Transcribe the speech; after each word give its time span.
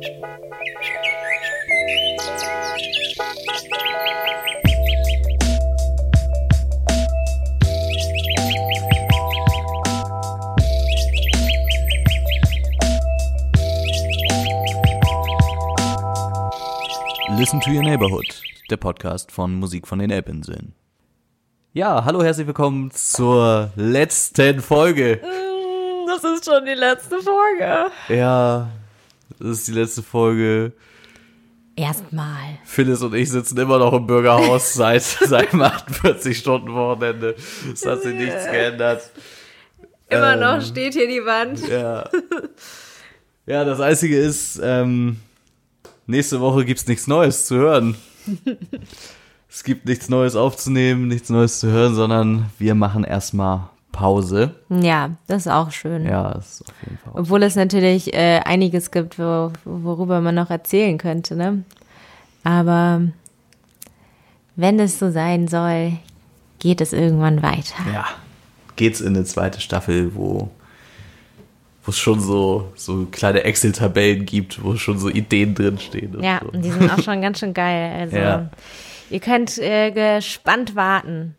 Listen 0.00 0.22
to 17.60 17.70
Your 17.70 17.82
Neighborhood, 17.82 18.24
der 18.70 18.78
Podcast 18.78 19.30
von 19.30 19.54
Musik 19.54 19.86
von 19.86 19.98
den 19.98 20.10
Elbinseln. 20.10 20.72
Ja, 21.74 22.06
hallo, 22.06 22.22
herzlich 22.22 22.46
willkommen 22.46 22.90
zur 22.90 23.68
letzten 23.76 24.60
Folge. 24.60 25.20
Mm, 25.22 26.06
Das 26.06 26.24
ist 26.24 26.46
schon 26.46 26.64
die 26.64 26.72
letzte 26.72 27.18
Folge. 27.20 27.90
Ja, 28.08 28.68
das 29.40 29.58
ist 29.58 29.68
die 29.68 29.72
letzte 29.72 30.02
Folge. 30.02 30.72
Erstmal. 31.76 32.58
Phyllis 32.64 33.02
und 33.02 33.14
ich 33.14 33.30
sitzen 33.30 33.56
immer 33.58 33.78
noch 33.78 33.92
im 33.94 34.06
Bürgerhaus 34.06 34.74
seit 34.74 35.02
seinem 35.02 35.62
48-Stunden-Wochenende. 35.62 37.36
Es 37.72 37.86
hat 37.86 38.02
sich 38.02 38.14
nichts 38.14 38.44
geändert. 38.44 39.10
Immer 40.08 40.34
Ähm, 40.34 40.40
noch 40.40 40.60
steht 40.62 40.94
hier 40.94 41.08
die 41.08 41.24
Wand. 41.24 41.66
Ja. 41.68 42.08
Ja, 43.46 43.64
das 43.64 43.80
Einzige 43.80 44.18
ist, 44.18 44.60
ähm, 44.62 45.16
nächste 46.06 46.40
Woche 46.40 46.64
gibt's 46.64 46.86
nichts 46.86 47.06
Neues 47.06 47.46
zu 47.46 47.56
hören. 47.56 47.96
es 49.48 49.64
gibt 49.64 49.86
nichts 49.86 50.08
Neues 50.08 50.36
aufzunehmen, 50.36 51.08
nichts 51.08 51.30
Neues 51.30 51.60
zu 51.60 51.68
hören, 51.68 51.94
sondern 51.94 52.50
wir 52.58 52.74
machen 52.74 53.04
erstmal 53.04 53.70
Pause. 53.92 54.54
Ja, 54.68 55.10
das 55.26 55.46
ist 55.46 55.52
auch 55.52 55.70
schön. 55.72 56.06
Ja, 56.06 56.32
ist 56.32 56.62
auf 56.62 56.74
jeden 56.84 56.98
Fall. 56.98 57.12
Obwohl 57.16 57.42
es 57.42 57.56
natürlich 57.56 58.14
äh, 58.14 58.40
einiges 58.44 58.90
gibt, 58.90 59.18
wo, 59.18 59.52
worüber 59.64 60.20
man 60.20 60.34
noch 60.34 60.50
erzählen 60.50 60.96
könnte, 60.98 61.34
ne? 61.36 61.64
Aber 62.44 63.02
wenn 64.56 64.78
es 64.80 64.98
so 64.98 65.10
sein 65.10 65.48
soll, 65.48 65.92
geht 66.58 66.80
es 66.80 66.92
irgendwann 66.92 67.42
weiter. 67.42 67.74
Ja, 67.92 68.06
geht's 68.76 69.00
in 69.00 69.14
eine 69.16 69.24
zweite 69.24 69.60
Staffel, 69.60 70.14
wo 70.14 70.50
wo 71.82 71.90
es 71.92 71.98
schon 71.98 72.20
so, 72.20 72.70
so 72.76 73.06
kleine 73.10 73.42
Excel-Tabellen 73.44 74.26
gibt, 74.26 74.62
wo 74.62 74.76
schon 74.76 74.98
so 74.98 75.08
Ideen 75.08 75.54
drinstehen. 75.54 76.14
und 76.14 76.22
Ja, 76.22 76.40
so. 76.42 76.50
und 76.50 76.62
die 76.62 76.70
sind 76.70 76.92
auch 76.92 77.02
schon 77.02 77.22
ganz 77.22 77.38
schön 77.38 77.54
geil. 77.54 77.92
Also 77.98 78.16
Ja. 78.18 78.50
ihr 79.08 79.20
könnt 79.20 79.56
äh, 79.56 79.90
gespannt 79.90 80.76
warten. 80.76 81.36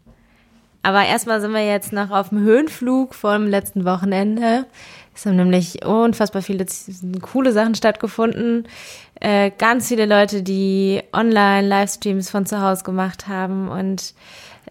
Aber 0.84 1.06
erstmal 1.06 1.42
sind 1.42 1.52
wir 1.52 1.66
jetzt 1.66 1.94
noch 1.94 2.10
auf 2.10 2.30
dem 2.30 2.40
Höhenflug 2.40 3.14
vom 3.14 3.48
letzten 3.48 3.86
Wochenende. 3.86 4.66
Es 5.14 5.26
haben 5.26 5.36
nämlich 5.36 5.86
unfassbar 5.86 6.42
viele 6.42 6.66
coole 7.22 7.52
Sachen 7.52 7.76
stattgefunden. 7.76 8.68
Äh, 9.20 9.52
ganz 9.58 9.90
viele 9.90 10.08
Leute, 10.08 10.42
die 10.42 11.02
online 11.14 11.68
Livestreams 11.68 12.32
von 12.32 12.46
zu 12.46 12.62
Hause 12.62 12.84
gemacht 12.84 13.28
haben 13.28 13.70
und 13.70 14.16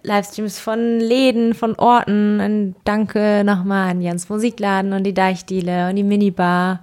Livestreams 0.03 0.58
von 0.58 0.98
Läden, 0.98 1.55
von 1.55 1.77
Orten. 1.77 2.41
Und 2.41 2.75
danke 2.84 3.42
nochmal 3.44 3.91
an 3.91 4.00
Jans 4.00 4.28
Musikladen 4.28 4.92
und 4.92 5.05
die 5.05 5.14
Deichdiele 5.14 5.88
und 5.88 5.97
die 5.97 6.03
Minibar 6.03 6.81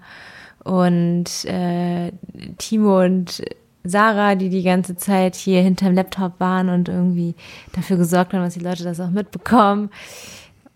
und 0.64 1.46
äh, 1.46 2.12
Timo 2.58 3.02
und 3.02 3.44
Sarah, 3.90 4.36
die 4.36 4.50
die 4.50 4.64
ganze 4.64 4.96
Zeit 4.96 5.36
hier 5.36 5.62
hinterm 5.62 5.94
Laptop 5.94 6.40
waren 6.40 6.70
und 6.70 6.90
irgendwie 6.90 7.36
dafür 7.74 7.98
gesorgt 7.98 8.34
haben, 8.34 8.44
dass 8.44 8.54
die 8.54 8.60
Leute 8.60 8.84
das 8.84 9.00
auch 9.00 9.10
mitbekommen. 9.10 9.90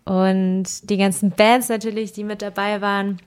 Und 0.04 0.90
die 0.90 0.96
ganzen 0.96 1.30
Bands 1.30 1.68
natürlich, 1.68 2.12
die 2.12 2.24
mit 2.24 2.42
dabei 2.42 2.80
waren. 2.80 3.18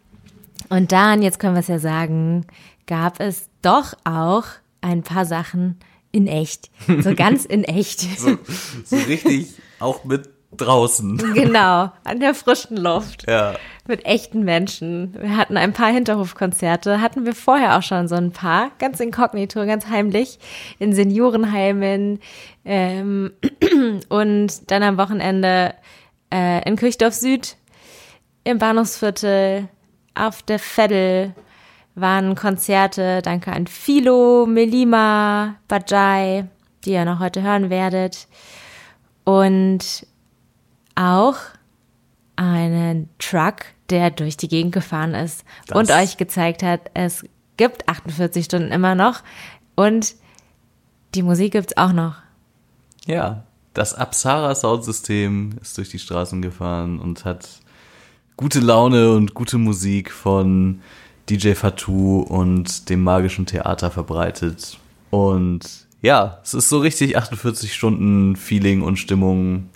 Und 0.69 0.91
dann, 0.91 1.22
jetzt 1.22 1.39
können 1.39 1.56
wir 1.56 1.61
es 1.61 1.67
ja 1.67 1.80
sagen, 1.80 2.45
gab 2.88 3.19
es 3.19 3.47
doch 3.61 3.94
auch 4.03 4.45
ein 4.81 5.03
paar 5.03 5.25
Sachen 5.25 5.78
in 6.11 6.28
echt. 6.28 6.69
So 7.02 7.16
ganz 7.16 7.45
in 7.45 7.63
echt. 7.63 8.02
so, 8.19 8.38
so 8.83 8.95
richtig 8.95 9.53
auch 9.79 10.03
mit 10.03 10.29
draußen. 10.58 11.34
genau, 11.34 11.92
an 12.04 12.20
der 12.20 12.34
frischen 12.34 12.78
Luft. 12.78 13.26
Ja. 13.28 13.54
mit 13.88 14.06
echten 14.06 14.44
Menschen. 14.44 15.16
Wir 15.20 15.38
hatten 15.38 15.58
ein 15.58 15.74
paar 15.74 15.92
Hinterhofkonzerte, 15.92 17.02
hatten 17.02 17.26
wir 17.26 17.36
vorher 17.36 17.78
auch 17.78 17.84
schon 17.84 18.08
so 18.08 18.16
ein 18.16 18.32
paar, 18.32 18.72
ganz 18.80 19.00
inkognito, 19.00 19.66
ganz 19.66 19.88
heimlich, 19.88 20.40
in 20.80 20.94
Seniorenheimen 20.94 22.20
ähm, 22.64 23.32
und 24.10 24.72
dann 24.72 24.84
am 24.84 24.98
Wochenende 24.98 25.76
äh, 26.34 26.68
in 26.68 26.76
Kirchdorf 26.76 27.14
Süd, 27.14 27.58
im 28.44 28.58
Bahnhofsviertel, 28.58 29.68
auf 30.16 30.42
der 30.44 30.60
Veddel 30.60 31.36
waren 31.96 32.36
Konzerte. 32.36 33.22
Danke 33.22 33.52
an 33.52 33.68
Philo, 33.68 34.46
Melima, 34.46 35.56
Bajai, 35.68 36.48
die 36.84 36.92
ihr 36.92 37.06
noch 37.06 37.20
heute 37.20 37.42
hören 37.42 37.70
werdet. 37.70 38.28
Und 39.24 40.06
auch 40.95 41.35
einen 42.35 43.09
Truck, 43.19 43.66
der 43.89 44.11
durch 44.11 44.38
die 44.38 44.47
Gegend 44.47 44.73
gefahren 44.73 45.13
ist 45.13 45.45
Das- 45.67 45.78
und 45.78 45.91
euch 45.91 46.17
gezeigt 46.17 46.63
hat, 46.63 46.89
es 46.94 47.25
gibt 47.57 47.88
48 47.88 48.45
Stunden 48.45 48.72
immer 48.72 48.95
noch 48.95 49.22
und 49.75 50.16
die 51.13 51.23
Musik 51.23 51.53
gibt's 51.53 51.78
auch 51.78 51.94
noch. 51.94 52.16
Ja, 53.06 53.44
das 53.73 53.94
Apsara 53.94 54.56
Soundsystem 54.56 55.56
ist 55.61 55.78
durch 55.78 55.89
die 55.89 56.00
Straßen 56.00 56.41
gefahren 56.41 57.00
und 57.00 57.23
hat 57.23 57.47
gute 58.38 58.59
Laune 58.59 59.13
und 59.13 59.33
gute 59.33 59.57
Musik 59.57 60.12
von 60.12 60.81
DJ 61.29 61.53
Fatou 61.53 62.19
und 62.22 62.89
dem 62.89 63.03
magischen 63.03 63.45
Theater 63.45 63.91
verbreitet. 63.91 64.77
Und 65.09 65.85
ja, 66.01 66.39
es 66.44 66.53
ist 66.53 66.69
so 66.69 66.79
richtig 66.79 67.17
48 67.17 67.73
Stunden 67.73 68.35
Feeling 68.35 68.81
und 68.81 68.97
Stimmung. 68.97 69.69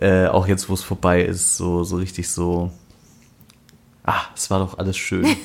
Äh, 0.00 0.26
auch 0.26 0.46
jetzt, 0.48 0.68
wo 0.68 0.74
es 0.74 0.82
vorbei 0.82 1.22
ist, 1.22 1.56
so, 1.56 1.84
so 1.84 1.96
richtig 1.96 2.30
so. 2.30 2.70
Ah, 4.04 4.22
es 4.34 4.50
war 4.50 4.58
doch 4.60 4.78
alles 4.78 4.96
schön. 4.96 5.26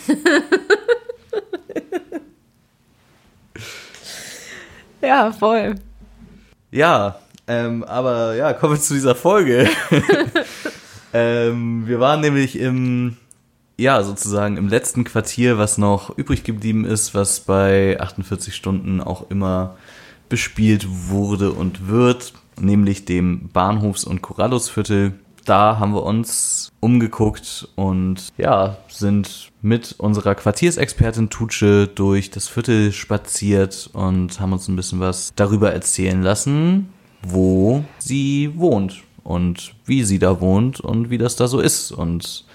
Ja, 5.06 5.32
voll. 5.32 5.76
Ja, 6.72 7.20
ähm, 7.48 7.84
aber 7.84 8.36
ja, 8.36 8.54
kommen 8.54 8.74
wir 8.74 8.82
zu 8.82 8.96
dieser 8.96 9.14
Folge. 9.14 9.70
ähm, 11.14 11.84
wir 11.86 12.00
waren 12.00 12.22
nämlich 12.22 12.58
im, 12.58 13.16
ja, 13.78 14.02
sozusagen 14.02 14.58
im 14.58 14.68
letzten 14.68 15.04
Quartier, 15.04 15.60
was 15.60 15.78
noch 15.78 16.18
übrig 16.18 16.44
geblieben 16.44 16.86
ist, 16.86 17.14
was 17.14 17.42
bei 17.42 18.00
48 18.00 18.56
Stunden 18.56 19.00
auch 19.00 19.30
immer 19.30 19.76
bespielt 20.28 20.88
wurde 20.90 21.52
und 21.52 21.88
wird, 21.88 22.34
nämlich 22.60 23.06
dem 23.06 23.50
Bahnhofs- 23.54 24.06
und 24.06 24.22
Corrallusviertel. 24.22 25.14
Da 25.46 25.78
haben 25.78 25.94
wir 25.94 26.04
uns 26.04 26.72
umgeguckt 26.80 27.68
und 27.76 28.30
ja, 28.38 28.78
sind 28.88 29.52
mit 29.62 29.94
unserer 30.00 30.34
Quartiersexpertin 30.34 31.30
Tutsche 31.30 31.88
durch 31.88 32.32
das 32.32 32.48
Viertel 32.48 32.92
spaziert 32.92 33.90
und 33.94 34.40
haben 34.40 34.54
uns 34.54 34.68
ein 34.68 34.76
bisschen 34.76 35.00
was 35.00 35.34
darüber 35.36 35.72
erzählen 35.72 36.24
lassen, 36.24 36.90
wo 37.22 37.84
sie 38.00 38.52
wohnt 38.56 39.04
und 39.24 39.76
wie 39.86 40.04
sie 40.04 40.18
da 40.18 40.40
wohnt 40.42 40.80
und 40.80 41.10
wie 41.12 41.18
das 41.20 41.36
da 41.36 41.48
so 41.48 41.60
ist 41.60 41.92
und 41.92 42.46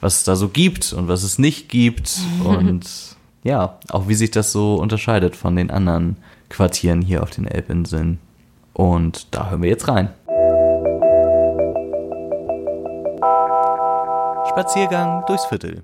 was 0.00 0.18
es 0.18 0.24
da 0.24 0.36
so 0.36 0.48
gibt 0.48 0.92
und 0.92 1.08
was 1.08 1.24
es 1.24 1.38
nicht 1.38 1.68
gibt 1.68 2.20
und 2.44 2.86
ja, 3.44 3.78
auch 3.88 4.08
wie 4.08 4.14
sich 4.14 4.30
das 4.30 4.52
so 4.52 4.76
unterscheidet 4.76 5.34
von 5.34 5.56
den 5.56 5.70
anderen 5.70 6.16
Quartieren 6.48 7.02
hier 7.02 7.22
auf 7.22 7.30
den 7.30 7.46
Elbinseln. 7.46 8.18
Und 8.78 9.34
da 9.34 9.50
hören 9.50 9.62
wir 9.62 9.70
jetzt 9.70 9.88
rein. 9.88 10.08
Spaziergang 14.48 15.24
durchs 15.26 15.46
Viertel. 15.46 15.82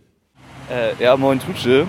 Äh, 0.71 1.03
ja, 1.03 1.16
moin 1.16 1.41
Tutsche. 1.41 1.88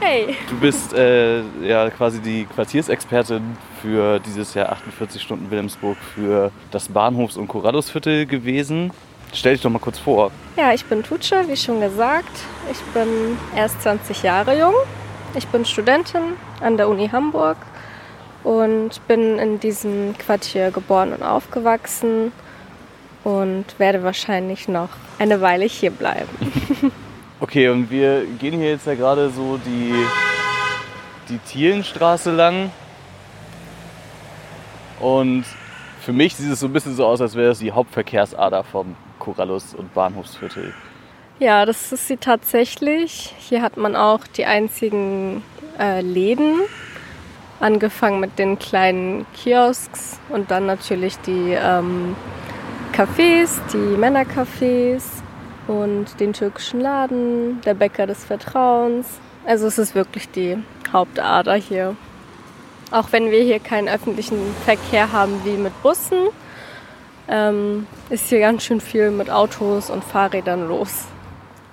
Hey. 0.00 0.36
Du 0.50 0.60
bist 0.60 0.92
äh, 0.92 1.40
ja 1.62 1.88
quasi 1.88 2.20
die 2.20 2.44
Quartiersexpertin 2.44 3.56
für 3.80 4.20
dieses 4.20 4.52
Jahr 4.52 4.72
48 4.72 5.22
Stunden 5.22 5.50
Wilhelmsburg 5.50 5.96
für 6.14 6.50
das 6.70 6.86
Bahnhofs- 6.90 7.38
und 7.38 7.48
Corrallusviertel 7.48 8.26
gewesen. 8.26 8.92
Stell 9.32 9.54
dich 9.54 9.62
doch 9.62 9.70
mal 9.70 9.78
kurz 9.78 9.98
vor. 9.98 10.32
Ja, 10.58 10.74
ich 10.74 10.84
bin 10.84 11.02
Tutsche, 11.02 11.48
wie 11.48 11.56
schon 11.56 11.80
gesagt. 11.80 12.44
Ich 12.70 12.80
bin 12.92 13.38
erst 13.56 13.80
20 13.80 14.22
Jahre 14.22 14.58
jung. 14.58 14.74
Ich 15.34 15.46
bin 15.46 15.64
Studentin 15.64 16.34
an 16.60 16.76
der 16.76 16.90
Uni 16.90 17.08
Hamburg 17.08 17.56
und 18.44 19.06
bin 19.08 19.38
in 19.38 19.60
diesem 19.60 20.16
Quartier 20.18 20.70
geboren 20.70 21.12
und 21.12 21.22
aufgewachsen 21.22 22.32
und 23.24 23.64
werde 23.78 24.02
wahrscheinlich 24.02 24.68
noch 24.68 24.90
eine 25.18 25.40
Weile 25.40 25.64
hier 25.64 25.90
bleiben. 25.90 26.28
Okay, 27.42 27.68
und 27.70 27.90
wir 27.90 28.24
gehen 28.38 28.60
hier 28.60 28.70
jetzt 28.70 28.86
ja 28.86 28.94
gerade 28.94 29.28
so 29.28 29.56
die, 29.56 29.92
die 31.28 31.38
Thielenstraße 31.38 32.30
lang. 32.30 32.70
Und 35.00 35.44
für 36.00 36.12
mich 36.12 36.36
sieht 36.36 36.52
es 36.52 36.60
so 36.60 36.66
ein 36.66 36.72
bisschen 36.72 36.94
so 36.94 37.04
aus, 37.04 37.20
als 37.20 37.34
wäre 37.34 37.50
es 37.50 37.58
die 37.58 37.72
Hauptverkehrsader 37.72 38.62
vom 38.62 38.94
Corallus 39.18 39.74
und 39.74 39.92
Bahnhofsviertel. 39.92 40.72
Ja, 41.40 41.66
das 41.66 41.90
ist 41.90 42.06
sie 42.06 42.16
tatsächlich. 42.16 43.34
Hier 43.40 43.60
hat 43.60 43.76
man 43.76 43.96
auch 43.96 44.24
die 44.28 44.46
einzigen 44.46 45.42
äh, 45.80 46.00
Läden, 46.00 46.60
angefangen 47.62 48.20
mit 48.20 48.38
den 48.38 48.58
kleinen 48.58 49.24
Kiosks 49.34 50.18
und 50.28 50.50
dann 50.50 50.66
natürlich 50.66 51.18
die 51.20 51.52
ähm, 51.52 52.16
Cafés, 52.92 53.60
die 53.72 53.96
Männercafés 53.96 55.04
und 55.68 56.18
den 56.20 56.32
türkischen 56.32 56.80
Laden, 56.80 57.60
der 57.62 57.74
Bäcker 57.74 58.06
des 58.06 58.24
Vertrauens. 58.24 59.20
Also 59.46 59.66
es 59.66 59.78
ist 59.78 59.94
wirklich 59.94 60.28
die 60.30 60.58
Hauptader 60.92 61.54
hier. 61.54 61.96
Auch 62.90 63.12
wenn 63.12 63.30
wir 63.30 63.42
hier 63.42 63.60
keinen 63.60 63.88
öffentlichen 63.88 64.38
Verkehr 64.64 65.12
haben 65.12 65.40
wie 65.44 65.56
mit 65.56 65.72
Bussen, 65.82 66.28
ähm, 67.28 67.86
ist 68.10 68.28
hier 68.28 68.40
ganz 68.40 68.64
schön 68.64 68.80
viel 68.80 69.10
mit 69.10 69.30
Autos 69.30 69.88
und 69.88 70.04
Fahrrädern 70.04 70.68
los. 70.68 71.06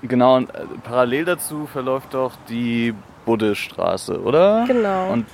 Genau, 0.03 0.37
und 0.37 0.49
äh, 0.51 0.61
parallel 0.83 1.25
dazu 1.25 1.65
verläuft 1.65 2.13
doch 2.13 2.33
die 2.47 2.93
Buddestraße, 3.25 4.21
oder? 4.21 4.63
Genau. 4.67 5.11
Und 5.11 5.25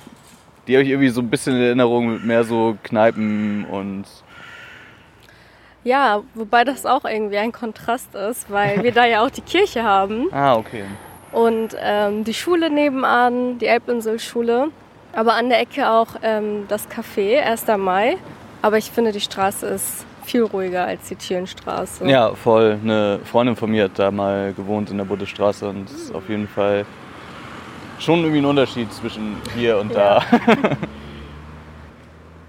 die 0.66 0.74
habe 0.74 0.84
ich 0.84 0.90
irgendwie 0.90 1.08
so 1.08 1.20
ein 1.20 1.30
bisschen 1.30 1.56
in 1.56 1.62
Erinnerung 1.62 2.12
mit 2.14 2.24
mehr 2.24 2.44
so 2.44 2.76
Kneipen 2.82 3.64
und. 3.66 4.04
Ja, 5.84 6.22
wobei 6.34 6.64
das 6.64 6.84
auch 6.84 7.04
irgendwie 7.04 7.38
ein 7.38 7.52
Kontrast 7.52 8.14
ist, 8.14 8.50
weil 8.50 8.82
wir 8.82 8.90
da 8.92 9.06
ja 9.06 9.24
auch 9.24 9.30
die 9.30 9.40
Kirche 9.40 9.84
haben 9.84 10.26
Ah, 10.32 10.56
okay. 10.56 10.82
und 11.30 11.76
ähm, 11.80 12.24
die 12.24 12.34
Schule 12.34 12.70
nebenan, 12.70 13.58
die 13.58 13.66
Elbinselschule. 13.66 14.68
Aber 15.12 15.34
an 15.34 15.48
der 15.48 15.60
Ecke 15.60 15.88
auch 15.88 16.08
ähm, 16.22 16.64
das 16.68 16.88
Café, 16.90 17.38
1. 17.40 17.66
Mai. 17.78 18.16
Aber 18.62 18.76
ich 18.78 18.90
finde, 18.90 19.12
die 19.12 19.20
Straße 19.20 19.64
ist 19.66 20.04
viel 20.24 20.42
ruhiger 20.42 20.84
als 20.86 21.08
die 21.08 21.14
Thielenstraße. 21.14 22.06
Ja, 22.08 22.34
voll. 22.34 22.78
Eine 22.82 23.20
Freundin 23.24 23.54
von 23.56 23.70
mir 23.70 23.84
hat 23.84 23.98
da 23.98 24.10
mal 24.10 24.52
gewohnt 24.54 24.90
in 24.90 24.98
der 24.98 25.04
Buddestraße 25.04 25.68
und 25.68 25.88
ist 25.88 26.12
auf 26.12 26.28
jeden 26.28 26.48
Fall 26.48 26.84
schon 27.98 28.20
irgendwie 28.20 28.38
ein 28.38 28.44
Unterschied 28.44 28.92
zwischen 28.92 29.36
hier 29.56 29.78
und 29.78 29.94
da. 29.94 30.22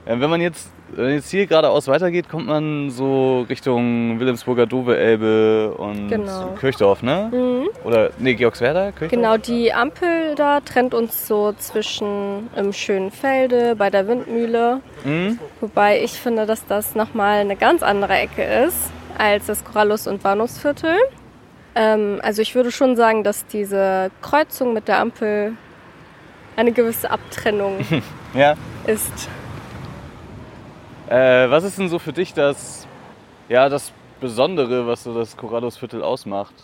Ja, 0.06 0.20
wenn 0.20 0.30
man 0.30 0.42
jetzt, 0.42 0.70
wenn 0.92 1.06
man 1.06 1.14
jetzt 1.16 1.30
hier 1.30 1.46
geradeaus 1.48 1.88
weitergeht, 1.88 2.30
kommt 2.30 2.48
man 2.48 2.90
so 2.90 3.42
Richtung 3.50 4.20
Wilhelmsburger 4.20 4.66
Dove-Elbe 4.66 5.74
und 5.78 6.08
Genau. 6.08 6.54
Kirchdorf, 6.60 7.04
ne? 7.04 7.30
Mhm. 7.32 7.68
Oder, 7.84 8.12
nee, 8.18 8.36
Georgswerda? 8.36 8.92
Kirchdorf? 8.92 9.10
Genau, 9.12 9.38
die 9.38 9.74
Ampel 9.74 10.36
da 10.36 10.60
trennt 10.62 10.94
uns 10.94 11.28
so 11.28 11.54
zwischen 11.58 12.50
im 12.56 12.72
schönen 12.74 13.12
Felde 13.12 13.76
bei 13.76 13.90
der 13.90 14.08
Windmühle. 14.08 14.82
Mhm. 15.04 15.40
Wobei 15.62 16.02
ich 16.02 16.12
finde, 16.14 16.46
dass 16.46 16.66
das 16.66 16.96
nochmal 16.96 17.40
eine 17.40 17.56
ganz 17.56 17.84
andere 17.84 18.14
Ecke 18.14 18.44
ist 18.44 18.92
als 19.18 19.48
das 19.48 19.64
Korallus- 19.66 20.08
und 20.08 20.22
Bahnhofsviertel. 20.24 20.96
Ähm, 21.80 22.20
also 22.24 22.42
ich 22.42 22.56
würde 22.56 22.72
schon 22.72 22.96
sagen, 22.96 23.24
dass 23.24 23.46
diese 23.46 24.10
Kreuzung 24.24 24.74
mit 24.74 24.88
der 24.88 25.00
Ampel 25.00 25.54
eine 26.56 26.72
gewisse 26.72 27.12
Abtrennung 27.12 27.78
Ja. 28.34 28.56
ist. 28.88 29.30
Äh, 31.08 31.50
was 31.52 31.64
ist 31.64 31.78
denn 31.78 31.88
so 31.88 32.00
für 32.00 32.14
dich 32.14 32.34
das, 32.34 32.88
ja, 33.48 33.70
das 33.70 33.92
Besondere, 34.20 34.88
was 34.88 35.04
so 35.04 35.14
das 35.14 35.38
Corrallusviertel 35.38 36.02
ausmacht? 36.02 36.56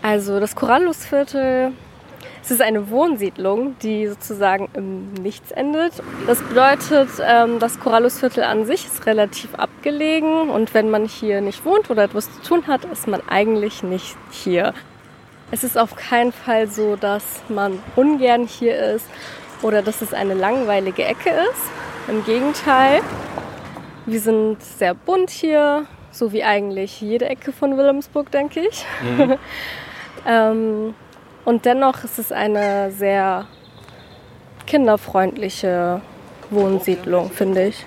Also 0.00 0.40
das 0.40 0.56
Korallusviertel, 0.56 1.72
es 2.42 2.50
ist 2.50 2.60
eine 2.60 2.90
Wohnsiedlung, 2.90 3.76
die 3.82 4.08
sozusagen 4.08 4.68
im 4.74 5.12
Nichts 5.14 5.52
endet. 5.52 5.92
Das 6.26 6.42
bedeutet, 6.42 7.08
ähm, 7.24 7.60
das 7.60 7.78
Korallusviertel 7.78 8.42
an 8.42 8.66
sich 8.66 8.84
ist 8.84 9.06
relativ 9.06 9.54
abgelegen 9.54 10.50
und 10.50 10.74
wenn 10.74 10.90
man 10.90 11.06
hier 11.06 11.40
nicht 11.40 11.64
wohnt 11.64 11.88
oder 11.88 12.02
etwas 12.02 12.32
zu 12.32 12.42
tun 12.42 12.66
hat, 12.66 12.84
ist 12.86 13.06
man 13.06 13.20
eigentlich 13.28 13.84
nicht 13.84 14.16
hier. 14.32 14.74
Es 15.52 15.62
ist 15.62 15.78
auf 15.78 15.94
keinen 15.94 16.32
Fall 16.32 16.66
so, 16.66 16.96
dass 16.96 17.22
man 17.48 17.78
ungern 17.94 18.46
hier 18.46 18.76
ist 18.76 19.06
oder 19.62 19.80
dass 19.80 20.02
es 20.02 20.12
eine 20.12 20.34
langweilige 20.34 21.04
Ecke 21.04 21.30
ist. 21.30 22.08
Im 22.08 22.24
Gegenteil, 22.24 23.02
wir 24.06 24.18
sind 24.18 24.60
sehr 24.60 24.94
bunt 24.94 25.30
hier, 25.30 25.86
so 26.10 26.32
wie 26.32 26.42
eigentlich 26.42 27.00
jede 27.00 27.28
Ecke 27.28 27.52
von 27.52 27.76
Wilhelmsburg, 27.76 28.32
denke 28.32 28.66
ich. 28.66 28.84
ähm, 30.26 30.94
und 31.44 31.64
dennoch 31.64 32.04
ist 32.04 32.18
es 32.18 32.32
eine 32.32 32.90
sehr 32.92 33.46
kinderfreundliche 34.66 36.00
Wohnsiedlung, 36.50 37.30
finde 37.30 37.68
ich. 37.68 37.86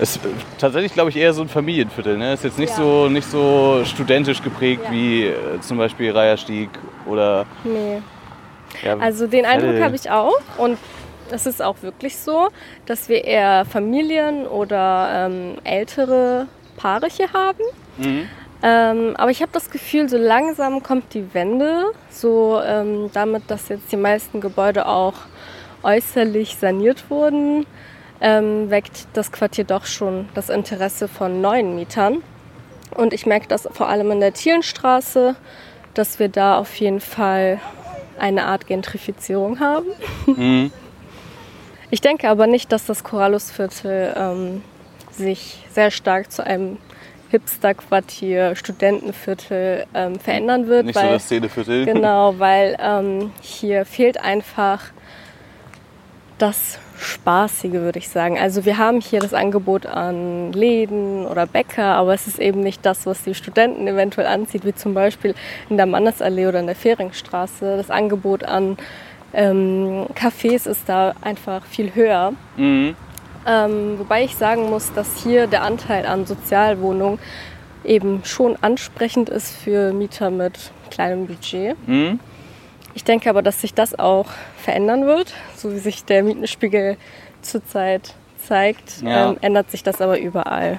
Es 0.00 0.16
ist 0.16 0.20
tatsächlich, 0.58 0.94
glaube 0.94 1.10
ich, 1.10 1.16
eher 1.16 1.32
so 1.34 1.42
ein 1.42 1.48
Familienviertel. 1.48 2.16
Ne? 2.16 2.32
Ist 2.32 2.44
jetzt 2.44 2.58
nicht, 2.58 2.70
Ja. 2.70 2.76
so, 2.76 3.08
nicht 3.08 3.28
so 3.30 3.82
studentisch 3.84 4.42
geprägt 4.42 4.82
Ja. 4.86 4.90
wie 4.90 5.26
äh, 5.26 5.60
zum 5.60 5.78
Beispiel 5.78 6.10
Reiherstieg 6.10 6.70
oder. 7.06 7.44
Nee. 7.64 8.00
Ja, 8.82 8.96
Also 8.98 9.26
den 9.26 9.44
Eindruck 9.44 9.80
habe 9.82 9.94
ich 9.96 10.10
auch. 10.10 10.32
Und 10.56 10.78
es 11.30 11.46
ist 11.46 11.60
auch 11.62 11.76
wirklich 11.82 12.16
so, 12.16 12.48
dass 12.86 13.08
wir 13.08 13.24
eher 13.24 13.64
Familien 13.66 14.46
oder 14.46 15.26
ähm, 15.26 15.56
ältere 15.64 16.46
Paare 16.76 17.06
hier 17.08 17.32
haben. 17.32 17.62
Mhm. 17.98 18.28
Ähm, 18.62 19.14
aber 19.16 19.30
ich 19.30 19.42
habe 19.42 19.50
das 19.52 19.70
Gefühl, 19.70 20.08
so 20.08 20.16
langsam 20.16 20.82
kommt 20.82 21.14
die 21.14 21.34
Wende. 21.34 21.86
So 22.10 22.60
ähm, 22.64 23.10
damit, 23.12 23.50
dass 23.50 23.68
jetzt 23.68 23.90
die 23.90 23.96
meisten 23.96 24.40
Gebäude 24.40 24.86
auch 24.86 25.14
äußerlich 25.82 26.56
saniert 26.56 27.10
wurden, 27.10 27.66
ähm, 28.20 28.70
weckt 28.70 29.08
das 29.14 29.32
Quartier 29.32 29.64
doch 29.64 29.84
schon 29.84 30.28
das 30.34 30.48
Interesse 30.48 31.08
von 31.08 31.40
neuen 31.40 31.74
Mietern. 31.74 32.22
Und 32.94 33.12
ich 33.12 33.26
merke 33.26 33.48
das 33.48 33.68
vor 33.72 33.88
allem 33.88 34.10
in 34.12 34.20
der 34.20 34.32
Thielenstraße, 34.32 35.34
dass 35.94 36.18
wir 36.18 36.28
da 36.28 36.58
auf 36.58 36.74
jeden 36.76 37.00
Fall 37.00 37.60
eine 38.18 38.44
Art 38.44 38.66
Gentrifizierung 38.66 39.58
haben. 39.58 39.86
Mhm. 40.26 40.70
Ich 41.90 42.00
denke 42.00 42.28
aber 42.28 42.46
nicht, 42.46 42.70
dass 42.72 42.86
das 42.86 43.02
Korallusviertel 43.02 44.14
ähm, 44.16 44.62
sich 45.10 45.62
sehr 45.70 45.90
stark 45.90 46.30
zu 46.30 46.44
einem 46.44 46.78
Hipsterquartier, 47.32 48.54
Studentenviertel 48.54 49.86
ähm, 49.94 50.20
verändern 50.20 50.66
wird. 50.66 50.86
Nicht 50.86 50.94
so 50.98 51.02
weil, 51.02 51.12
das 51.14 51.24
Szeneviertel. 51.24 51.86
Genau, 51.86 52.34
weil 52.38 52.76
ähm, 52.78 53.32
hier 53.40 53.86
fehlt 53.86 54.22
einfach 54.22 54.80
das 56.36 56.78
Spaßige, 56.98 57.72
würde 57.72 57.98
ich 57.98 58.10
sagen. 58.10 58.38
Also 58.38 58.66
wir 58.66 58.76
haben 58.76 59.00
hier 59.00 59.20
das 59.20 59.32
Angebot 59.32 59.86
an 59.86 60.52
Läden 60.52 61.26
oder 61.26 61.46
Bäcker, 61.46 61.94
aber 61.94 62.12
es 62.12 62.26
ist 62.26 62.38
eben 62.38 62.60
nicht 62.60 62.84
das, 62.84 63.06
was 63.06 63.24
die 63.24 63.34
Studenten 63.34 63.86
eventuell 63.88 64.26
anzieht, 64.26 64.66
wie 64.66 64.74
zum 64.74 64.92
Beispiel 64.92 65.34
in 65.70 65.78
der 65.78 65.86
Mannesallee 65.86 66.46
oder 66.46 66.60
in 66.60 66.66
der 66.66 66.76
Feringstraße. 66.76 67.78
Das 67.78 67.90
Angebot 67.90 68.44
an 68.44 68.76
ähm, 69.32 70.06
Cafés 70.14 70.68
ist 70.68 70.86
da 70.86 71.14
einfach 71.22 71.64
viel 71.64 71.94
höher. 71.94 72.34
Mhm. 72.56 72.94
Ähm, 73.46 73.98
wobei 73.98 74.24
ich 74.24 74.36
sagen 74.36 74.70
muss, 74.70 74.92
dass 74.92 75.22
hier 75.22 75.46
der 75.46 75.62
Anteil 75.62 76.06
an 76.06 76.26
Sozialwohnungen 76.26 77.18
eben 77.84 78.24
schon 78.24 78.56
ansprechend 78.60 79.28
ist 79.28 79.56
für 79.56 79.92
Mieter 79.92 80.30
mit 80.30 80.70
kleinem 80.90 81.26
Budget. 81.26 81.76
Mhm. 81.88 82.20
Ich 82.94 83.04
denke 83.04 83.30
aber, 83.30 83.42
dass 83.42 83.60
sich 83.60 83.74
das 83.74 83.98
auch 83.98 84.26
verändern 84.58 85.06
wird, 85.06 85.32
so 85.56 85.72
wie 85.72 85.78
sich 85.78 86.04
der 86.04 86.22
Mietenspiegel 86.22 86.96
zurzeit 87.40 88.14
zeigt, 88.46 89.02
Ja. 89.02 89.30
ähm, 89.30 89.38
ändert 89.40 89.70
sich 89.70 89.82
das 89.82 90.00
aber 90.00 90.18
überall. 90.18 90.78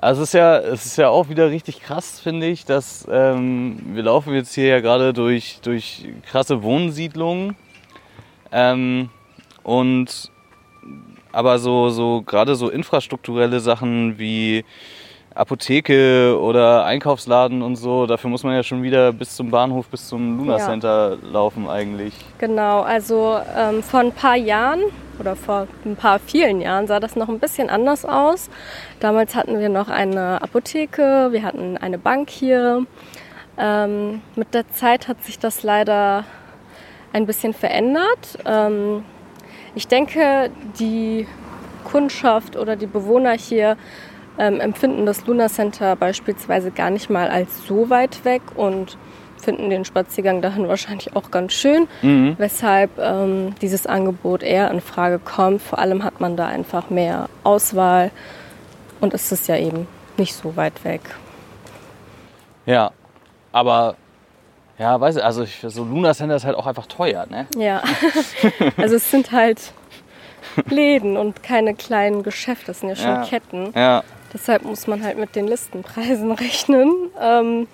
Also 0.00 0.22
es 0.22 0.30
ist 0.30 0.34
ja, 0.34 0.58
es 0.58 0.84
ist 0.84 0.96
ja 0.98 1.08
auch 1.10 1.28
wieder 1.28 1.48
richtig 1.50 1.80
krass, 1.80 2.18
finde 2.18 2.48
ich, 2.48 2.64
dass 2.64 3.06
ähm, 3.08 3.80
wir 3.94 4.02
laufen 4.02 4.34
jetzt 4.34 4.52
hier 4.52 4.66
ja 4.66 4.80
gerade 4.80 5.12
durch, 5.12 5.60
durch 5.62 6.08
krasse 6.28 6.64
Wohnsiedlungen. 6.64 7.54
Ähm, 8.50 9.10
und 9.62 10.30
aber 11.32 11.58
so, 11.58 11.88
so 11.90 12.22
gerade 12.22 12.54
so 12.54 12.68
infrastrukturelle 12.68 13.60
Sachen 13.60 14.18
wie 14.18 14.64
Apotheke 15.34 16.38
oder 16.38 16.84
Einkaufsladen 16.84 17.62
und 17.62 17.76
so, 17.76 18.06
dafür 18.06 18.28
muss 18.28 18.42
man 18.42 18.54
ja 18.54 18.62
schon 18.62 18.82
wieder 18.82 19.12
bis 19.12 19.34
zum 19.34 19.50
Bahnhof, 19.50 19.88
bis 19.88 20.08
zum 20.08 20.36
Luna 20.38 20.58
Ja. 20.58 20.66
Center 20.66 21.16
laufen 21.22 21.68
eigentlich. 21.68 22.12
Genau, 22.38 22.82
also 22.82 23.38
ähm, 23.56 23.82
vor 23.82 24.00
ein 24.00 24.12
paar 24.12 24.36
Jahren 24.36 24.80
oder 25.18 25.34
vor 25.36 25.68
ein 25.84 25.96
paar 25.96 26.18
vielen 26.18 26.60
Jahren 26.60 26.86
sah 26.86 27.00
das 27.00 27.16
noch 27.16 27.28
ein 27.28 27.38
bisschen 27.38 27.70
anders 27.70 28.04
aus. 28.04 28.50
Damals 29.00 29.34
hatten 29.34 29.58
wir 29.58 29.68
noch 29.68 29.88
eine 29.88 30.42
Apotheke, 30.42 31.28
wir 31.30 31.42
hatten 31.42 31.78
eine 31.78 31.98
Bank 31.98 32.28
hier. 32.28 32.84
Ähm, 33.58 34.20
mit 34.36 34.52
der 34.54 34.68
Zeit 34.72 35.08
hat 35.08 35.22
sich 35.24 35.38
das 35.38 35.62
leider 35.62 36.24
ein 37.12 37.26
bisschen 37.26 37.54
verändert. 37.54 38.38
Ähm, 38.44 39.04
ich 39.74 39.88
denke, 39.88 40.50
die 40.78 41.26
Kundschaft 41.84 42.56
oder 42.56 42.76
die 42.76 42.86
Bewohner 42.86 43.32
hier 43.32 43.76
ähm, 44.38 44.60
empfinden 44.60 45.04
das 45.06 45.26
Luna 45.26 45.48
Center 45.48 45.96
beispielsweise 45.96 46.70
gar 46.70 46.90
nicht 46.90 47.10
mal 47.10 47.28
als 47.28 47.66
so 47.66 47.90
weit 47.90 48.24
weg 48.24 48.42
und 48.54 48.96
finden 49.42 49.70
den 49.70 49.84
Spaziergang 49.84 50.40
dahin 50.40 50.68
wahrscheinlich 50.68 51.16
auch 51.16 51.30
ganz 51.30 51.52
schön, 51.52 51.88
Mhm. 52.00 52.36
weshalb 52.38 52.96
ähm, 52.98 53.54
dieses 53.60 53.86
Angebot 53.86 54.42
eher 54.42 54.70
in 54.70 54.80
Frage 54.80 55.18
kommt. 55.18 55.60
Vor 55.60 55.78
allem 55.80 56.04
hat 56.04 56.20
man 56.20 56.36
da 56.36 56.46
einfach 56.46 56.90
mehr 56.90 57.28
Auswahl 57.42 58.10
und 59.00 59.12
es 59.14 59.32
ist 59.32 59.48
ja 59.48 59.56
eben 59.56 59.88
nicht 60.16 60.34
so 60.34 60.56
weit 60.56 60.84
weg. 60.84 61.00
Ja, 62.66 62.92
aber 63.50 63.96
ja, 64.82 65.00
weiß 65.00 65.16
ich, 65.16 65.24
also 65.24 65.44
ich, 65.44 65.64
so 65.64 65.84
Luna 65.84 66.12
Center 66.12 66.34
ist 66.34 66.44
halt 66.44 66.56
auch 66.56 66.66
einfach 66.66 66.86
teuer, 66.86 67.24
ne? 67.30 67.46
Ja. 67.56 67.84
also 68.76 68.96
es 68.96 69.08
sind 69.12 69.30
halt 69.30 69.72
Läden 70.68 71.16
und 71.16 71.44
keine 71.44 71.74
kleinen 71.74 72.24
Geschäfte, 72.24 72.66
das 72.66 72.80
sind 72.80 72.88
ja 72.88 72.96
schon 72.96 73.06
Ja. 73.06 73.24
Ketten. 73.24 73.72
Ja. 73.76 74.02
Deshalb 74.34 74.64
muss 74.64 74.88
man 74.88 75.04
halt 75.04 75.18
mit 75.18 75.36
den 75.36 75.46
Listenpreisen 75.46 76.32
rechnen. 76.32 76.92
Ähm, 77.20 77.68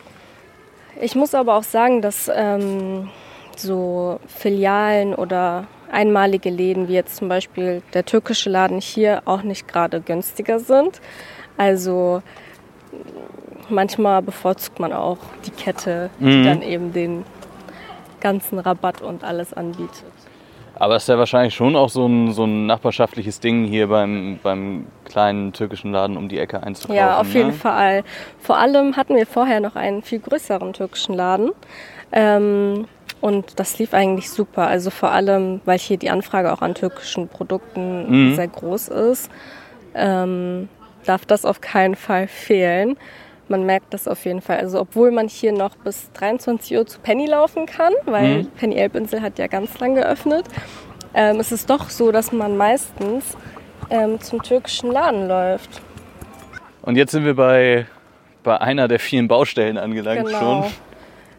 ich 1.01 1.15
muss 1.15 1.35
aber 1.35 1.57
auch 1.57 1.63
sagen, 1.63 2.03
dass 2.03 2.31
ähm, 2.35 3.09
so 3.57 4.21
Filialen 4.27 5.15
oder 5.15 5.67
einmalige 5.91 6.51
Läden, 6.51 6.89
wie 6.89 6.95
jetzt 6.95 7.17
zum 7.17 7.31
Beispiel 7.31 7.81
der 7.95 8.05
türkische 8.05 8.51
Laden 8.51 8.83
hier, 8.83 9.23
auch 9.25 9.43
nicht 9.43 9.67
gerade 9.67 10.03
günstiger 10.03 10.59
sind. 10.59 11.01
Also 11.57 12.23
manchmal 13.71 14.23
bevorzugt 14.23 14.81
man 14.81 14.93
auch 14.93 15.19
die 15.47 15.51
Kette, 15.51 16.11
die 16.19 16.25
Mhm. 16.25 16.45
dann 16.45 16.63
eben 16.63 16.93
den 16.93 17.25
ganzen 18.21 18.59
Rabatt 18.59 19.01
und 19.01 19.25
alles 19.25 19.53
anbietet. 19.55 20.05
Aber 20.81 20.95
es 20.97 21.05
ist 21.05 21.09
ja 21.09 21.19
wahrscheinlich 21.19 21.55
schon 21.55 21.75
auch 21.75 21.89
so 21.89 22.07
ein, 22.07 22.33
so 22.33 22.45
ein 22.45 22.67
nachbarschaftliches 22.67 23.41
Ding 23.41 23.65
hier 23.65 23.89
beim, 23.89 24.39
beim 24.43 24.87
kleinen 25.05 25.53
türkischen 25.53 25.91
Laden 25.93 26.17
um 26.17 26.29
die 26.29 26.39
Ecke 26.39 26.63
einzukaufen. 26.63 26.97
Ja, 26.97 27.19
auf 27.21 27.35
jeden 27.35 27.49
ne? 27.49 27.53
Fall. 27.53 28.05
Vor 28.39 28.59
allem 28.59 28.97
hatten 28.97 29.17
wir 29.17 29.27
vorher 29.27 29.59
noch 29.59 29.75
einen 29.75 30.03
viel 30.03 30.21
größeren 30.21 30.73
türkischen 30.73 31.15
Laden. 31.15 31.51
Ähm, 32.13 32.87
und 33.21 33.59
das 33.59 33.79
lief 33.81 33.93
eigentlich 33.93 34.31
super. 34.31 34.69
Also 34.69 34.91
vor 34.91 35.11
allem, 35.11 35.61
weil 35.65 35.79
hier 35.79 35.97
die 35.97 36.11
Anfrage 36.11 36.53
auch 36.53 36.63
an 36.63 36.75
türkischen 36.75 37.27
Produkten 37.27 38.31
Mhm. 38.31 38.35
sehr 38.37 38.47
groß 38.49 38.89
ist, 38.89 39.31
ähm, 39.97 40.69
darf 41.07 41.27
das 41.27 41.45
auf 41.45 41.61
keinen 41.61 41.97
Fall 41.97 42.29
fehlen. 42.29 42.97
Man 43.49 43.65
merkt 43.65 43.95
das 43.95 44.07
auf 44.07 44.25
jeden 44.25 44.41
Fall. 44.43 44.59
Also 44.59 44.81
obwohl 44.81 45.11
man 45.11 45.29
hier 45.29 45.53
noch 45.53 45.75
bis 45.77 46.11
23 46.13 46.77
Uhr 46.77 46.87
zu 46.87 46.99
Penny 47.01 47.27
laufen 47.27 47.67
kann, 47.67 47.93
weil 48.07 48.43
Mhm. 48.43 48.51
Penny 48.59 48.77
Elbinsel 48.77 49.23
hat 49.23 49.39
ja 49.39 49.47
ganz 49.47 49.79
lang 49.81 49.95
geöffnet, 49.95 50.45
ähm, 51.15 51.41
ist 51.41 51.53
es 51.53 51.65
doch 51.67 51.89
so, 51.91 52.13
dass 52.13 52.33
man 52.33 52.57
meistens 52.57 53.37
ähm, 53.91 54.21
zum 54.21 54.43
türkischen 54.43 54.93
Laden 54.93 55.29
läuft. 55.29 55.81
Und 56.83 56.97
jetzt 56.97 57.13
sind 57.13 57.25
wir 57.25 57.35
bei, 57.35 57.87
bei 58.43 58.61
einer 58.61 58.87
der 58.89 58.99
vielen 58.99 59.29
Baustellen 59.29 59.79
angelangt 59.79 60.27
Genau. 60.27 60.39
schon. 60.63 60.73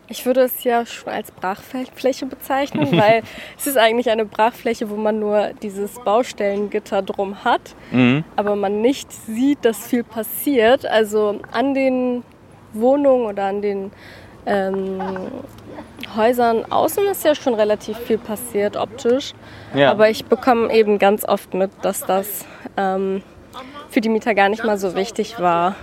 Ich 0.09 0.25
würde 0.25 0.41
es 0.41 0.63
ja 0.63 0.85
schon 0.85 1.13
als 1.13 1.31
Brachfläche 1.31 2.25
bezeichnen, 2.25 2.91
weil 2.99 3.21
es 3.57 3.67
ist 3.67 3.77
eigentlich 3.77 4.09
eine 4.09 4.25
Brachfläche, 4.25 4.89
wo 4.89 4.95
man 4.95 5.19
nur 5.19 5.51
dieses 5.61 5.99
Baustellengitter 5.99 7.01
drum 7.01 7.43
hat, 7.43 7.61
Mhm. 7.91 8.23
aber 8.35 8.55
man 8.55 8.81
nicht 8.81 9.11
sieht, 9.11 9.63
dass 9.65 9.85
viel 9.87 10.03
passiert. 10.03 10.85
Also 10.85 11.39
an 11.51 11.73
den 11.73 12.23
Wohnungen 12.73 13.25
oder 13.27 13.45
an 13.45 13.61
den 13.61 13.91
ähm, 14.45 14.99
Häusern 16.15 16.71
außen 16.71 17.05
ist 17.07 17.23
ja 17.23 17.35
schon 17.35 17.53
relativ 17.53 17.97
viel 17.97 18.17
passiert 18.17 18.77
optisch. 18.77 19.33
Ja. 19.75 19.91
Aber 19.91 20.09
ich 20.09 20.25
bekomme 20.25 20.73
eben 20.73 20.97
ganz 20.97 21.23
oft 21.25 21.53
mit, 21.53 21.71
dass 21.83 22.01
das 22.05 22.45
ähm, 22.77 23.21
für 23.89 24.01
die 24.01 24.09
Mieter 24.09 24.33
gar 24.33 24.49
nicht 24.49 24.63
mal 24.63 24.77
so 24.77 24.95
wichtig 24.95 25.39
war. 25.39 25.75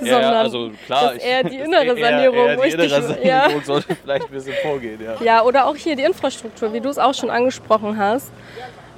Ja, 0.00 0.06
ja, 0.06 0.12
sondern 0.12 0.34
also 0.34 0.70
klar, 0.86 1.14
dass 1.14 1.22
eher 1.24 1.44
die 1.44 1.56
innere 1.56 1.84
eher- 1.84 1.96
Sanierung 1.96 2.36
eher 2.46 2.56
die 2.56 2.62
richtig- 2.62 2.84
innere 2.84 3.02
Sanierung 3.02 3.26
ja. 3.26 3.48
sollte 3.64 3.94
vielleicht 3.96 4.26
ein 4.26 4.32
bisschen 4.32 4.54
vorgehen, 4.62 5.00
ja. 5.02 5.14
Ja, 5.22 5.42
oder 5.42 5.66
auch 5.66 5.76
hier 5.76 5.96
die 5.96 6.04
Infrastruktur, 6.04 6.72
wie 6.72 6.80
du 6.80 6.88
es 6.88 6.98
auch 6.98 7.14
schon 7.14 7.30
angesprochen 7.30 7.98
hast. 7.98 8.30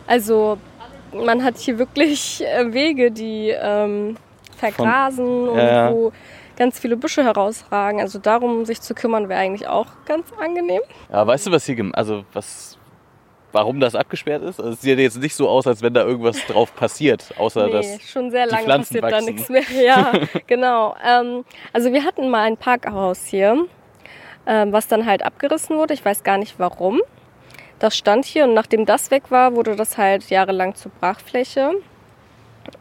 Also 0.06 0.59
man 1.12 1.42
hat 1.44 1.59
hier 1.59 1.78
wirklich 1.78 2.42
äh, 2.44 2.73
Wege, 2.73 3.11
die 3.11 3.50
ähm, 3.50 4.16
vergrasen 4.56 5.49
und 5.49 5.59
ja, 5.59 5.87
ja. 5.88 5.92
wo 5.92 6.12
ganz 6.56 6.78
viele 6.78 6.97
Büsche 6.97 7.25
herausragen. 7.25 8.00
Also 8.00 8.18
darum 8.18 8.64
sich 8.64 8.80
zu 8.80 8.94
kümmern, 8.94 9.28
wäre 9.28 9.40
eigentlich 9.40 9.66
auch 9.66 9.87
ganz 10.06 10.28
angenehm. 10.40 10.80
Ja, 11.11 11.26
weißt 11.26 11.47
du, 11.47 11.52
was 11.52 11.64
hier, 11.66 11.90
also 11.94 12.25
was, 12.32 12.78
warum 13.52 13.80
das 13.80 13.94
abgesperrt 13.94 14.42
ist? 14.42 14.59
Also 14.61 14.73
es 14.73 14.80
sieht 14.80 14.99
jetzt 14.99 15.21
nicht 15.21 15.35
so 15.35 15.49
aus, 15.49 15.66
als 15.66 15.82
wenn 15.82 15.94
da 15.94 16.04
irgendwas 16.04 16.44
drauf 16.47 16.75
passiert, 16.75 17.32
außer 17.38 17.66
Nee, 17.66 17.73
dass 17.73 18.02
schon 18.11 18.30
sehr 18.30 18.47
die 18.47 18.52
lange 18.52 18.64
Pflanzen 18.64 19.00
passiert 19.00 19.12
da 19.12 19.16
wachsen. 19.16 19.35
nichts 19.35 19.49
mehr. 19.49 19.62
Ja, 19.85 20.12
genau. 20.47 20.94
Ähm, 21.06 21.44
also 21.73 21.92
wir 21.92 22.04
hatten 22.04 22.28
mal 22.30 22.42
ein 22.42 22.56
Parkhaus 22.56 23.25
hier, 23.26 23.66
ähm, 24.47 24.73
was 24.73 24.88
dann 24.88 25.06
halt 25.06 25.25
abgerissen 25.25 25.76
wurde. 25.76 25.94
Ich 25.94 26.04
weiß 26.04 26.23
gar 26.23 26.38
nicht 26.38 26.59
warum. 26.59 27.00
Das 27.78 27.97
stand 27.97 28.25
hier 28.25 28.44
und 28.44 28.54
nachdem 28.54 28.87
das 28.87 29.11
weg 29.11 29.25
war, 29.30 29.56
wurde 29.56 29.75
das 29.76 29.99
halt 29.99 30.30
jahrelang 30.30 30.75
zur 30.75 30.92
Brachfläche. 31.00 31.73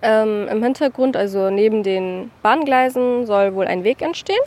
Ähm, 0.04 0.48
Im 0.48 0.62
Hintergrund, 0.64 1.18
also 1.18 1.50
neben 1.50 1.82
den 1.82 2.30
Bahngleisen, 2.44 3.26
soll 3.26 3.56
wohl 3.56 3.66
ein 3.66 3.84
Weg 3.84 4.02
entstehen. 4.04 4.40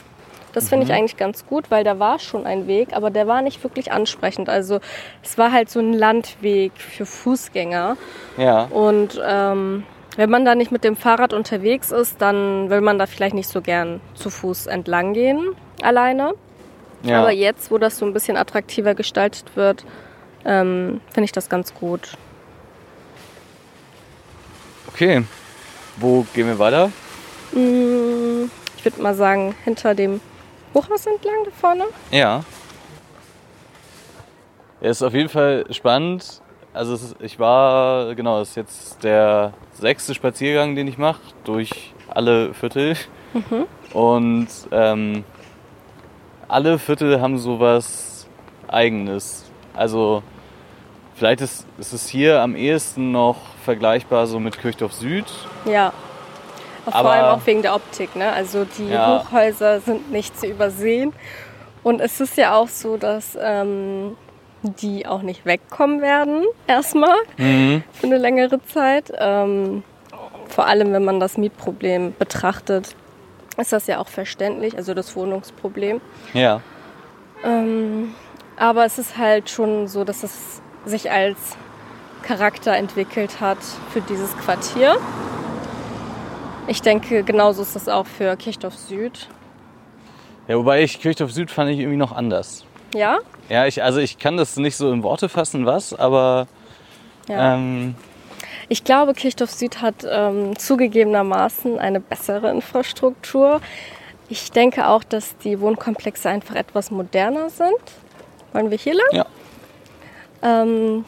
Das 0.55 0.69
finde 0.69 0.85
ich 0.85 0.91
eigentlich 0.93 1.17
ganz 1.17 1.45
gut, 1.45 1.69
weil 1.69 1.83
da 1.83 1.99
war 1.99 2.17
schon 2.17 2.45
ein 2.47 2.65
Weg, 2.65 2.93
aber 2.93 3.11
der 3.11 3.27
war 3.27 3.41
nicht 3.41 3.63
wirklich 3.63 3.91
ansprechend. 3.91 4.49
Also 4.49 4.79
es 5.21 5.37
war 5.37 5.51
halt 5.51 5.69
so 5.69 5.79
ein 5.79 5.93
Landweg 5.93 6.71
für 6.77 7.05
Fußgänger. 7.05 7.97
ja, 8.37 8.63
Und 8.65 9.21
ähm, 9.23 9.83
wenn 10.17 10.29
man 10.29 10.45
da 10.45 10.55
nicht 10.55 10.71
mit 10.71 10.83
dem 10.85 10.95
Fahrrad 10.95 11.33
unterwegs 11.33 11.91
ist, 11.91 12.21
dann 12.21 12.69
will 12.69 12.81
man 12.81 12.97
da 12.97 13.05
vielleicht 13.05 13.35
nicht 13.35 13.49
so 13.49 13.61
gern 13.61 13.99
zu 14.13 14.29
Fuß 14.29 14.67
entlang 14.67 15.13
gehen, 15.13 15.49
alleine. 15.81 16.33
ja. 17.03 17.19
Aber 17.21 17.31
jetzt, 17.31 17.69
wo 17.69 17.77
das 17.77 17.97
so 17.97 18.05
ein 18.05 18.13
bisschen 18.13 18.37
attraktiver 18.37 18.95
gestaltet 18.95 19.55
wird, 19.55 19.83
ähm, 20.45 21.01
finde 21.13 21.25
ich 21.25 21.31
das 21.33 21.49
ganz 21.49 21.73
gut. 21.73 22.11
okay. 24.87 25.23
Wo 25.97 26.25
gehen 26.33 26.47
wir 26.47 26.59
weiter? 26.59 26.91
Mm, 27.51 28.49
Ich 28.77 28.85
würde 28.85 29.01
mal 29.01 29.15
sagen, 29.15 29.55
hinter 29.63 29.95
dem 29.95 30.21
Hochhaus 30.75 31.05
entlang 31.05 31.43
da 31.45 31.51
vorne. 31.51 31.85
Ja. 32.11 32.43
Ja, 34.81 34.89
ist 34.89 35.01
auf 35.01 35.13
jeden 35.13 35.29
Fall 35.29 35.65
spannend. 35.71 36.41
Also 36.73 36.93
ist, 36.93 37.15
ich 37.19 37.39
war, 37.39 38.13
genau, 38.15 38.41
es 38.41 38.49
ist 38.49 38.55
jetzt 38.55 39.03
der 39.03 39.53
sechste 39.73 40.13
Spaziergang, 40.13 40.75
den 40.75 40.87
ich 40.87 40.97
mache, 40.97 41.21
durch 41.45 41.93
alle 42.09 42.53
Viertel. 42.53 42.97
Und 43.93 44.47
ähm, 44.71 45.23
alle 46.47 46.77
Viertel 46.77 47.21
haben 47.21 47.37
sowas 47.37 48.27
Eigenes. 48.67 49.45
Also 49.73 50.21
vielleicht 51.15 51.41
ist, 51.41 51.65
ist 51.77 51.93
es 51.93 52.07
hier 52.07 52.41
am 52.41 52.55
ehesten 52.55 53.11
noch 53.11 53.37
vergleichbar 53.63 54.27
so 54.27 54.39
mit 54.39 54.59
Kirchdorf 54.59 54.93
Süd. 54.93 55.25
Ja. 55.65 55.93
Vor 56.85 56.95
Aber- 56.95 57.11
allem 57.11 57.25
auch 57.39 57.45
wegen 57.45 57.61
der 57.61 57.75
Optik. 57.75 58.15
Ne? 58.15 58.31
Also 58.31 58.65
die 58.77 58.89
Ja. 58.89 59.19
Hochhäuser 59.23 59.81
sind 59.81 60.11
nicht 60.11 60.39
zu 60.39 60.47
übersehen. 60.47 61.13
Und 61.83 61.99
es 62.01 62.19
ist 62.21 62.37
ja 62.37 62.55
auch 62.55 62.67
so, 62.69 62.97
dass 62.97 63.37
ähm, 63.39 64.15
die 64.63 65.05
auch 65.05 65.21
nicht 65.21 65.45
wegkommen 65.45 66.01
werden, 66.01 66.43
erstmal 66.67 67.15
für 67.37 67.81
eine 68.07 68.17
längere 68.17 68.63
Zeit. 68.65 69.11
Ähm, 69.19 69.83
vor 70.47 70.65
allem, 70.65 70.93
wenn 70.93 71.05
man 71.05 71.19
das 71.19 71.37
Mietproblem 71.37 72.15
betrachtet, 72.17 72.95
ist 73.57 73.71
das 73.73 73.85
ja 73.87 73.99
auch 73.99 74.07
verständlich, 74.07 74.75
also 74.77 74.93
das 74.95 75.15
Wohnungsproblem. 75.15 76.01
Ja. 76.33 76.61
Ähm, 77.43 78.15
aber 78.57 78.85
es 78.85 78.97
ist 78.97 79.17
halt 79.17 79.49
schon 79.49 79.87
so, 79.87 80.03
dass 80.03 80.23
es 80.23 80.61
sich 80.85 81.11
als 81.11 81.37
Charakter 82.23 82.75
entwickelt 82.75 83.39
hat 83.41 83.59
für 83.91 84.01
dieses 84.01 84.35
Quartier. 84.37 84.97
Ich 86.67 86.81
denke, 86.81 87.23
genauso 87.23 87.61
ist 87.61 87.75
das 87.75 87.87
auch 87.87 88.05
für 88.07 88.35
Kirchdorf 88.37 88.75
Süd. 88.75 89.27
Ja, 90.47 90.57
wobei 90.57 90.83
ich 90.83 90.99
Kirchdorf 90.99 91.31
Süd 91.31 91.51
fand 91.51 91.71
ich 91.71 91.79
irgendwie 91.79 91.97
noch 91.97 92.11
anders. 92.11 92.65
Ja? 92.93 93.19
Ja, 93.49 93.65
ich, 93.67 93.83
also 93.83 93.99
ich 93.99 94.17
kann 94.17 94.37
das 94.37 94.57
nicht 94.57 94.75
so 94.75 94.91
in 94.91 95.03
Worte 95.03 95.29
fassen, 95.29 95.65
was, 95.65 95.93
aber 95.93 96.47
Ja. 97.27 97.55
ähm, 97.55 97.95
Ich 98.69 98.83
glaube, 98.83 99.13
Kirchdorf 99.13 99.51
Süd 99.51 99.81
hat 99.81 100.05
ähm, 100.09 100.57
zugegebenermaßen 100.57 101.77
eine 101.77 101.99
bessere 101.99 102.49
Infrastruktur. 102.49 103.61
Ich 104.27 104.51
denke 104.51 104.87
auch, 104.87 105.03
dass 105.03 105.37
die 105.37 105.59
Wohnkomplexe 105.59 106.29
einfach 106.29 106.55
etwas 106.55 106.89
moderner 106.89 107.49
sind. 107.51 107.75
Wollen 108.53 108.71
wir 108.71 108.77
hier 108.77 108.95
lang? 108.95 109.07
ja. 109.11 109.25
Ähm, 110.41 111.05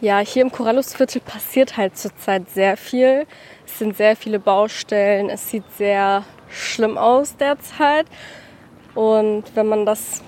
ja, 0.00 0.18
hier 0.18 0.42
im 0.42 0.52
Corellusviertel 0.52 1.20
passiert 1.22 1.76
halt 1.78 1.96
zurzeit 1.96 2.50
sehr 2.50 2.76
viel. 2.76 3.26
Es 3.74 3.80
sind 3.80 3.96
sehr 3.96 4.14
viele 4.14 4.38
Baustellen. 4.38 5.28
Es 5.28 5.50
sieht 5.50 5.64
sehr 5.76 6.22
schlimm 6.48 6.96
aus 6.96 7.36
derzeit. 7.36 8.06
Und 8.94 9.42
wenn 9.56 9.66
man 9.66 9.84
das 9.84 10.22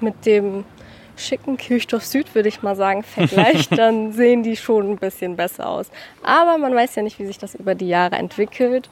mit 0.00 0.26
dem 0.26 0.64
schicken 1.16 1.56
Kirchdorf 1.56 2.04
Süd, 2.04 2.34
würde 2.34 2.48
ich 2.48 2.62
mal 2.62 2.74
sagen, 2.74 3.04
vergleicht, 3.04 3.70
dann 3.78 4.10
sehen 4.10 4.42
die 4.42 4.56
schon 4.56 4.90
ein 4.90 4.96
bisschen 4.96 5.36
besser 5.36 5.68
aus. 5.68 5.86
Aber 6.24 6.58
man 6.58 6.74
weiß 6.74 6.96
ja 6.96 7.02
nicht, 7.04 7.20
wie 7.20 7.26
sich 7.26 7.38
das 7.38 7.54
über 7.54 7.76
die 7.76 7.86
Jahre 7.86 8.16
entwickelt. 8.16 8.90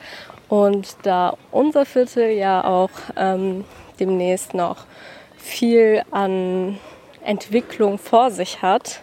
Und 0.48 0.96
da 1.02 1.36
unser 1.50 1.84
Viertel 1.84 2.30
ja 2.30 2.62
auch 2.62 2.90
ähm, 3.16 3.64
demnächst 3.98 4.54
noch 4.54 4.86
viel 5.36 6.04
an 6.12 6.78
Entwicklung 7.24 7.98
vor 7.98 8.30
sich 8.30 8.62
hat, 8.62 9.00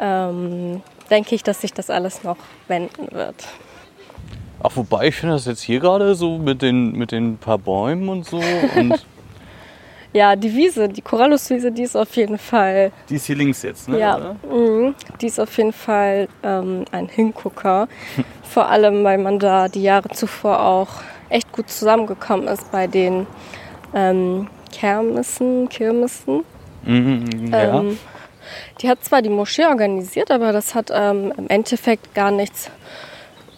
ähm, 0.00 0.82
denke 1.08 1.36
ich, 1.36 1.44
dass 1.44 1.60
sich 1.60 1.72
das 1.72 1.88
alles 1.88 2.24
noch 2.24 2.38
wenden 2.66 3.12
wird. 3.12 3.36
Ach, 4.62 4.70
wobei, 4.74 5.08
ich 5.08 5.16
finde 5.16 5.34
das 5.34 5.46
jetzt 5.46 5.62
hier 5.62 5.80
gerade 5.80 6.14
so 6.14 6.38
mit 6.38 6.62
den, 6.62 6.92
mit 6.92 7.10
den 7.10 7.36
paar 7.38 7.58
Bäumen 7.58 8.08
und 8.08 8.24
so. 8.24 8.40
Und 8.76 9.04
Ja, 10.14 10.36
die 10.36 10.54
Wiese, 10.54 10.88
die 10.88 11.00
Coralluswiese, 11.00 11.72
die 11.72 11.84
ist 11.84 11.96
auf 11.96 12.14
jeden 12.16 12.36
Fall, 12.36 12.92
die 13.08 13.16
ist 13.16 13.26
hier 13.26 13.36
links 13.36 13.62
jetzt, 13.62 13.88
ne? 13.88 13.98
ja, 13.98 14.36
mhm, 14.48 14.94
die 15.20 15.26
ist 15.26 15.40
auf 15.40 15.56
jeden 15.56 15.72
Fall 15.72 16.28
ähm, 16.42 16.84
ein 16.92 17.08
Hingucker. 17.08 17.88
Vor 18.42 18.68
allem, 18.68 19.04
weil 19.04 19.16
man 19.16 19.38
da 19.38 19.68
die 19.68 19.82
Jahre 19.82 20.10
zuvor 20.10 20.62
auch 20.62 20.88
echt 21.30 21.50
gut 21.52 21.70
zusammengekommen 21.70 22.46
ist 22.46 22.70
bei 22.70 22.86
den 22.86 23.26
ähm, 23.94 24.48
Kermissen, 24.70 25.70
Kirmessen. 25.70 26.44
Mhm, 26.84 27.50
ja. 27.50 27.80
Ähm, 27.80 27.98
die 28.82 28.90
hat 28.90 29.02
zwar 29.02 29.22
die 29.22 29.30
Moschee 29.30 29.64
organisiert, 29.64 30.30
aber 30.30 30.52
das 30.52 30.74
hat 30.74 30.90
ähm, 30.92 31.32
im 31.38 31.48
Endeffekt 31.48 32.14
gar 32.14 32.30
nichts 32.30 32.70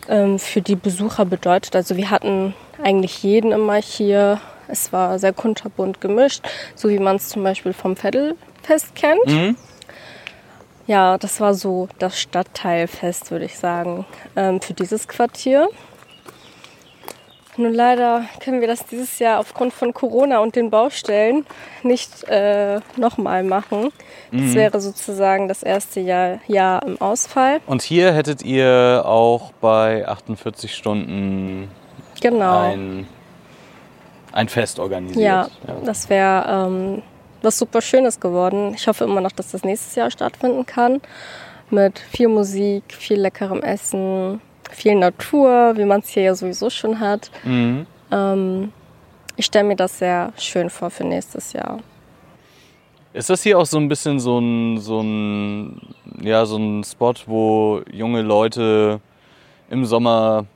ähm, 0.09 0.39
für 0.39 0.63
die 0.63 0.77
Besucher 0.77 1.25
bedeutet. 1.25 1.77
Also 1.77 1.97
wir 1.97 2.11
hatten 2.11 2.55
eigentlich 2.83 3.23
jeden 3.23 3.53
immer 3.53 3.77
hier. 3.77 4.41
Es 4.69 4.93
war 4.93 5.19
sehr 5.19 5.33
kunterbunt 5.33 6.01
gemischt, 6.01 6.43
so 6.75 6.89
wie 6.89 6.99
man 6.99 7.17
es 7.17 7.29
zum 7.29 7.43
Beispiel 7.43 7.73
vom 7.73 7.97
Vettelfest 7.97 8.95
kennt. 8.95 9.27
Mhm. 9.27 9.57
Ja, 10.87 11.17
das 11.19 11.41
war 11.41 11.55
so 11.55 11.89
das 11.99 12.21
Stadtteilfest, 12.21 13.31
würde 13.31 13.47
ich 13.47 13.59
sagen, 13.59 14.05
ähm, 14.37 14.61
für 14.61 14.75
dieses 14.75 15.09
Quartier. 15.09 15.69
Nur 17.57 17.71
leider 17.71 18.25
können 18.41 18.61
wir 18.61 18.67
das 18.69 18.85
dieses 18.87 19.19
Jahr 19.21 19.39
aufgrund 19.39 19.73
von 19.73 19.95
Corona 19.95 20.39
und 20.41 20.57
den 20.57 20.71
Baustellen 20.71 21.47
nicht 21.83 22.25
äh, 22.25 22.81
nochmal 22.97 23.45
machen. 23.45 23.93
Das 24.33 24.55
wäre 24.55 24.81
sozusagen 24.81 25.47
das 25.47 25.63
erste 25.63 26.01
Jahr, 26.01 26.41
Jahr 26.49 26.83
im 26.85 27.01
Ausfall. 27.01 27.61
Und 27.67 27.83
hier 27.83 28.13
hättet 28.13 28.43
ihr 28.43 29.03
auch 29.07 29.53
bei 29.61 30.07
48 30.09 30.75
Stunden 30.75 31.71
Genau. 32.21 32.71
ein, 32.73 33.07
ein 34.33 34.49
Fest 34.49 34.79
organisiert. 34.81 35.25
ja, 35.25 35.49
das 35.85 36.09
wäre 36.09 36.67
ähm, 36.67 37.03
was 37.43 37.59
super 37.59 37.81
Schönes 37.81 38.19
geworden. 38.19 38.73
Ich 38.75 38.89
hoffe 38.89 39.05
immer 39.05 39.21
noch, 39.21 39.33
dass 39.33 39.51
das 39.53 39.63
nächstes 39.63 39.95
Jahr 39.95 40.11
stattfinden 40.11 40.67
kann. 40.67 41.01
Mit 41.71 41.99
viel 41.99 42.29
Musik, 42.29 42.83
viel 42.89 43.21
leckerem 43.21 43.63
Essen, 43.63 44.41
viel 44.75 44.95
Natur, 44.95 45.75
wie 45.77 45.85
man 45.85 46.01
es 46.01 46.09
hier 46.09 46.25
ja 46.25 46.35
sowieso 46.35 46.71
schon 46.71 47.01
hat. 47.01 47.31
Mhm. 47.45 47.87
Ähm, 48.11 48.73
ich 49.37 49.47
stelle 49.47 49.65
mir 49.65 49.77
das 49.77 49.99
sehr 49.99 50.33
schön 50.37 50.71
vor 50.71 50.91
für 50.91 51.05
nächstes 51.05 51.53
Jahr. 51.53 51.81
Ist 53.13 53.31
das 53.31 53.43
hier 53.43 53.59
auch 53.59 53.67
so 53.67 53.79
ein 53.79 53.89
bisschen 53.89 54.19
so 54.19 54.39
ein, 54.39 54.79
so 54.79 55.01
ein, 55.01 55.95
ja, 56.21 56.45
so 56.47 56.57
ein 56.57 56.83
Spot, 56.83 57.15
wo 57.27 57.83
junge 57.91 58.23
Leute 58.23 59.01
im 59.71 59.85
Sommer 59.85 60.47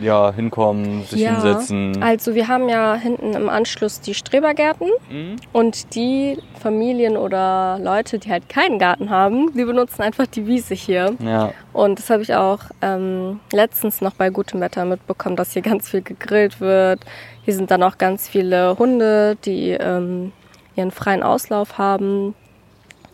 ja, 0.00 0.32
hinkommen, 0.32 1.04
sich 1.04 1.26
hinsetzen? 1.28 2.02
Also 2.02 2.34
wir 2.34 2.48
haben 2.48 2.68
ja 2.68 2.94
hinten 2.94 3.34
im 3.34 3.48
Anschluss 3.48 4.00
die 4.00 4.14
Strebergärten 4.14 4.88
Mhm. 5.10 5.36
und 5.52 5.94
die 5.94 6.38
Familien 6.60 7.16
oder 7.16 7.78
Leute, 7.82 8.18
die 8.18 8.30
halt 8.30 8.48
keinen 8.48 8.78
Garten 8.78 9.10
haben, 9.10 9.52
die 9.54 9.64
benutzen 9.64 10.02
einfach 10.02 10.26
die 10.26 10.46
Wiese 10.46 10.74
hier. 10.74 11.14
Ja. 11.24 11.52
Und 11.72 11.98
das 11.98 12.10
habe 12.10 12.22
ich 12.22 12.34
auch 12.34 12.60
ähm, 12.82 13.40
letztens 13.52 14.00
noch 14.00 14.14
bei 14.14 14.30
gutem 14.30 14.60
Wetter 14.60 14.84
mitbekommen, 14.84 15.36
dass 15.36 15.52
hier 15.52 15.62
ganz 15.62 15.88
viel 15.88 16.02
gegrillt 16.02 16.60
wird. 16.60 17.00
Hier 17.44 17.54
sind 17.54 17.70
dann 17.70 17.82
auch 17.82 17.98
ganz 17.98 18.28
viele 18.28 18.78
Hunde, 18.78 19.36
die 19.44 19.70
ähm, 19.70 20.32
ihren 20.76 20.90
freien 20.90 21.22
Auslauf 21.22 21.78
haben. 21.78 22.34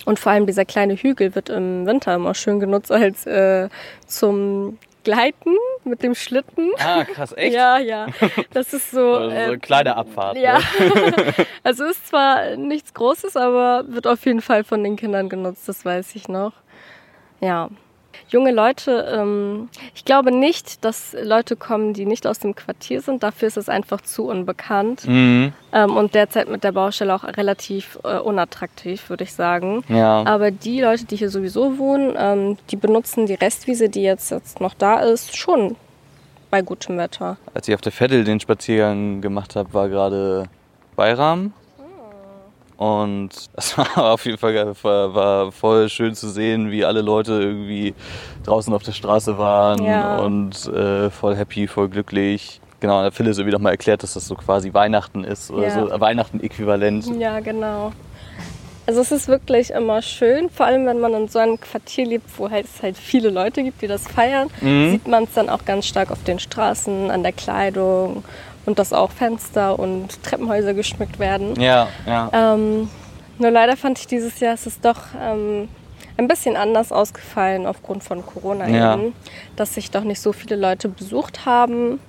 Und 0.06 0.18
vor 0.18 0.32
allem 0.32 0.44
dieser 0.46 0.66
kleine 0.66 0.96
Hügel 0.96 1.34
wird 1.34 1.48
im 1.48 1.86
Winter 1.86 2.14
immer 2.14 2.34
schön 2.34 2.60
genutzt 2.60 2.92
als 2.92 3.24
äh, 3.26 3.68
zum 4.06 4.76
Gleiten 5.04 5.54
mit 5.84 6.02
dem 6.02 6.14
Schlitten. 6.14 6.70
Ah, 6.78 7.04
krass, 7.04 7.32
echt? 7.36 7.54
Ja, 7.54 7.78
ja. 7.78 8.06
Das 8.52 8.72
ist 8.72 8.90
so. 8.90 9.14
Also 9.14 9.30
so 9.30 9.34
äh, 9.34 9.44
eine 9.44 9.58
kleine 9.58 9.96
Abfahrt. 9.96 10.36
ja. 10.36 10.58
Ne? 10.58 11.34
also 11.62 11.84
ist 11.84 12.08
zwar 12.08 12.56
nichts 12.56 12.94
Großes, 12.94 13.36
aber 13.36 13.84
wird 13.86 14.06
auf 14.06 14.24
jeden 14.26 14.40
Fall 14.40 14.64
von 14.64 14.82
den 14.82 14.96
Kindern 14.96 15.28
genutzt, 15.28 15.68
das 15.68 15.84
weiß 15.84 16.16
ich 16.16 16.28
noch. 16.28 16.52
Ja. 17.40 17.68
Junge 18.28 18.52
Leute, 18.52 19.06
ähm, 19.12 19.68
ich 19.94 20.04
glaube 20.04 20.32
nicht, 20.32 20.84
dass 20.84 21.16
Leute 21.22 21.56
kommen, 21.56 21.94
die 21.94 22.06
nicht 22.06 22.26
aus 22.26 22.38
dem 22.38 22.54
Quartier 22.54 23.00
sind. 23.00 23.22
Dafür 23.22 23.48
ist 23.48 23.56
es 23.56 23.68
einfach 23.68 24.00
zu 24.00 24.26
unbekannt. 24.26 25.06
Mhm. 25.06 25.52
Ähm, 25.72 25.96
und 25.96 26.14
derzeit 26.14 26.48
mit 26.48 26.64
der 26.64 26.72
Baustelle 26.72 27.14
auch 27.14 27.24
relativ 27.24 27.98
äh, 28.04 28.18
unattraktiv, 28.18 29.08
würde 29.10 29.24
ich 29.24 29.32
sagen. 29.32 29.84
Ja. 29.88 30.24
Aber 30.26 30.50
die 30.50 30.80
Leute, 30.80 31.04
die 31.04 31.16
hier 31.16 31.30
sowieso 31.30 31.78
wohnen, 31.78 32.14
ähm, 32.16 32.56
die 32.70 32.76
benutzen 32.76 33.26
die 33.26 33.34
Restwiese, 33.34 33.88
die 33.88 34.02
jetzt, 34.02 34.30
jetzt 34.30 34.60
noch 34.60 34.74
da 34.74 35.00
ist, 35.00 35.36
schon 35.36 35.76
bei 36.50 36.62
gutem 36.62 36.98
Wetter. 36.98 37.36
Als 37.52 37.66
ich 37.66 37.74
auf 37.74 37.80
der 37.80 37.92
Vettel 37.92 38.22
den 38.22 38.38
Spaziergang 38.38 39.20
gemacht 39.20 39.56
habe, 39.56 39.72
war 39.74 39.88
gerade 39.88 40.44
Bayram. 40.94 41.52
Und 42.76 43.30
es 43.54 43.78
war 43.78 44.12
auf 44.12 44.24
jeden 44.26 44.38
Fall 44.38 44.74
war, 44.82 45.14
war 45.14 45.52
voll 45.52 45.88
schön 45.88 46.14
zu 46.14 46.28
sehen, 46.28 46.70
wie 46.70 46.84
alle 46.84 47.02
Leute 47.02 47.32
irgendwie 47.34 47.94
draußen 48.44 48.72
auf 48.74 48.82
der 48.82 48.92
Straße 48.92 49.38
waren 49.38 49.84
Ja. 49.84 50.16
und 50.18 50.66
äh, 50.66 51.10
voll 51.10 51.36
happy, 51.36 51.66
voll 51.68 51.88
glücklich. 51.88 52.60
Genau, 52.80 53.00
der 53.02 53.12
Phil 53.12 53.26
ist 53.28 53.38
irgendwie 53.38 53.54
nochmal 53.54 53.72
erklärt, 53.72 54.02
dass 54.02 54.14
das 54.14 54.26
so 54.26 54.34
quasi 54.34 54.74
Weihnachten 54.74 55.24
ist 55.24 55.50
oder 55.50 55.68
Ja. 55.68 55.70
so 55.70 55.90
äh, 55.90 56.00
Weihnachten-Äquivalent. 56.00 57.18
Ja, 57.18 57.40
genau. 57.40 57.92
Also 58.86 59.00
es 59.00 59.12
ist 59.12 59.28
wirklich 59.28 59.70
immer 59.70 60.02
schön, 60.02 60.50
vor 60.50 60.66
allem 60.66 60.84
wenn 60.84 61.00
man 61.00 61.14
in 61.14 61.28
so 61.28 61.38
einem 61.38 61.58
Quartier 61.58 62.04
lebt, 62.04 62.26
wo 62.38 62.50
halt 62.50 62.66
es 62.66 62.82
halt 62.82 62.98
viele 62.98 63.30
Leute 63.30 63.62
gibt, 63.62 63.80
die 63.80 63.86
das 63.86 64.06
feiern, 64.06 64.48
Mhm. 64.60 64.90
sieht 64.90 65.08
man 65.08 65.24
es 65.24 65.32
dann 65.32 65.48
auch 65.48 65.64
ganz 65.64 65.86
stark 65.86 66.10
auf 66.10 66.22
den 66.24 66.38
Straßen, 66.38 67.10
an 67.10 67.22
der 67.22 67.32
Kleidung 67.32 68.24
und 68.66 68.78
dass 68.78 68.92
auch 68.92 69.10
Fenster 69.10 69.78
und 69.78 70.22
Treppenhäuser 70.22 70.74
geschmückt 70.74 71.18
werden. 71.18 71.58
Ja, 71.60 71.88
ja. 72.06 72.30
Ähm, 72.32 72.88
nur 73.38 73.50
leider 73.50 73.76
fand 73.76 73.98
ich 73.98 74.06
dieses 74.06 74.40
Jahr, 74.40 74.54
es 74.54 74.66
ist 74.66 74.84
doch 74.84 74.98
ähm, 75.20 75.68
ein 76.16 76.28
bisschen 76.28 76.56
anders 76.56 76.92
ausgefallen 76.92 77.66
aufgrund 77.66 78.04
von 78.04 78.24
Corona 78.24 78.68
Ja. 78.68 78.94
eben, 78.94 79.12
dass 79.56 79.74
sich 79.74 79.90
doch 79.90 80.04
nicht 80.04 80.20
so 80.20 80.32
viele 80.32 80.56
Leute 80.56 80.88
besucht 80.88 81.44
haben. 81.46 82.00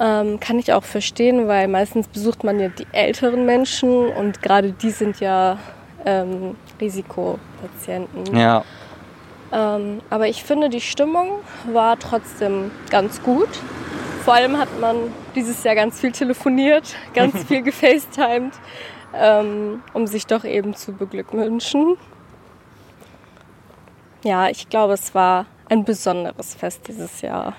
Ähm, 0.00 0.40
kann 0.40 0.58
ich 0.58 0.72
auch 0.72 0.84
verstehen, 0.84 1.46
weil 1.46 1.68
meistens 1.68 2.08
besucht 2.08 2.42
man 2.42 2.58
ja 2.58 2.68
die 2.68 2.86
älteren 2.92 3.44
Menschen 3.44 4.08
und 4.08 4.40
gerade 4.42 4.72
die 4.72 4.90
sind 4.90 5.20
ja 5.20 5.58
ähm, 6.06 6.56
Risikopatienten. 6.80 8.34
Ja. 8.36 8.64
Ähm, 9.52 10.00
aber 10.10 10.28
ich 10.28 10.42
finde, 10.42 10.70
die 10.70 10.80
Stimmung 10.80 11.40
war 11.72 11.98
trotzdem 11.98 12.70
ganz 12.90 13.22
gut. 13.22 13.48
Vor 14.24 14.34
allem 14.34 14.58
hat 14.58 14.68
man 14.80 14.96
dieses 15.34 15.64
Jahr 15.64 15.74
ganz 15.74 16.00
viel 16.00 16.12
telefoniert, 16.12 16.94
ganz 17.14 17.44
viel 17.48 17.62
gefacetimed, 17.62 18.52
ähm, 19.14 19.82
um 19.92 20.06
sich 20.06 20.26
doch 20.26 20.44
eben 20.44 20.74
zu 20.74 20.92
beglückwünschen. 20.92 21.96
Ja, 24.22 24.48
ich 24.48 24.68
glaube, 24.68 24.94
es 24.94 25.14
war 25.14 25.46
ein 25.68 25.84
besonderes 25.84 26.54
Fest 26.54 26.88
dieses 26.88 27.22
Jahr. 27.22 27.54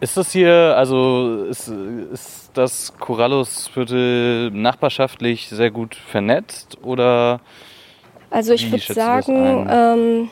Ist 0.00 0.16
das 0.16 0.32
hier, 0.32 0.74
also 0.76 1.44
ist, 1.44 1.68
ist 1.68 2.50
das 2.54 2.92
Corallusviertel 2.98 4.50
nachbarschaftlich 4.50 5.48
sehr 5.48 5.70
gut 5.70 5.94
vernetzt 5.94 6.78
oder? 6.82 7.40
Also 8.28 8.52
ich 8.52 8.72
würde 8.72 8.92
sagen, 8.92 10.28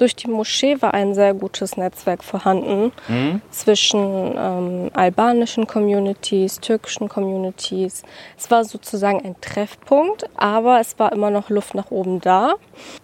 durch 0.00 0.16
die 0.16 0.28
Moschee 0.28 0.80
war 0.80 0.94
ein 0.94 1.14
sehr 1.14 1.34
gutes 1.34 1.76
Netzwerk 1.76 2.24
vorhanden 2.24 2.92
Hm? 3.06 3.42
zwischen 3.50 4.34
ähm, 4.36 4.90
albanischen 4.94 5.66
Communities, 5.66 6.60
türkischen 6.60 7.08
Communities. 7.08 8.02
Es 8.38 8.50
war 8.50 8.64
sozusagen 8.64 9.24
ein 9.24 9.36
Treffpunkt, 9.40 10.28
aber 10.36 10.80
es 10.80 10.98
war 10.98 11.12
immer 11.12 11.30
noch 11.30 11.50
Luft 11.50 11.74
nach 11.74 11.90
oben 11.90 12.20
da, 12.20 12.54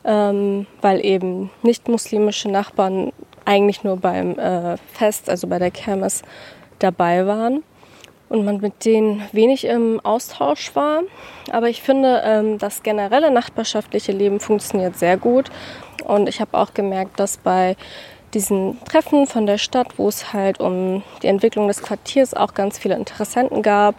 ähm, 0.04 0.66
weil 0.80 1.04
eben 1.04 1.50
nicht-muslimische 1.62 2.50
Nachbarn 2.50 3.12
eigentlich 3.44 3.84
nur 3.84 3.96
beim 3.98 4.38
äh, 4.38 4.76
Fest, 4.92 5.28
also 5.28 5.46
bei 5.46 5.58
der 5.58 5.70
Kermes, 5.70 6.22
dabei 6.78 7.26
waren 7.26 7.62
und 8.28 8.44
man 8.44 8.58
mit 8.58 8.84
denen 8.84 9.22
wenig 9.32 9.64
im 9.64 10.00
Austausch 10.00 10.74
war. 10.74 11.02
Aber 11.50 11.68
ich 11.68 11.82
finde, 11.82 12.22
ähm, 12.24 12.58
das 12.58 12.82
generelle 12.82 13.30
nachbarschaftliche 13.30 14.12
Leben 14.12 14.40
funktioniert 14.40 14.96
sehr 14.96 15.16
gut. 15.16 15.50
Und 16.04 16.28
ich 16.28 16.40
habe 16.40 16.56
auch 16.58 16.74
gemerkt, 16.74 17.20
dass 17.20 17.36
bei 17.36 17.76
diesen 18.34 18.78
Treffen 18.84 19.26
von 19.26 19.46
der 19.46 19.58
Stadt, 19.58 19.98
wo 19.98 20.08
es 20.08 20.32
halt 20.32 20.60
um 20.60 21.02
die 21.22 21.28
Entwicklung 21.28 21.68
des 21.68 21.82
Quartiers 21.82 22.34
auch 22.34 22.54
ganz 22.54 22.78
viele 22.78 22.96
Interessenten 22.96 23.62
gab, 23.62 23.94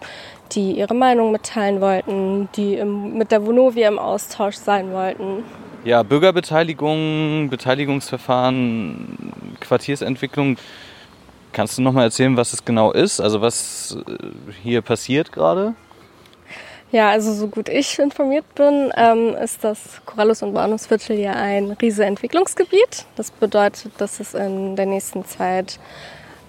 die 0.52 0.72
ihre 0.72 0.94
Meinung 0.94 1.32
mitteilen 1.32 1.80
wollten, 1.80 2.48
die 2.54 2.74
im, 2.74 3.16
mit 3.18 3.32
der 3.32 3.46
Vonovia 3.46 3.88
im 3.88 3.98
Austausch 3.98 4.56
sein 4.56 4.92
wollten. 4.92 5.44
Ja, 5.84 6.02
Bürgerbeteiligung, 6.02 7.48
Beteiligungsverfahren, 7.50 9.32
Quartiersentwicklung. 9.60 10.56
Kannst 11.52 11.78
du 11.78 11.82
noch 11.82 11.92
mal 11.92 12.04
erzählen, 12.04 12.36
was 12.36 12.52
es 12.52 12.64
genau 12.64 12.92
ist? 12.92 13.20
Also 13.20 13.40
was 13.40 13.96
äh, 14.06 14.26
hier 14.62 14.82
passiert 14.82 15.32
gerade? 15.32 15.74
Ja, 16.90 17.10
also 17.10 17.34
so 17.34 17.48
gut 17.48 17.68
ich 17.68 17.98
informiert 17.98 18.46
bin, 18.54 18.90
ähm, 18.96 19.34
ist 19.42 19.62
das 19.62 20.00
Corallus- 20.06 20.42
und 20.42 20.54
Bahnhofsviertel 20.54 21.18
ja 21.18 21.32
ein 21.32 21.72
riese 21.72 22.06
Entwicklungsgebiet. 22.06 23.04
Das 23.16 23.30
bedeutet, 23.30 23.92
dass 23.98 24.20
es 24.20 24.32
in 24.32 24.74
der 24.74 24.86
nächsten 24.86 25.24
Zeit 25.26 25.78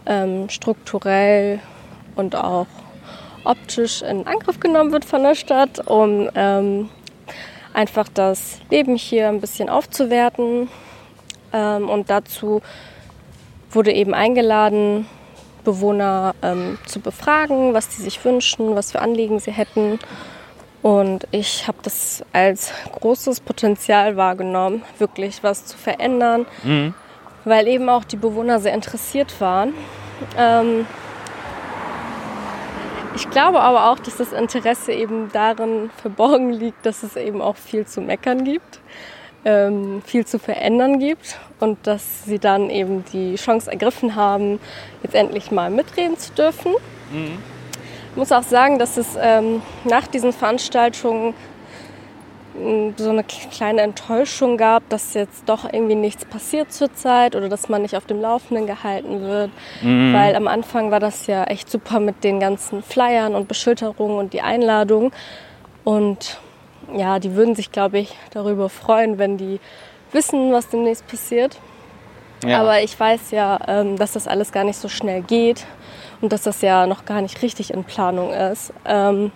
ähm, 0.05 0.47
strukturell 0.47 1.59
und 2.15 2.35
auch 2.35 2.67
optisch 3.43 4.01
in 4.01 4.27
Angriff 4.27 4.61
genommen 4.61 4.93
wird 4.93 5.03
von 5.03 5.23
der 5.23 5.35
Stadt, 5.35 5.85
um 5.87 6.29
ähm, 6.35 6.89
einfach 7.73 8.07
das 8.13 8.59
Leben 8.69 8.95
hier 8.95 9.27
ein 9.27 9.41
bisschen 9.41 9.67
aufzuwerten. 9.67 10.69
Ähm, 11.51 11.89
und 11.89 12.09
dazu 12.09 12.61
wurde 13.71 13.91
eben 13.91 14.13
eingeladen, 14.13 15.07
Bewohner 15.63 16.33
ähm, 16.41 16.77
zu 16.85 16.99
befragen, 16.99 17.73
was 17.73 17.95
sie 17.95 18.01
sich 18.01 18.23
wünschen, 18.23 18.75
was 18.75 18.91
für 18.91 19.01
Anliegen 19.01 19.39
sie 19.39 19.51
hätten. 19.51 19.99
Und 20.81 21.27
ich 21.31 21.67
habe 21.67 21.77
das 21.83 22.23
als 22.31 22.71
großes 22.99 23.41
Potenzial 23.41 24.15
wahrgenommen, 24.15 24.83
wirklich 24.97 25.43
was 25.43 25.65
zu 25.65 25.77
verändern, 25.77 26.45
mhm. 26.63 26.93
weil 27.43 27.67
eben 27.67 27.89
auch 27.89 28.05
die 28.05 28.15
Bewohner 28.15 28.59
sehr 28.59 28.73
interessiert 28.73 29.41
waren. 29.41 29.73
Ähm, 30.37 30.87
ich 33.15 33.29
glaube 33.29 33.59
aber 33.59 33.91
auch, 33.91 33.99
dass 33.99 34.17
das 34.17 34.31
Interesse 34.31 34.93
eben 34.93 35.29
darin 35.33 35.89
verborgen 36.01 36.53
liegt, 36.53 36.85
dass 36.85 37.03
es 37.03 37.17
eben 37.17 37.41
auch 37.41 37.57
viel 37.57 37.85
zu 37.85 37.99
meckern 37.99 38.45
gibt 38.45 38.78
ähm, 39.45 40.01
viel 40.05 40.25
zu 40.25 40.39
verändern 40.39 40.99
gibt 40.99 41.37
und 41.59 41.77
dass 41.87 42.25
sie 42.25 42.39
dann 42.39 42.69
eben 42.69 43.05
die 43.13 43.35
Chance 43.35 43.71
ergriffen 43.71 44.15
haben, 44.15 44.59
jetzt 45.03 45.15
endlich 45.15 45.51
mal 45.51 45.69
mitreden 45.69 46.17
zu 46.17 46.33
dürfen. 46.33 46.73
Mhm. 47.11 47.37
Ich 48.11 48.17
muss 48.17 48.31
auch 48.31 48.43
sagen, 48.43 48.79
dass 48.79 48.97
es 48.97 49.17
ähm, 49.21 49.61
nach 49.85 50.07
diesen 50.07 50.33
Veranstaltungen 50.33 51.33
so 52.97 53.09
eine 53.09 53.23
kleine 53.23 53.81
Enttäuschung 53.81 54.57
gab, 54.57 54.87
dass 54.89 55.13
jetzt 55.13 55.47
doch 55.47 55.71
irgendwie 55.71 55.95
nichts 55.95 56.25
passiert 56.25 56.73
zurzeit 56.73 57.35
oder 57.35 57.47
dass 57.47 57.69
man 57.69 57.81
nicht 57.83 57.95
auf 57.95 58.05
dem 58.05 58.19
Laufenden 58.19 58.65
gehalten 58.65 59.21
wird. 59.21 59.51
Mhm. 59.81 60.13
Weil 60.13 60.35
am 60.35 60.47
Anfang 60.47 60.91
war 60.91 60.99
das 60.99 61.27
ja 61.27 61.45
echt 61.45 61.69
super 61.69 61.99
mit 61.99 62.23
den 62.23 62.39
ganzen 62.39 62.83
Flyern 62.83 63.35
und 63.35 63.47
Beschilderungen 63.47 64.17
und 64.17 64.33
die 64.33 64.41
Einladung. 64.41 65.11
Und 65.83 66.39
ja, 66.95 67.19
die 67.19 67.35
würden 67.35 67.55
sich, 67.55 67.71
glaube 67.71 67.99
ich, 67.99 68.15
darüber 68.31 68.69
freuen, 68.69 69.17
wenn 69.17 69.37
die 69.37 69.59
wissen, 70.11 70.51
was 70.51 70.69
demnächst 70.69 71.07
passiert. 71.07 71.59
Ja. 72.45 72.61
Aber 72.61 72.81
ich 72.81 72.97
weiß 72.97 73.31
ja, 73.31 73.59
ähm, 73.67 73.97
dass 73.97 74.13
das 74.13 74.27
alles 74.27 74.51
gar 74.51 74.63
nicht 74.63 74.77
so 74.77 74.87
schnell 74.87 75.21
geht 75.21 75.65
und 76.21 76.31
dass 76.31 76.43
das 76.43 76.61
ja 76.61 76.87
noch 76.87 77.05
gar 77.05 77.21
nicht 77.21 77.41
richtig 77.41 77.73
in 77.73 77.83
Planung 77.83 78.31
ist. 78.31 78.73
Ähm, 78.85 79.31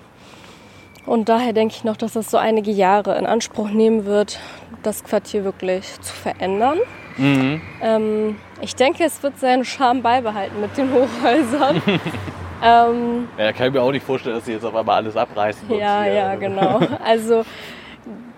und 1.05 1.27
daher 1.27 1.51
denke 1.51 1.75
ich 1.75 1.83
noch, 1.83 1.97
dass 1.97 2.13
das 2.13 2.31
so 2.31 2.37
einige 2.37 2.71
Jahre 2.71 3.17
in 3.17 3.25
Anspruch 3.25 3.69
nehmen 3.69 4.05
wird, 4.05 4.39
das 4.83 5.03
Quartier 5.03 5.43
wirklich 5.43 5.99
zu 6.01 6.13
verändern. 6.13 6.79
Mhm. 7.17 7.61
Ähm, 7.81 8.37
ich 8.61 8.75
denke, 8.75 9.03
es 9.03 9.21
wird 9.21 9.37
seinen 9.39 9.65
Charme 9.65 10.01
beibehalten 10.01 10.61
mit 10.61 10.77
den 10.77 10.91
Hochhäusern. 10.93 11.81
Ähm, 12.63 13.27
ja, 13.37 13.51
kann 13.51 13.67
ich 13.67 13.73
mir 13.73 13.81
auch 13.81 13.91
nicht 13.91 14.05
vorstellen, 14.05 14.35
dass 14.35 14.45
sie 14.45 14.53
jetzt 14.53 14.63
auf 14.63 14.73
einmal 14.73 14.95
alles 14.95 15.17
abreißen. 15.17 15.69
Ja, 15.69 16.05
ja, 16.05 16.13
ja, 16.13 16.35
genau. 16.35 16.79
Also 17.03 17.43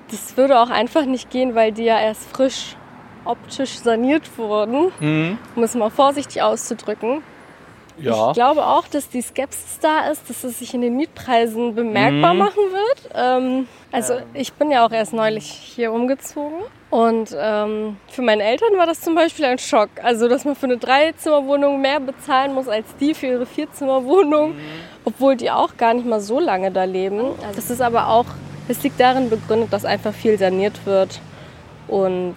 das 0.10 0.36
würde 0.38 0.60
auch 0.60 0.70
einfach 0.70 1.06
nicht 1.06 1.30
gehen, 1.30 1.56
weil 1.56 1.72
die 1.72 1.84
ja 1.84 2.00
erst 2.00 2.30
frisch 2.32 2.76
optisch 3.24 3.78
saniert 3.80 4.38
wurden, 4.38 4.92
mhm. 5.00 5.38
um 5.56 5.64
es 5.64 5.76
mal 5.76 5.90
vorsichtig 5.90 6.42
auszudrücken. 6.42 7.22
Ja. 7.98 8.30
Ich 8.30 8.34
glaube 8.34 8.66
auch, 8.66 8.88
dass 8.88 9.10
die 9.10 9.22
Skepsis 9.22 9.80
da 9.80 10.10
ist, 10.10 10.30
dass 10.30 10.44
es 10.44 10.60
sich 10.60 10.74
in 10.74 10.82
den 10.82 10.98
Mietpreisen 10.98 11.76
bemerkbar 11.76 12.34
mhm. 12.34 12.40
machen 12.40 12.64
wird. 12.72 13.10
Ähm, 13.14 13.68
also 13.92 14.14
ähm. 14.14 14.24
ich 14.34 14.54
bin 14.54 14.72
ja 14.72 14.86
auch 14.86 14.92
erst 14.92 15.14
neulich 15.14 15.46
hier 15.46 15.92
umgezogen 15.92 16.60
und 16.90 17.36
ähm, 17.38 17.98
für 18.08 18.22
meine 18.22 18.44
Eltern 18.44 18.78
war 18.78 18.86
das 18.86 19.02
zum 19.02 19.16
Beispiel 19.16 19.46
ein 19.46 19.60
Schock. 19.60 19.90
Also 20.04 20.28
dass 20.28 20.46
man 20.46 20.56
für 20.56 20.66
eine 20.66 20.78
Dreizimmerwohnung 20.78 21.82
mehr 21.82 22.00
bezahlen 22.00 22.54
muss 22.54 22.68
als 22.68 22.86
die 23.00 23.14
für 23.14 23.28
ihre 23.28 23.46
Vierzimmerwohnung, 23.46 24.52
mhm. 24.52 24.60
obwohl 25.06 25.36
die 25.36 25.52
auch 25.52 25.78
gar 25.78 25.94
nicht 25.94 26.06
mal 26.06 26.20
so 26.20 26.40
lange 26.40 26.72
da 26.72 26.84
leben. 26.84 27.20
Also 27.42 27.56
das 27.56 27.70
ist 27.70 27.82
aber 27.82 28.10
auch, 28.10 28.26
es 28.68 28.82
liegt 28.84 29.00
darin 29.00 29.30
begründet, 29.30 29.72
dass 29.72 29.86
einfach 29.86 30.14
viel 30.14 30.38
saniert 30.38 30.86
wird 30.86 31.20
und 31.88 32.36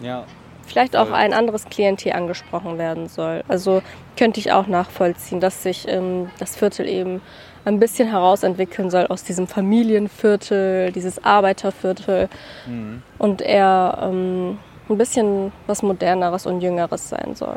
ja 0.00 0.24
vielleicht 0.64 0.96
auch 0.96 1.10
ein 1.10 1.32
anderes 1.32 1.66
Klientel 1.66 2.12
angesprochen 2.12 2.78
werden 2.78 3.08
soll. 3.08 3.42
Also 3.48 3.82
könnte 4.16 4.40
ich 4.40 4.52
auch 4.52 4.66
nachvollziehen, 4.66 5.40
dass 5.40 5.62
sich 5.62 5.86
ähm, 5.88 6.30
das 6.38 6.56
Viertel 6.56 6.88
eben 6.88 7.20
ein 7.64 7.80
bisschen 7.80 8.08
herausentwickeln 8.08 8.90
soll 8.90 9.06
aus 9.06 9.24
diesem 9.24 9.46
Familienviertel, 9.46 10.92
dieses 10.92 11.24
Arbeiterviertel 11.24 12.28
mhm. 12.66 13.02
und 13.18 13.40
eher 13.40 13.98
ähm, 14.02 14.58
ein 14.88 14.98
bisschen 14.98 15.52
was 15.66 15.82
Moderneres 15.82 16.46
und 16.46 16.60
Jüngeres 16.60 17.08
sein 17.08 17.34
soll. 17.34 17.56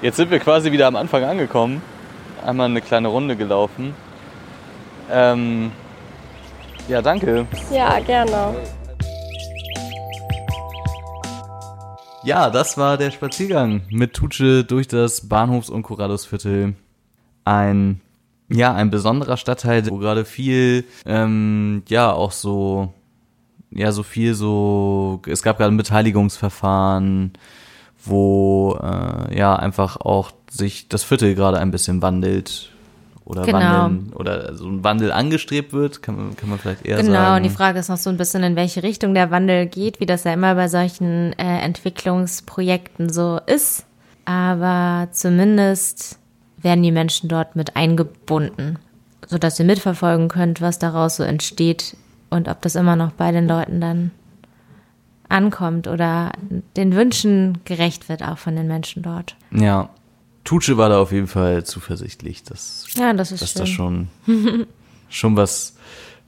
Jetzt 0.00 0.16
sind 0.16 0.30
wir 0.30 0.38
quasi 0.38 0.72
wieder 0.72 0.86
am 0.86 0.96
Anfang 0.96 1.24
angekommen, 1.24 1.82
einmal 2.44 2.66
eine 2.66 2.80
kleine 2.80 3.08
Runde 3.08 3.36
gelaufen. 3.36 3.94
Ähm, 5.10 5.70
ja, 6.88 7.02
danke. 7.02 7.46
Ja, 7.70 7.98
gerne. 8.00 8.54
Ja, 12.24 12.50
das 12.50 12.78
war 12.78 12.96
der 12.98 13.10
Spaziergang 13.10 13.82
mit 13.90 14.14
Tutsche 14.14 14.62
durch 14.62 14.86
das 14.86 15.28
Bahnhofs- 15.28 15.70
und 15.70 15.82
Corrallusviertel. 15.82 16.74
Ein, 17.44 18.00
ja, 18.48 18.72
ein 18.72 18.90
besonderer 18.90 19.36
Stadtteil, 19.36 19.90
wo 19.90 19.98
gerade 19.98 20.24
viel, 20.24 20.84
ähm, 21.04 21.82
ja, 21.88 22.12
auch 22.12 22.30
so, 22.30 22.94
ja, 23.72 23.90
so 23.90 24.04
viel 24.04 24.34
so, 24.34 25.20
es 25.26 25.42
gab 25.42 25.58
gerade 25.58 25.74
ein 25.74 25.76
Beteiligungsverfahren, 25.76 27.32
wo, 28.04 28.78
äh, 28.80 29.36
ja, 29.36 29.56
einfach 29.56 29.96
auch 29.96 30.30
sich 30.48 30.88
das 30.88 31.02
Viertel 31.02 31.34
gerade 31.34 31.58
ein 31.58 31.72
bisschen 31.72 32.02
wandelt 32.02 32.71
oder 33.24 33.42
genau. 33.42 33.58
wandeln 33.58 34.12
oder 34.14 34.54
so 34.54 34.66
ein 34.66 34.82
Wandel 34.82 35.12
angestrebt 35.12 35.72
wird, 35.72 36.02
kann 36.02 36.16
man, 36.16 36.36
kann 36.36 36.48
man 36.48 36.58
vielleicht 36.58 36.84
eher 36.84 36.96
genau, 36.96 37.12
sagen. 37.12 37.24
Genau, 37.24 37.36
und 37.36 37.42
die 37.44 37.50
Frage 37.50 37.78
ist 37.78 37.88
noch 37.88 37.96
so 37.96 38.10
ein 38.10 38.16
bisschen, 38.16 38.42
in 38.42 38.56
welche 38.56 38.82
Richtung 38.82 39.14
der 39.14 39.30
Wandel 39.30 39.66
geht, 39.66 40.00
wie 40.00 40.06
das 40.06 40.24
ja 40.24 40.32
immer 40.32 40.54
bei 40.54 40.68
solchen 40.68 41.32
äh, 41.38 41.60
Entwicklungsprojekten 41.60 43.12
so 43.12 43.40
ist. 43.46 43.86
Aber 44.24 45.08
zumindest 45.12 46.18
werden 46.58 46.82
die 46.82 46.92
Menschen 46.92 47.28
dort 47.28 47.56
mit 47.56 47.76
eingebunden, 47.76 48.78
sodass 49.26 49.58
ihr 49.58 49.66
mitverfolgen 49.66 50.28
könnt, 50.28 50.60
was 50.60 50.78
daraus 50.78 51.16
so 51.16 51.22
entsteht 51.22 51.96
und 52.30 52.48
ob 52.48 52.62
das 52.62 52.76
immer 52.76 52.96
noch 52.96 53.12
bei 53.12 53.32
den 53.32 53.48
Leuten 53.48 53.80
dann 53.80 54.10
ankommt 55.28 55.88
oder 55.88 56.32
den 56.76 56.94
Wünschen 56.94 57.58
gerecht 57.64 58.08
wird 58.08 58.22
auch 58.22 58.38
von 58.38 58.54
den 58.54 58.66
Menschen 58.66 59.02
dort. 59.02 59.36
Ja, 59.50 59.88
Tutsche 60.44 60.76
war 60.76 60.88
da 60.88 61.00
auf 61.00 61.12
jeden 61.12 61.28
Fall 61.28 61.64
zuversichtlich, 61.64 62.42
dass, 62.42 62.86
ja, 62.94 63.12
das 63.12 63.30
dass 63.30 63.52
schön. 63.52 63.60
da 63.60 63.66
schon, 63.66 64.08
schon 65.08 65.36
was, 65.36 65.76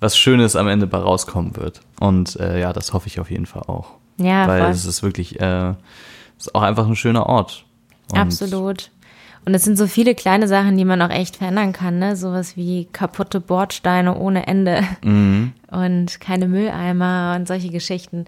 was 0.01 0.17
Schönes 0.17 0.57
am 0.57 0.69
Ende 0.69 0.87
bei 0.87 0.99
rauskommen 0.99 1.57
wird. 1.57 1.81
Und 2.01 2.37
äh, 2.37 2.61
ja, 2.61 2.73
das 2.73 2.93
hoffe 2.93 3.09
ich 3.09 3.19
auf 3.21 3.31
jeden 3.31 3.47
Fall 3.47 3.63
auch. 3.63 3.91
Ja, 4.17 4.47
Weil 4.47 4.63
voll. 4.63 4.71
es 4.71 4.85
ist 4.85 5.03
wirklich, 5.03 5.41
äh, 5.41 5.75
ist 6.39 6.55
auch 6.55 6.63
einfach 6.63 6.87
ein 6.87 6.97
schöner 6.97 7.27
Ort. 7.27 7.65
Und 8.13 8.19
Absolut. 8.19 8.91
Und 9.47 9.55
es 9.55 9.65
sind 9.65 9.77
so 9.77 9.87
viele 9.87 10.15
kleine 10.15 10.49
Sachen, 10.49 10.77
die 10.79 10.87
man 10.87 11.03
auch 11.03 11.11
echt 11.11 11.37
verändern 11.37 11.73
kann, 11.73 11.99
ne? 11.99 12.17
Sowas 12.17 12.57
wie 12.57 12.87
kaputte 12.87 13.41
Bordsteine 13.41 14.17
ohne 14.17 14.47
Ende 14.47 14.83
mhm. 15.03 15.53
und 15.71 16.21
keine 16.21 16.49
Mülleimer 16.49 17.35
und 17.37 17.47
solche 17.47 17.69
Geschichten. 17.69 18.25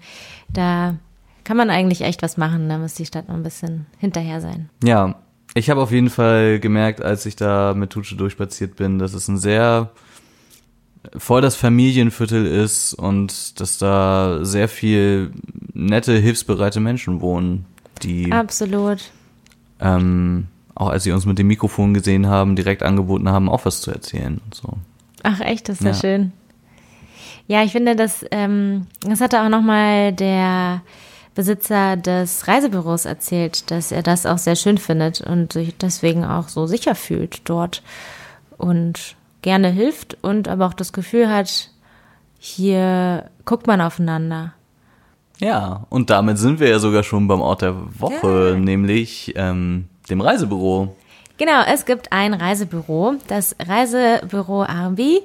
Da 0.53 0.97
kann 1.45 1.57
man 1.57 1.71
eigentlich 1.71 2.03
echt 2.03 2.23
was 2.23 2.37
machen, 2.37 2.69
da 2.69 2.77
muss 2.77 2.95
die 2.95 3.07
Stadt 3.07 3.29
noch 3.29 3.37
ein 3.37 3.45
bisschen 3.45 3.87
hinterher 3.99 4.41
sein. 4.41 4.69
Ja, 4.83 5.15
ich 5.57 5.71
habe 5.71 5.81
auf 5.81 5.91
jeden 5.91 6.11
Fall 6.11 6.61
gemerkt, 6.61 7.03
als 7.03 7.27
ich 7.27 7.37
da 7.37 7.75
mit 7.75 7.91
Tutsche 7.91 8.17
durchspaziert 8.17 8.77
bin, 8.77 8.99
dass 8.99 9.15
es 9.15 9.27
ein 9.29 9.39
sehr 9.39 9.91
voll 11.17 11.41
das 11.41 11.57
Familienviertel 11.57 12.47
ist 12.47 12.95
und 12.95 13.61
dass 13.61 13.79
da 13.79 14.41
sehr 14.43 14.69
viel 14.69 15.31
nette, 15.73 16.17
hilfsbereite 16.17 16.81
Menschen 16.81 17.21
wohnen, 17.21 17.65
die 18.03 18.31
absolut 18.33 19.11
ähm, 19.81 20.49
auch 20.75 20.89
als 20.89 21.05
sie 21.05 21.13
uns 21.13 21.25
mit 21.25 21.39
dem 21.39 21.47
Mikrofon 21.47 21.95
gesehen 21.95 22.27
haben, 22.27 22.55
direkt 22.55 22.83
angeboten 22.83 23.29
haben, 23.29 23.49
auch 23.49 23.65
was 23.65 23.81
zu 23.81 23.91
erzählen 23.91 24.41
und 24.45 24.55
so. 24.55 24.75
Ach 25.23 25.41
echt, 25.41 25.69
das 25.69 25.81
ist 25.81 25.85
ja, 25.85 25.93
ja 25.93 25.95
schön. 25.95 26.33
Ja, 27.49 27.63
ich 27.63 27.73
finde, 27.73 27.97
dass 27.97 28.25
ähm, 28.31 28.87
das 29.01 29.21
hatte 29.21 29.41
auch 29.41 29.49
noch 29.49 29.63
mal 29.63 30.13
der 30.13 30.83
Besitzer 31.37 31.97
des 31.97 32.49
Reisebüros 32.49 33.05
erzählt, 33.05 33.71
dass 33.71 33.93
er 33.93 34.03
das 34.03 34.27
auch 34.27 34.39
sehr 34.39 34.57
schön 34.57 34.79
findet 34.79 35.21
und 35.21 35.53
sich 35.53 35.77
deswegen 35.77 36.25
auch 36.25 36.49
so 36.49 36.67
sicher 36.67 36.97
fühlt 36.97 37.43
dort 37.49 37.83
und 38.57 39.15
gerne 39.43 39.69
hilft 39.69 40.17
und 40.23 40.49
aber 40.49 40.67
auch 40.67 40.75
das 40.75 40.93
Gefühl 40.93 41.29
hat, 41.29 41.71
hier 42.39 43.31
guckt 43.45 43.67
man 43.67 43.81
aufeinander. 43.81 44.55
Ja, 45.39 45.85
und 45.91 46.09
damit 46.09 46.39
sind 46.39 46.59
wir 46.59 46.69
ja 46.69 46.79
sogar 46.79 47.03
schon 47.03 47.29
beim 47.29 47.43
Ort 47.43 47.61
der 47.61 47.77
Woche, 48.01 48.53
ja. 48.55 48.59
nämlich 48.59 49.35
ähm, 49.37 49.89
dem 50.09 50.23
Reisebüro. 50.23 50.97
Genau, 51.37 51.63
es 51.69 51.85
gibt 51.85 52.13
ein 52.13 52.33
Reisebüro, 52.33 53.17
das 53.29 53.55
Reisebüro 53.61 54.63
Arbi 54.63 55.21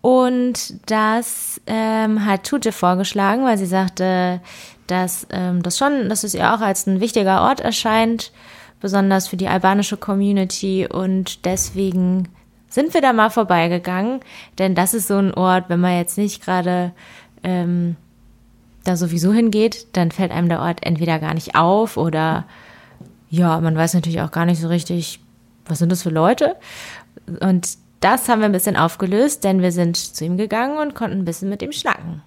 Und 0.00 0.90
das 0.90 1.60
ähm, 1.68 2.26
hat 2.26 2.44
Tuje 2.44 2.72
vorgeschlagen, 2.72 3.44
weil 3.44 3.58
sie 3.58 3.66
sagte, 3.66 4.40
dass 4.86 5.26
ähm, 5.30 5.62
das 5.62 5.78
schon, 5.78 6.08
dass 6.08 6.24
es 6.24 6.34
ihr 6.34 6.54
auch 6.54 6.60
als 6.60 6.86
ein 6.86 7.00
wichtiger 7.00 7.42
Ort 7.42 7.60
erscheint, 7.60 8.32
besonders 8.80 9.28
für 9.28 9.36
die 9.36 9.48
albanische 9.48 9.96
Community. 9.96 10.86
Und 10.90 11.44
deswegen 11.44 12.28
sind 12.68 12.94
wir 12.94 13.00
da 13.00 13.12
mal 13.12 13.30
vorbeigegangen, 13.30 14.20
denn 14.58 14.74
das 14.74 14.94
ist 14.94 15.08
so 15.08 15.16
ein 15.16 15.34
Ort, 15.34 15.68
wenn 15.68 15.80
man 15.80 15.96
jetzt 15.96 16.18
nicht 16.18 16.44
gerade 16.44 16.92
ähm, 17.42 17.96
da 18.84 18.96
sowieso 18.96 19.32
hingeht, 19.32 19.86
dann 19.92 20.10
fällt 20.10 20.30
einem 20.30 20.48
der 20.48 20.60
Ort 20.60 20.84
entweder 20.84 21.18
gar 21.18 21.34
nicht 21.34 21.54
auf 21.54 21.96
oder 21.96 22.44
ja, 23.28 23.60
man 23.60 23.76
weiß 23.76 23.94
natürlich 23.94 24.20
auch 24.20 24.30
gar 24.30 24.46
nicht 24.46 24.60
so 24.60 24.68
richtig, 24.68 25.20
was 25.66 25.78
sind 25.78 25.90
das 25.90 26.02
für 26.02 26.10
Leute. 26.10 26.56
Und 27.40 27.78
das 28.00 28.28
haben 28.28 28.40
wir 28.40 28.46
ein 28.46 28.52
bisschen 28.52 28.76
aufgelöst, 28.76 29.42
denn 29.42 29.62
wir 29.62 29.72
sind 29.72 29.96
zu 29.96 30.24
ihm 30.24 30.36
gegangen 30.36 30.78
und 30.78 30.94
konnten 30.94 31.18
ein 31.18 31.24
bisschen 31.24 31.48
mit 31.48 31.62
ihm 31.62 31.72
schnacken. 31.72 32.22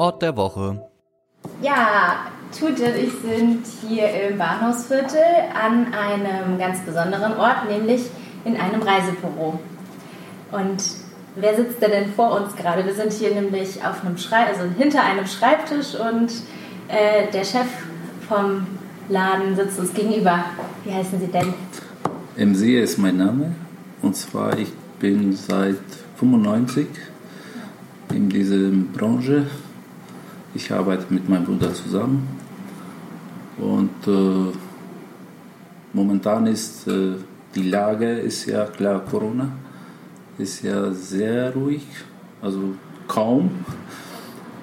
Ort 0.00 0.22
der 0.22 0.34
Woche. 0.34 0.80
Ja, 1.60 2.24
Tut 2.58 2.80
und 2.80 2.96
ich 2.96 3.12
sind 3.22 3.66
hier 3.86 4.30
im 4.30 4.38
Bahnhofsviertel 4.38 5.20
an 5.52 5.92
einem 5.92 6.58
ganz 6.58 6.80
besonderen 6.80 7.36
Ort, 7.36 7.68
nämlich 7.68 8.08
in 8.46 8.56
einem 8.56 8.80
Reisebüro. 8.80 9.60
Und 10.52 10.82
wer 11.36 11.54
sitzt 11.54 11.82
denn 11.82 12.14
vor 12.14 12.40
uns 12.40 12.56
gerade? 12.56 12.86
Wir 12.86 12.94
sind 12.94 13.12
hier 13.12 13.34
nämlich 13.34 13.84
auf 13.84 14.02
einem 14.02 14.16
Schrei 14.16 14.46
also 14.46 14.62
hinter 14.78 15.04
einem 15.04 15.26
Schreibtisch 15.26 15.94
und 15.94 16.32
äh, 16.88 17.30
der 17.30 17.44
Chef 17.44 17.68
vom 18.26 18.66
Laden 19.10 19.54
sitzt 19.54 19.78
uns 19.78 19.92
gegenüber. 19.92 20.46
Wie 20.82 20.94
heißen 20.94 21.20
Sie 21.20 21.26
denn? 21.26 21.52
MC 22.38 22.82
ist 22.82 22.96
mein 22.96 23.18
Name 23.18 23.54
und 24.00 24.16
zwar 24.16 24.58
ich 24.58 24.72
bin 24.98 25.34
seit 25.34 25.76
95 26.16 26.86
in 28.14 28.30
dieser 28.30 28.70
Branche. 28.96 29.44
Ich 30.54 30.72
arbeite 30.72 31.12
mit 31.12 31.28
meinem 31.28 31.44
Bruder 31.44 31.72
zusammen 31.72 32.28
und 33.58 33.90
äh, 34.06 34.52
momentan 35.92 36.46
ist 36.46 36.88
äh, 36.88 37.14
die 37.54 37.68
Lage 37.68 38.10
ist 38.18 38.46
ja 38.46 38.64
klar 38.66 39.00
Corona 39.04 39.48
ist 40.38 40.62
ja 40.62 40.90
sehr 40.92 41.52
ruhig, 41.52 41.86
also 42.40 42.74
kaum 43.06 43.50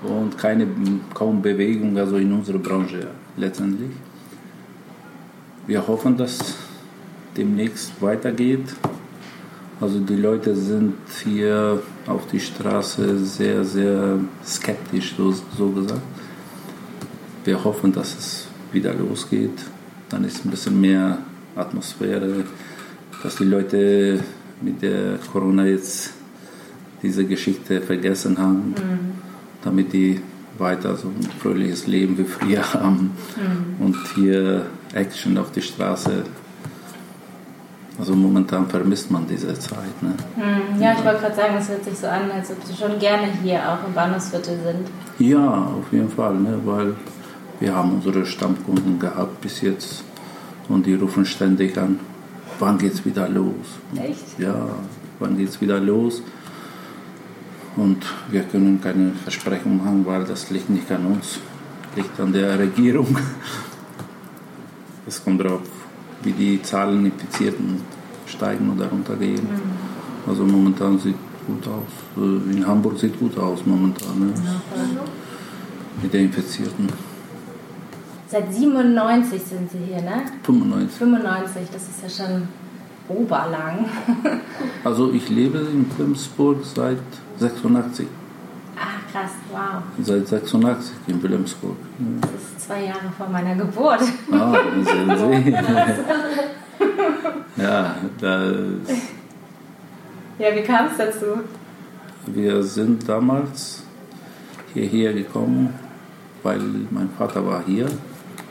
und 0.03 0.37
keine 0.37 0.67
kaum 1.13 1.41
Bewegung 1.41 1.97
also 1.97 2.17
in 2.17 2.31
unserer 2.31 2.57
Branche 2.57 3.07
letztendlich. 3.35 3.91
Wir 5.67 5.85
hoffen, 5.87 6.17
dass 6.17 6.55
demnächst 7.35 8.01
weitergeht. 8.01 8.75
Also 9.79 9.99
die 9.99 10.15
Leute 10.15 10.55
sind 10.55 10.95
hier 11.23 11.81
auf 12.07 12.25
die 12.27 12.39
Straße 12.39 13.19
sehr, 13.19 13.63
sehr 13.63 14.17
skeptisch, 14.43 15.13
so, 15.15 15.31
so 15.55 15.69
gesagt. 15.69 16.01
Wir 17.45 17.63
hoffen, 17.63 17.93
dass 17.93 18.17
es 18.17 18.47
wieder 18.71 18.93
losgeht. 18.93 19.59
Dann 20.09 20.23
ist 20.23 20.43
ein 20.43 20.49
bisschen 20.49 20.81
mehr 20.81 21.19
Atmosphäre, 21.55 22.45
dass 23.21 23.35
die 23.35 23.43
Leute 23.43 24.19
mit 24.61 24.81
der 24.81 25.19
Corona 25.31 25.65
jetzt 25.65 26.11
diese 27.03 27.25
Geschichte 27.25 27.79
vergessen 27.81 28.37
haben, 28.39 28.69
mhm. 28.69 28.99
damit 29.63 29.93
die 29.93 30.19
weiter 30.57 30.95
so 30.95 31.09
ein 31.09 31.29
fröhliches 31.39 31.85
Leben 31.85 32.17
wie 32.17 32.23
früher 32.23 32.73
haben 32.73 33.11
mhm. 33.35 33.85
und 33.85 33.95
hier 34.15 34.65
Action 34.93 35.37
auf 35.37 35.51
die 35.51 35.61
Straße. 35.61 36.23
Also 37.99 38.15
momentan 38.15 38.67
vermisst 38.67 39.09
man 39.09 39.25
diese 39.27 39.57
Zeit. 39.57 40.01
Ne? 40.01 40.13
Mhm. 40.35 40.81
Ja, 40.81 40.93
ich 40.93 41.03
wollte 41.03 41.21
gerade 41.21 41.35
sagen, 41.35 41.55
es 41.57 41.67
hört 41.69 41.83
sich 41.83 41.97
so 41.97 42.07
an, 42.07 42.29
als 42.31 42.51
ob 42.51 42.63
Sie 42.63 42.75
schon 42.75 42.99
gerne 42.99 43.27
hier 43.41 43.59
auch 43.59 43.87
im 43.87 43.93
Bahnhofsviertel 43.93 44.59
sind. 44.63 44.87
Ja, 45.17 45.71
auf 45.79 45.91
jeden 45.91 46.09
Fall, 46.09 46.35
ne? 46.35 46.59
weil 46.63 46.93
wir 47.59 47.75
haben 47.75 47.93
unsere 47.93 48.25
Stammkunden 48.25 48.99
gehabt 48.99 49.41
bis 49.41 49.61
jetzt 49.61 50.03
und 50.69 50.85
die 50.85 50.93
rufen 50.93 51.25
ständig 51.25 51.75
an, 51.77 51.99
wann 52.59 52.77
geht's 52.77 53.03
wieder 53.03 53.27
los? 53.27 53.79
Echt? 53.95 54.39
Ja, 54.39 54.67
wann 55.19 55.37
geht's 55.37 55.59
wieder 55.59 55.79
los? 55.79 56.21
Und 57.75 58.05
wir 58.29 58.43
können 58.43 58.79
keine 58.81 59.11
Versprechungen 59.23 59.77
machen, 59.77 60.05
weil 60.05 60.23
das 60.23 60.49
liegt 60.51 60.69
nicht 60.69 60.91
an 60.91 61.05
uns, 61.05 61.39
liegt 61.95 62.19
an 62.19 62.33
der 62.33 62.59
Regierung. 62.59 63.17
Es 65.07 65.23
kommt 65.23 65.39
darauf, 65.39 65.61
wie 66.27 66.33
die 66.33 66.61
Zahlen 66.61 67.05
Infizierten 67.05 67.81
steigen 68.25 68.71
oder 68.75 68.87
runtergehen. 68.87 69.43
Mhm. 69.43 70.29
Also 70.29 70.43
momentan 70.43 70.99
sieht 70.99 71.15
gut 71.45 71.65
aus. 71.67 71.91
Äh, 72.17 72.55
in 72.55 72.67
Hamburg 72.67 72.99
sieht 72.99 73.17
gut 73.17 73.37
aus 73.37 73.65
momentan. 73.65 74.19
Ne? 74.19 74.33
Mit 76.01 76.13
den 76.13 76.25
Infizierten. 76.25 76.89
Seit 78.27 78.53
97 78.53 79.41
sind 79.41 79.71
Sie 79.71 79.79
hier, 79.87 80.01
ne? 80.01 80.23
95. 80.43 80.97
95, 80.97 81.61
das 81.71 81.83
ist 81.83 82.17
ja 82.19 82.25
schon 82.25 82.43
oberlang. 83.07 83.85
also 84.83 85.13
ich 85.13 85.29
lebe 85.29 85.59
in 85.59 85.85
Wilhelmsburg 85.97 86.57
seit 86.65 86.99
86. 87.39 88.05
Ach 88.79 89.11
krass, 89.11 89.31
wow. 89.51 89.81
Seit 90.03 90.27
86 90.27 90.93
in 91.07 91.23
Wilhelmsburg. 91.23 91.77
Das 92.21 92.31
ist 92.31 92.61
zwei 92.67 92.85
Jahre 92.85 93.11
vor 93.17 93.27
meiner 93.29 93.55
Geburt. 93.55 94.01
Ah, 94.31 94.55
sehen 94.83 95.17
Sie. 97.55 97.61
ja, 97.61 97.95
das 98.19 98.37
ja, 100.39 100.55
wie 100.55 100.61
kam 100.61 100.85
es 100.85 100.97
dazu? 100.97 101.39
Wir 102.27 102.61
sind 102.61 103.09
damals 103.09 103.81
hierher 104.71 105.11
gekommen, 105.11 105.73
weil 106.43 106.61
mein 106.91 107.09
Vater 107.17 107.43
war 107.43 107.63
hier 107.65 107.87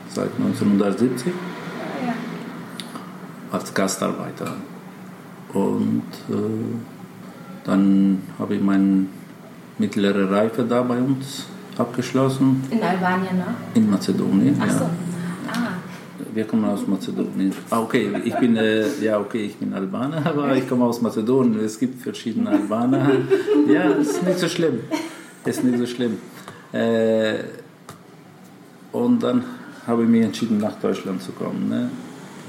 seit 0.09 0.29
1970 0.37 1.27
ja. 2.05 2.13
als 3.53 3.73
Gastarbeiter. 3.73 4.55
Und 5.53 6.03
äh, 6.29 7.63
dann 7.63 8.21
habe 8.37 8.55
ich 8.55 8.61
meine 8.61 9.05
mittlere 9.79 10.29
Reife 10.29 10.63
da 10.63 10.81
bei 10.81 10.97
uns 10.97 11.45
abgeschlossen. 11.77 12.63
In 12.69 12.81
Albanien, 12.81 13.37
ne? 13.37 13.45
In 13.75 13.89
Mazedonien, 13.89 14.55
Ach 14.59 14.69
so. 14.69 14.83
ja. 14.83 14.89
Ah. 15.51 15.67
Wir 16.33 16.45
kommen 16.45 16.65
aus 16.65 16.87
Mazedonien. 16.87 17.53
Ah, 17.69 17.81
okay, 17.81 18.09
ich 18.23 18.35
bin, 18.35 18.57
äh, 18.57 18.85
ja, 19.01 19.19
okay, 19.19 19.45
ich 19.45 19.55
bin 19.57 19.73
Albaner, 19.73 20.25
aber 20.25 20.55
ich 20.55 20.67
komme 20.67 20.85
aus 20.85 21.01
Mazedonien. 21.01 21.59
Es 21.63 21.79
gibt 21.79 22.01
verschiedene 22.01 22.49
Albaner. 22.49 23.11
Ja, 23.67 23.89
ist 23.91 24.23
nicht 24.23 24.39
so 24.39 24.47
schlimm. 24.47 24.79
Ist 25.45 25.63
nicht 25.63 25.77
so 25.77 25.85
schlimm. 25.85 26.17
Äh, 26.71 27.35
und 28.91 29.21
dann 29.23 29.43
habe 29.85 30.03
ich 30.03 30.09
mich 30.09 30.23
entschieden, 30.23 30.57
nach 30.57 30.75
Deutschland 30.79 31.21
zu 31.21 31.31
kommen. 31.31 31.69
Ne? 31.69 31.89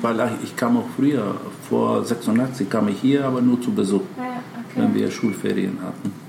Weil 0.01 0.33
ich 0.43 0.55
kam 0.57 0.77
auch 0.77 0.89
früher, 0.97 1.35
vor 1.69 2.05
86 2.05 2.69
kam 2.69 2.89
ich 2.89 3.01
hier, 3.01 3.25
aber 3.25 3.41
nur 3.41 3.61
zu 3.61 3.71
Besuch, 3.73 4.03
ja, 4.17 4.25
okay. 4.25 4.77
wenn 4.77 4.95
wir 4.95 5.11
Schulferien 5.11 5.79
hatten. 5.83 6.28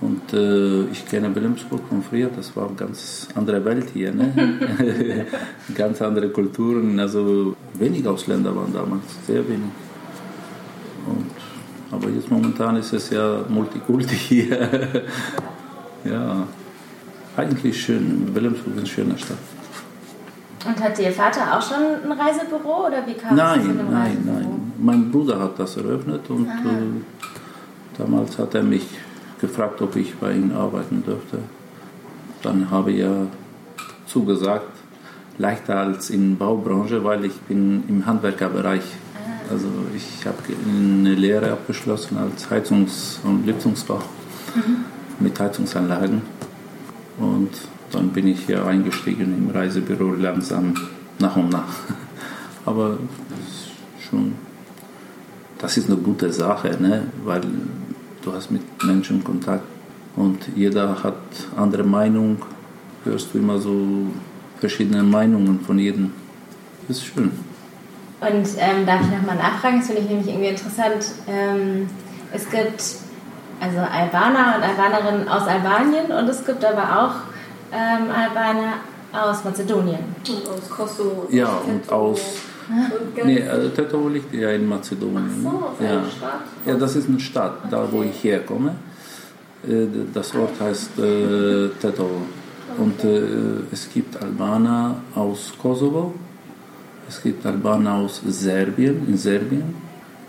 Und 0.00 0.32
äh, 0.32 0.84
ich 0.92 1.04
kenne 1.06 1.34
Wilhelmsburg 1.34 1.80
von 1.88 2.02
früher, 2.02 2.28
das 2.34 2.54
war 2.54 2.68
eine 2.68 2.76
ganz 2.76 3.28
andere 3.34 3.64
Welt 3.64 3.90
hier. 3.92 4.12
Ne? 4.12 4.32
ganz 5.74 6.00
andere 6.00 6.28
Kulturen, 6.28 7.00
also 7.00 7.56
wenig 7.74 8.06
Ausländer 8.06 8.54
waren 8.54 8.72
damals, 8.72 9.02
sehr 9.26 9.46
wenig. 9.48 9.70
Und, 11.04 11.30
aber 11.90 12.10
jetzt 12.10 12.30
momentan 12.30 12.76
ist 12.76 12.92
es 12.92 13.10
ja 13.10 13.40
Multikulti 13.48 14.14
hier. 14.14 14.68
ja, 16.04 16.46
eigentlich 17.36 17.82
schön. 17.82 18.32
Wilhelmsburg 18.32 18.74
ist 18.74 18.78
eine 18.78 18.86
schöne 18.86 19.18
Stadt. 19.18 19.38
Und 20.64 20.80
hatte 20.80 21.02
Ihr 21.02 21.12
Vater 21.12 21.56
auch 21.56 21.62
schon 21.62 21.82
ein 22.04 22.12
Reisebüro 22.12 22.86
oder 22.86 23.04
wie 23.04 23.14
kam 23.14 23.34
nein, 23.34 23.60
es 23.60 23.64
zu 23.64 23.70
einem 23.70 23.90
Nein, 23.90 24.02
Reisebüro? 24.02 24.34
nein. 24.34 24.72
Mein 24.80 25.10
Bruder 25.10 25.40
hat 25.40 25.58
das 25.58 25.76
eröffnet 25.76 26.28
und 26.28 26.46
äh, 26.46 27.96
damals 27.96 28.38
hat 28.38 28.54
er 28.54 28.62
mich 28.62 28.86
gefragt, 29.40 29.80
ob 29.82 29.96
ich 29.96 30.14
bei 30.16 30.32
ihm 30.32 30.52
arbeiten 30.54 31.02
dürfte. 31.06 31.38
Dann 32.42 32.70
habe 32.70 32.92
ich 32.92 32.98
ja 33.00 33.26
zugesagt, 34.06 34.70
leichter 35.38 35.78
als 35.78 36.10
in 36.10 36.36
der 36.38 36.44
Baubranche, 36.46 37.04
weil 37.04 37.24
ich 37.24 37.34
bin 37.42 37.84
im 37.88 38.06
Handwerkerbereich. 38.06 38.82
Ah. 38.82 39.52
Also 39.52 39.68
ich 39.96 40.26
habe 40.26 40.38
eine 40.66 41.14
Lehre 41.14 41.52
abgeschlossen 41.52 42.18
als 42.18 42.50
Heizungs- 42.50 43.18
und 43.24 43.46
Lüftungsbau 43.46 44.02
Mhm. 44.54 44.84
mit 45.20 45.38
Heizungsanlagen. 45.38 46.22
Und 47.18 47.50
dann 47.92 48.10
bin 48.10 48.26
ich 48.28 48.46
hier 48.46 48.64
eingestiegen 48.64 49.34
im 49.36 49.50
Reisebüro 49.50 50.14
langsam 50.14 50.74
nach 51.18 51.36
und 51.36 51.50
nach. 51.50 51.74
Aber 52.64 52.98
das 53.30 53.48
ist 53.48 54.08
schon, 54.08 54.32
das 55.58 55.76
ist 55.76 55.88
eine 55.90 55.98
gute 55.98 56.32
Sache, 56.32 56.76
ne? 56.80 57.04
weil 57.24 57.42
du 58.28 58.36
hast 58.36 58.50
mit 58.50 58.62
Menschen 58.84 59.24
Kontakt 59.24 59.64
und 60.16 60.38
jeder 60.54 61.02
hat 61.02 61.14
andere 61.56 61.84
Meinung. 61.84 62.42
Hörst 63.04 63.32
du 63.32 63.38
immer 63.38 63.58
so 63.58 64.06
verschiedene 64.58 65.02
Meinungen 65.02 65.60
von 65.60 65.78
jedem. 65.78 66.12
ist 66.88 67.04
schön. 67.04 67.30
Und 68.20 68.48
ähm, 68.58 68.84
darf 68.84 69.00
ich 69.02 69.16
nochmal 69.16 69.36
nachfragen? 69.36 69.78
Das 69.78 69.86
finde 69.86 70.02
ich 70.02 70.08
nämlich 70.08 70.28
irgendwie 70.28 70.48
interessant. 70.48 71.12
Ähm, 71.28 71.88
es 72.32 72.50
gibt 72.50 72.82
also 73.60 73.78
Albaner 73.78 74.56
und 74.56 74.62
Albanerinnen 74.62 75.28
aus 75.28 75.46
Albanien 75.46 76.06
und 76.10 76.28
es 76.28 76.44
gibt 76.44 76.64
aber 76.64 76.82
auch 77.00 77.14
ähm, 77.72 78.10
Albaner 78.10 78.74
aus 79.12 79.44
Mazedonien. 79.44 80.00
Und 80.28 80.48
aus 80.48 80.68
Kosovo. 80.68 81.28
Ja, 81.30 81.60
und 81.66 81.90
aus. 81.90 82.20
Nee, 83.24 83.42
also 83.48 83.68
Tetovo 83.70 84.08
liegt 84.08 84.34
ja 84.34 84.50
in 84.50 84.66
Mazedonien. 84.66 85.30
Ach 85.38 85.50
so, 85.50 85.66
auf 85.66 85.80
ja. 85.80 86.04
Stadt? 86.04 86.40
ja, 86.66 86.74
das 86.74 86.96
ist 86.96 87.08
eine 87.08 87.20
Stadt, 87.20 87.54
da 87.70 87.90
wo 87.90 88.02
ich 88.02 88.22
herkomme. 88.22 88.74
Äh, 89.66 89.86
Das 90.12 90.34
Ort 90.34 90.60
heißt 90.60 90.98
äh, 90.98 91.68
Tetovo. 91.80 92.22
Und 92.76 93.02
äh, 93.04 93.22
es 93.72 93.88
gibt 93.92 94.20
Albaner 94.22 94.96
aus 95.14 95.52
Kosovo, 95.60 96.14
es 97.08 97.22
gibt 97.22 97.44
Albaner 97.46 97.94
aus 97.94 98.20
Serbien, 98.28 99.08
in 99.08 99.16
Serbien, 99.16 99.74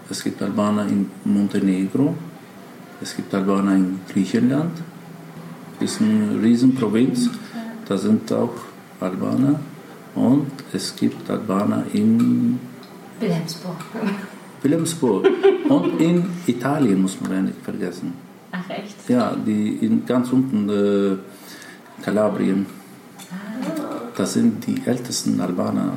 es 0.10 0.24
gibt 0.24 0.42
Albaner 0.42 0.88
in 0.88 1.12
Montenegro, 1.26 2.16
es 3.02 3.16
gibt 3.16 3.34
Albaner 3.36 3.76
in 3.76 4.00
Griechenland. 4.12 4.72
Das 5.80 5.92
ist 5.92 6.02
eine 6.02 6.42
Riesenprovinz, 6.42 7.30
da 7.88 7.98
sind 7.98 8.32
auch 8.34 8.54
Albaner. 9.00 9.60
Und 10.20 10.52
es 10.74 10.94
gibt 10.98 11.30
Albaner 11.30 11.86
in 11.94 12.60
Wilhelmsburg. 13.22 13.78
Wilhelmsburg 14.62 15.26
und 15.70 16.02
in 16.02 16.26
Italien, 16.46 17.02
muss 17.02 17.22
man 17.22 17.32
ja 17.32 17.42
nicht 17.42 17.62
vergessen. 17.64 18.14
Ach 18.52 18.70
echt? 18.70 19.08
Ja, 19.08 19.34
die 19.34 19.78
in 19.82 20.06
ganz 20.06 20.34
unten 20.34 20.70
äh, 20.70 22.04
Kalabrien. 22.04 22.66
Das 24.18 24.34
sind 24.34 24.68
die 24.68 24.82
ältesten 24.86 25.40
Albaner. 25.40 25.94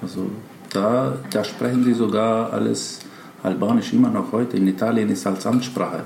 Also 0.00 0.30
da, 0.72 1.18
da 1.30 1.44
sprechen 1.44 1.84
die 1.84 1.92
sogar 1.92 2.50
alles 2.54 3.00
Albanisch 3.42 3.92
immer 3.92 4.08
noch 4.08 4.32
heute. 4.32 4.56
In 4.56 4.68
Italien 4.68 5.10
ist 5.10 5.26
als 5.26 5.44
Amtssprache. 5.46 6.04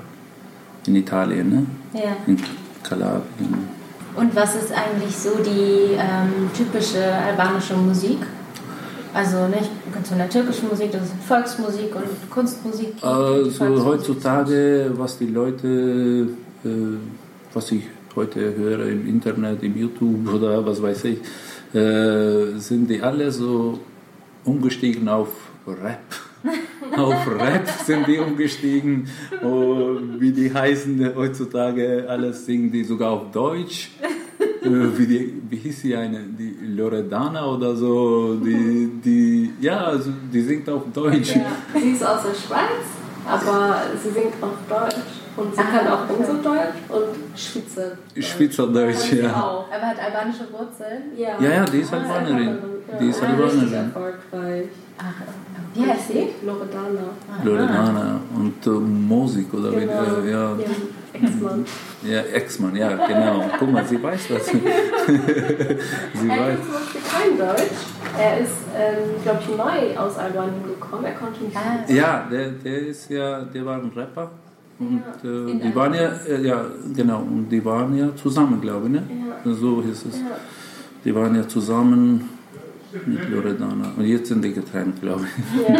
In 0.87 0.95
Italien, 0.95 1.49
ne? 1.49 1.65
Ja. 1.93 2.17
In 2.27 2.37
Kalabrien. 2.83 3.80
Und 4.15 4.35
was 4.35 4.55
ist 4.55 4.71
eigentlich 4.71 5.15
so 5.15 5.29
die 5.37 5.93
ähm, 5.93 6.49
typische 6.53 7.03
albanische 7.13 7.75
Musik? 7.75 8.19
Also 9.13 9.47
nicht 9.47 9.69
ganz 9.93 10.09
von 10.09 10.17
der 10.17 10.29
türkischen 10.29 10.69
Musik, 10.69 10.91
das 10.91 11.03
ist 11.03 11.13
Volksmusik 11.27 11.95
und 11.95 12.29
Kunstmusik. 12.29 12.93
Also 13.01 13.51
Volksmusik. 13.51 13.85
heutzutage, 13.85 14.91
was 14.95 15.17
die 15.17 15.27
Leute, 15.27 16.29
äh, 16.63 16.69
was 17.53 17.71
ich 17.71 17.83
heute 18.15 18.55
höre 18.55 18.87
im 18.87 19.07
Internet, 19.07 19.63
im 19.63 19.77
YouTube 19.77 20.27
oder 20.33 20.65
was 20.65 20.81
weiß 20.81 21.05
ich, 21.05 21.19
äh, 21.73 22.57
sind 22.57 22.89
die 22.89 23.01
alle 23.01 23.31
so 23.31 23.79
umgestiegen 24.45 25.07
auf 25.09 25.29
Rap. 25.67 25.99
Auf 26.97 27.27
Rap 27.39 27.67
sind 27.85 28.07
die 28.07 28.17
umgestiegen. 28.19 29.07
Oh, 29.43 29.97
wie 30.19 30.31
die 30.31 30.53
heißen 30.53 31.15
heutzutage, 31.15 32.05
alles 32.07 32.45
singen 32.45 32.71
die 32.71 32.83
sogar 32.83 33.11
auf 33.11 33.31
Deutsch. 33.31 33.91
Äh, 34.39 34.97
wie, 34.97 35.07
die, 35.07 35.41
wie 35.49 35.55
hieß 35.57 35.81
sie 35.81 35.95
eine? 35.95 36.19
Die 36.19 36.55
Loredana 36.75 37.45
oder 37.47 37.75
so. 37.75 38.35
Die, 38.35 38.89
die, 39.03 39.53
ja, 39.59 39.85
also 39.85 40.11
die 40.31 40.41
singt 40.41 40.69
auf 40.69 40.83
Deutsch. 40.93 41.35
Ja, 41.35 41.45
sie 41.79 41.91
ist 41.91 42.03
aus 42.05 42.21
der 42.23 42.33
Schweiz, 42.35 42.85
aber 43.27 43.81
sie 44.01 44.09
singt 44.09 44.33
auch 44.41 44.57
Deutsch. 44.69 44.95
Und 45.37 45.55
sie 45.55 45.61
Ah, 45.61 45.63
kann 45.63 45.87
auch 45.87 46.03
okay. 46.09 46.13
unser 46.19 46.33
Deutsch 46.43 46.75
und 46.89 47.39
Schweizer. 47.39 47.97
Schweizerdeutsch, 48.19 49.13
ja. 49.13 49.31
Auch. 49.41 49.65
Aber 49.73 49.87
hat 49.87 49.97
albanische 49.97 50.43
Wurzeln? 50.51 51.03
Ja. 51.15 51.39
Ja, 51.39 51.49
ja, 51.55 51.65
die 51.65 51.77
ist 51.79 51.93
Ah, 51.93 51.97
Albanerin. 51.99 52.47
Ja, 52.91 52.97
Die 52.99 53.07
ist 53.07 53.23
Albanerin. 53.23 53.73
erfolgreich. 53.73 54.65
Ach, 54.99 55.21
wie 55.73 55.85
heißt 55.85 56.07
sie? 56.09 56.27
Loredana. 56.45 57.09
Loredana 57.43 58.19
und 58.35 58.65
äh, 58.65 58.69
Musik 58.69 59.53
oder 59.53 59.71
wie, 59.71 59.81
Genau. 59.81 59.93
äh, 60.23 60.31
ja, 60.31 60.55
Ex-Mann. 61.13 61.65
ja, 62.03 62.21
Ex-Mann, 62.21 62.75
ja, 62.75 62.95
genau. 63.07 63.43
Guck 63.59 63.71
mal, 63.71 63.85
sie 63.85 64.01
weiß 64.01 64.27
das. 64.29 64.45
sie 64.47 64.59
Er 66.29 66.39
weiß. 66.39 66.57
Beispiel 66.59 67.01
kein 67.11 67.37
Deutsch. 67.37 67.71
Er 68.17 68.39
ist, 68.39 68.51
ähm, 68.75 69.21
glaube 69.23 69.39
ich, 69.41 69.57
neu 69.57 69.97
aus 69.99 70.17
Albanien 70.17 70.63
gekommen. 70.63 71.05
Er 71.05 71.13
konnte 71.13 71.43
nicht 71.43 71.55
Ah. 71.55 71.91
Ja, 71.91 72.27
der, 72.31 72.49
der 72.51 72.79
ist 72.87 73.09
ja, 73.09 73.41
der 73.41 73.65
war 73.65 73.75
ein 73.77 73.91
Rapper. 73.95 74.31
Und 74.79 75.03
äh, 75.23 75.51
In 75.51 75.61
die 75.61 75.75
waren 75.75 75.93
ja, 75.93 76.09
äh, 76.27 76.41
ja, 76.41 76.65
genau, 76.95 77.19
und 77.19 77.49
die 77.49 77.63
waren 77.63 77.95
ja 77.95 78.15
zusammen, 78.15 78.59
glaube 78.59 78.87
ich, 78.87 78.93
ne? 78.93 79.03
Ja. 79.45 79.53
So 79.53 79.81
hieß 79.83 80.05
es. 80.09 80.19
Ja. 80.19 80.25
Die 81.05 81.13
waren 81.13 81.35
ja 81.35 81.47
zusammen 81.47 82.29
mit 83.05 83.29
Loredana. 83.29 83.93
Und 83.97 84.05
jetzt 84.05 84.27
sind 84.27 84.43
die 84.43 84.53
getrennt, 84.53 85.01
glaube 85.01 85.25
ich. 85.25 85.61
Ja. 85.61 85.79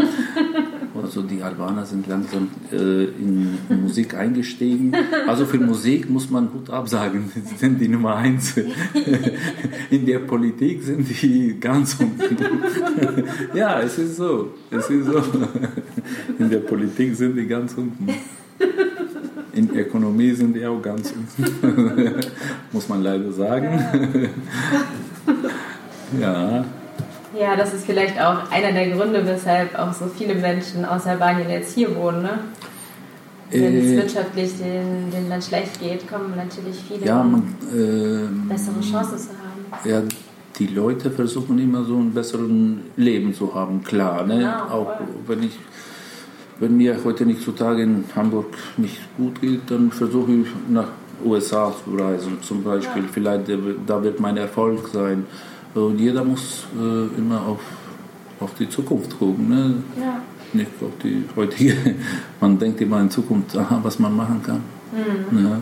Also 1.02 1.22
die 1.22 1.42
Albaner 1.42 1.86
sind 1.86 2.08
langsam 2.08 2.50
äh, 2.72 3.06
in 3.06 3.58
Musik 3.82 4.14
eingestiegen. 4.14 4.94
Also 5.26 5.46
für 5.46 5.58
Musik 5.58 6.10
muss 6.10 6.30
man 6.30 6.50
gut 6.50 6.70
absagen, 6.70 7.32
sie 7.34 7.56
sind 7.56 7.80
die 7.80 7.88
Nummer 7.88 8.16
eins. 8.18 8.56
In 9.90 10.06
der 10.06 10.20
Politik 10.20 10.84
sind 10.84 11.08
die 11.10 11.58
ganz 11.60 11.98
unten. 12.00 12.38
Ja, 13.54 13.80
es 13.80 13.98
ist 13.98 14.18
so. 14.18 14.54
Es 14.70 14.90
ist 14.90 15.06
so. 15.06 15.24
In 16.38 16.50
der 16.50 16.60
Politik 16.60 17.16
sind 17.16 17.38
die 17.38 17.48
ganz 17.48 17.74
unten. 17.74 18.08
In 19.54 19.74
der 19.74 19.88
Ökonomie 19.88 20.32
sind 20.32 20.56
die 20.56 20.66
auch 20.66 20.82
ganz 20.82 21.14
unten. 21.14 22.16
Muss 22.72 22.90
man 22.90 23.02
leider 23.02 23.32
sagen. 23.32 24.30
Ja. 26.20 26.66
Ja, 27.40 27.56
das 27.56 27.74
ist 27.74 27.86
vielleicht 27.86 28.20
auch 28.20 28.52
einer 28.52 28.72
der 28.74 28.90
Gründe, 28.90 29.26
weshalb 29.26 29.78
auch 29.78 29.94
so 29.94 30.06
viele 30.08 30.36
Menschen 30.36 30.84
aus 30.84 31.06
Albanien 31.08 31.50
jetzt 31.50 31.74
hier 31.76 31.96
wohnen. 31.96 32.24
Ne? 32.24 32.40
Wenn 33.52 33.78
es 33.78 33.86
Äh, 33.92 33.98
wirtschaftlich 33.98 34.58
den, 34.58 35.12
den 35.12 35.30
Land 35.30 35.44
schlecht 35.44 35.80
geht, 35.80 36.08
kommen 36.10 36.34
natürlich 36.36 36.78
viele, 36.88 37.06
ja, 37.06 37.22
um 37.22 37.32
man, 37.32 37.42
äh, 37.74 38.50
bessere 38.52 38.80
Chancen 38.82 39.18
zu 39.18 39.30
haben. 39.30 39.90
Ja, 39.90 40.02
die 40.60 40.68
Leute 40.68 41.10
versuchen 41.10 41.58
immer 41.60 41.84
so 41.86 41.96
ein 41.98 42.14
besseres 42.14 42.50
Leben 42.98 43.34
zu 43.34 43.54
haben, 43.56 43.84
klar. 43.84 44.26
Ne? 44.26 44.40
Genau, 44.40 44.64
Auch 44.70 44.98
voll. 44.98 45.08
wenn 45.28 45.44
ich, 45.44 45.58
wenn 46.60 46.76
mir 46.78 46.98
heute 47.04 47.26
nicht 47.26 47.42
zutage 47.42 47.84
in 47.84 48.04
Hamburg 48.16 48.48
nicht 48.78 49.00
gut 49.18 49.40
geht, 49.42 49.62
dann 49.72 49.92
versuche 49.92 50.32
ich 50.34 50.48
nach 50.70 50.88
USA 51.24 51.74
zu 51.84 51.96
reisen, 51.96 52.38
zum 52.42 52.64
Beispiel. 52.64 53.04
Vielleicht 53.12 53.48
da 53.48 53.64
wird- 53.64 53.80
da 53.88 54.04
wird 54.04 54.20
mein 54.20 54.38
Erfolg 54.38 54.88
sein. 54.92 55.26
Und 55.74 56.00
jeder 56.00 56.24
muss 56.24 56.66
äh, 56.78 57.18
immer 57.18 57.42
auf, 57.46 57.62
auf 58.40 58.54
die 58.56 58.68
Zukunft 58.70 59.18
gucken. 59.18 59.50
Ne? 59.50 59.76
Ja. 60.00 60.22
Nicht 60.54 60.72
auf 60.82 60.92
die 61.04 61.24
heutige. 61.36 61.76
Man 62.42 62.60
denkt 62.60 62.82
immer 62.82 63.00
in 63.00 63.10
Zukunft, 63.10 63.56
aha, 63.56 63.80
was 63.82 64.00
man 64.00 64.16
machen 64.16 64.42
kann. 64.44 64.62
Ja. 65.32 65.62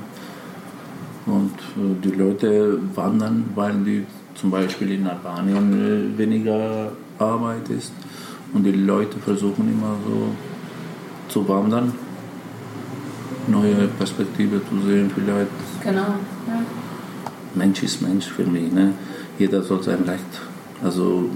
Und 1.28 1.54
äh, 1.78 2.02
die 2.04 2.12
Leute 2.12 2.80
wandern, 2.95 3.45
weil 3.54 3.74
die 3.84 4.06
zum 4.34 4.50
Beispiel 4.50 4.93
in 4.93 5.06
Albanien 5.06 6.15
äh, 6.15 6.17
weniger 6.17 6.91
Arbeit 7.19 7.69
ist. 7.69 7.93
Und 8.54 8.63
die 8.63 8.72
Leute 8.72 9.19
versuchen 9.19 9.72
immer 9.72 9.95
so 10.08 10.34
zu 11.28 11.48
wandern, 11.48 11.93
neue 13.48 13.88
Perspektive 13.89 14.60
zu 14.67 14.88
sehen 14.88 15.12
vielleicht. 15.13 15.52
Genau. 15.84 16.15
Ja. 16.48 16.63
Mensch 17.54 17.84
ist 17.84 18.02
Mensch 18.02 18.28
für 18.28 18.45
mich. 18.45 18.72
Ne? 18.72 18.93
Jeder 19.39 19.63
soll 19.63 19.82
sein 19.82 20.04
Recht, 20.06 20.23
also 20.84 21.30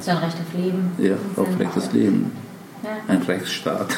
Sein 0.00 0.16
Recht 0.18 0.36
auf 0.36 0.54
Leben. 0.58 0.92
ja, 0.98 1.14
auf 1.36 1.48
sein- 1.48 1.56
rechtes 1.58 1.92
Leben. 1.92 2.32
Ja. 2.82 2.90
Ein 3.08 3.22
Rechtsstaat. 3.22 3.88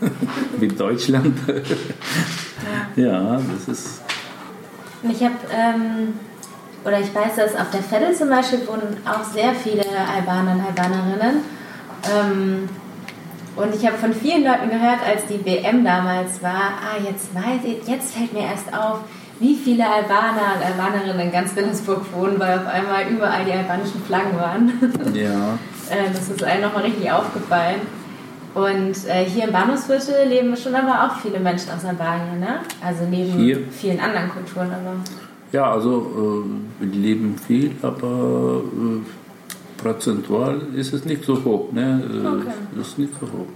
Wie 0.58 0.68
Deutschland. 0.68 1.38
ja, 2.96 3.38
das 3.66 3.68
ist. 3.78 4.02
Ich 5.02 5.22
habe, 5.22 5.34
ähm, 5.54 6.14
oder 6.84 7.00
ich 7.00 7.14
weiß, 7.14 7.36
dass 7.36 7.54
auf 7.54 7.70
der 7.70 7.82
Veddel 7.82 8.14
zum 8.14 8.28
Beispiel 8.30 8.66
wohnen 8.66 8.96
auch 9.06 9.22
sehr 9.24 9.54
viele 9.54 9.82
Albaner 10.14 10.52
und 10.54 10.64
Albanerinnen. 10.66 11.40
Ähm, 12.10 12.68
und 13.56 13.74
ich 13.74 13.86
habe 13.86 13.96
von 13.98 14.14
vielen 14.14 14.44
Leuten 14.44 14.70
gehört, 14.70 15.00
als 15.06 15.26
die 15.26 15.44
WM 15.44 15.84
damals 15.84 16.42
war, 16.42 16.72
ah, 16.82 16.96
jetzt 17.04 17.34
weiß 17.34 17.60
ich, 17.64 17.86
jetzt 17.86 18.14
fällt 18.14 18.32
mir 18.32 18.42
erst 18.44 18.72
auf, 18.72 19.00
wie 19.40 19.56
viele 19.56 19.84
Albaner 19.86 20.54
und 20.56 20.64
Albanerinnen 20.64 21.26
in 21.26 21.32
ganz 21.32 21.56
Wilhelmsburg 21.56 22.02
wohnen, 22.14 22.38
weil 22.38 22.58
auf 22.58 22.66
einmal 22.66 23.08
überall 23.10 23.44
die 23.44 23.52
albanischen 23.52 24.00
Flaggen 24.02 24.38
waren. 24.38 24.72
Ja, 25.14 25.58
Äh, 25.90 26.12
das 26.12 26.28
ist 26.28 26.44
einem 26.44 26.62
nochmal 26.62 26.84
richtig 26.84 27.10
aufgefallen. 27.10 27.80
Und 28.54 28.94
äh, 29.08 29.24
hier 29.24 29.42
im 29.44 29.52
Bahnhofsviertel 29.52 30.28
leben 30.28 30.56
schon 30.56 30.72
aber 30.76 31.04
auch 31.04 31.16
viele 31.20 31.40
Menschen 31.40 31.70
aus 31.72 31.84
Albanien, 31.84 32.38
ne? 32.38 32.60
Also 32.80 33.06
neben 33.10 33.32
Hier? 33.32 33.58
vielen 33.72 33.98
anderen 33.98 34.28
Kulturen, 34.28 34.68
aber. 34.68 34.94
ja 35.50 35.68
also 35.72 36.44
äh, 36.80 36.84
wir 36.84 36.92
leben 36.92 37.36
viel, 37.44 37.72
aber 37.82 38.62
äh, 38.72 39.82
prozentual 39.82 40.60
ist 40.76 40.92
es 40.92 41.04
nicht 41.04 41.24
so 41.24 41.42
hoch. 41.44 41.72
Ne? 41.72 42.02
Äh, 42.04 42.26
Okay. 42.26 42.52
Das 42.76 42.86
ist 42.88 42.98
nicht 42.98 43.12
so 43.20 43.26
hoch. 43.26 43.48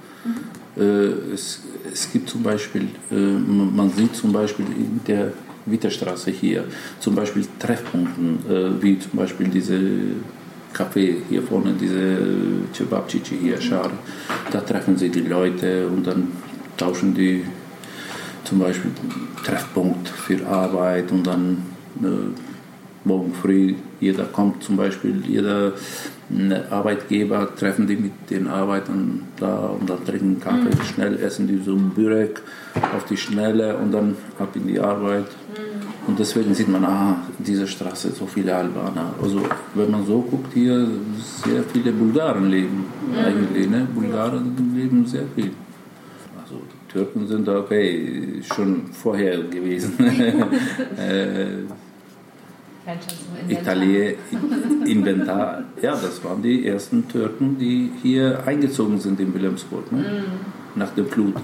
Äh, 0.76 1.32
es, 1.34 1.60
es 1.92 2.10
gibt 2.12 2.28
zum 2.28 2.42
Beispiel, 2.42 2.88
man 3.10 3.90
sieht 3.90 4.16
zum 4.16 4.32
Beispiel 4.32 4.66
in 4.66 5.00
der 5.06 5.32
Witterstraße 5.66 6.30
hier, 6.30 6.64
zum 7.00 7.14
Beispiel 7.14 7.46
Treffpunkten, 7.58 8.38
äh, 8.48 8.82
wie 8.82 8.98
zum 8.98 9.12
Beispiel 9.12 9.48
diese 9.48 9.80
Café 10.74 11.16
hier 11.28 11.42
vorne, 11.42 11.74
diese 11.80 12.18
Cebabcici 12.72 13.38
hier, 13.40 13.60
Schar. 13.60 13.90
Da 14.50 14.60
treffen 14.60 14.96
sie 14.96 15.08
die 15.08 15.20
Leute 15.20 15.86
und 15.86 16.06
dann 16.06 16.32
tauschen 16.76 17.14
die 17.14 17.44
zum 18.44 18.58
Beispiel 18.58 18.90
Treffpunkt 19.44 20.08
für 20.08 20.46
Arbeit 20.46 21.10
und 21.12 21.26
dann 21.26 21.62
äh, 22.02 22.06
morgen 23.04 23.32
früh, 23.34 23.74
jeder 24.00 24.24
kommt 24.24 24.62
zum 24.62 24.76
Beispiel, 24.76 25.22
jeder 25.26 25.72
äh, 26.30 26.54
Arbeitgeber 26.70 27.54
treffen 27.54 27.86
die 27.86 27.96
mit 27.96 28.12
den 28.30 28.48
Arbeitern 28.48 29.22
da 29.38 29.66
und 29.66 29.88
dann 29.88 30.04
trinken 30.04 30.40
Kaffee, 30.40 30.74
mhm. 30.74 30.84
schnell 30.94 31.18
essen 31.20 31.46
die 31.46 31.62
so 31.62 31.72
ein 31.72 31.90
Bürek 31.90 32.40
auf 32.96 33.04
die 33.04 33.16
Schnelle 33.16 33.76
und 33.76 33.92
dann 33.92 34.16
ab 34.38 34.54
in 34.56 34.66
die 34.66 34.80
Arbeit. 34.80 35.26
Mhm. 36.04 36.08
Und 36.08 36.18
deswegen 36.18 36.54
sieht 36.54 36.68
man, 36.68 36.84
ah, 36.84 37.16
diese 37.38 37.66
Straße, 37.66 38.12
so 38.12 38.26
viele 38.26 38.54
Albaner. 38.54 39.14
Also 39.22 39.40
wenn 39.74 39.90
man 39.90 40.06
so 40.06 40.20
guckt, 40.20 40.52
hier 40.52 40.86
sehr 41.44 41.62
viele 41.64 41.92
Bulgaren 41.92 42.50
leben 42.50 42.84
mhm. 43.10 43.18
eigentlich. 43.18 43.68
Ne? 43.68 43.86
Bulgaren 43.94 44.74
leben 44.74 45.06
sehr 45.06 45.24
viel. 45.34 45.50
Also 46.42 46.60
Türken 46.88 47.26
sind 47.26 47.48
okay, 47.48 48.40
schon 48.42 48.86
vorher 48.92 49.42
gewesen. 49.44 49.94
äh, 50.96 51.64
Italien, 53.48 54.16
Inventar, 54.84 55.64
ja, 55.80 55.92
das 55.92 56.22
waren 56.22 56.42
die 56.42 56.66
ersten 56.66 57.08
Türken, 57.08 57.56
die 57.58 57.90
hier 58.02 58.46
eingezogen 58.46 59.00
sind 59.00 59.18
in 59.20 59.32
Wilhelmsburg, 59.32 59.90
ne? 59.90 60.00
mm. 60.00 60.78
nach 60.78 60.90
der 60.90 61.06
Flut. 61.06 61.34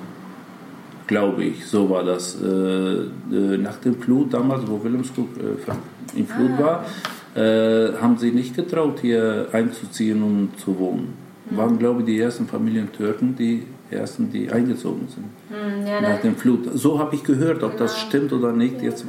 Glaube 1.10 1.42
ich, 1.42 1.66
so 1.66 1.90
war 1.90 2.04
das. 2.04 2.40
Äh, 2.40 2.46
äh, 2.46 3.56
nach 3.58 3.78
der 3.78 3.94
Flut, 3.94 4.32
damals, 4.32 4.62
wo 4.68 4.82
Wilhelmsburg 4.84 5.26
äh, 5.38 6.18
in 6.18 6.24
Flut 6.24 6.52
ah. 6.58 6.62
war, 6.62 7.42
äh, 7.42 7.96
haben 8.00 8.16
sie 8.16 8.30
nicht 8.30 8.54
getraut, 8.54 9.00
hier 9.00 9.48
einzuziehen 9.50 10.22
und 10.22 10.50
zu 10.60 10.78
wohnen. 10.78 11.14
Mm. 11.50 11.56
Waren, 11.56 11.78
glaube 11.80 12.00
ich, 12.00 12.06
die 12.06 12.20
ersten 12.20 12.46
Familien 12.46 12.92
Türken, 12.92 13.34
die 13.36 13.64
ersten, 13.90 14.30
die 14.30 14.48
eingezogen 14.52 15.08
sind 15.08 15.24
hm, 15.48 15.84
ja, 15.84 16.00
nach 16.00 16.20
dem 16.20 16.36
Flut. 16.36 16.60
So 16.74 17.00
habe 17.00 17.16
ich 17.16 17.24
gehört, 17.24 17.64
ob 17.64 17.72
genau. 17.72 17.82
das 17.82 17.98
stimmt 17.98 18.32
oder 18.32 18.52
nicht. 18.52 18.80
Jetzt 18.80 19.04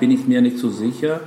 bin 0.00 0.10
ich 0.10 0.26
mir 0.26 0.42
nicht 0.42 0.58
so 0.58 0.68
sicher. 0.68 1.20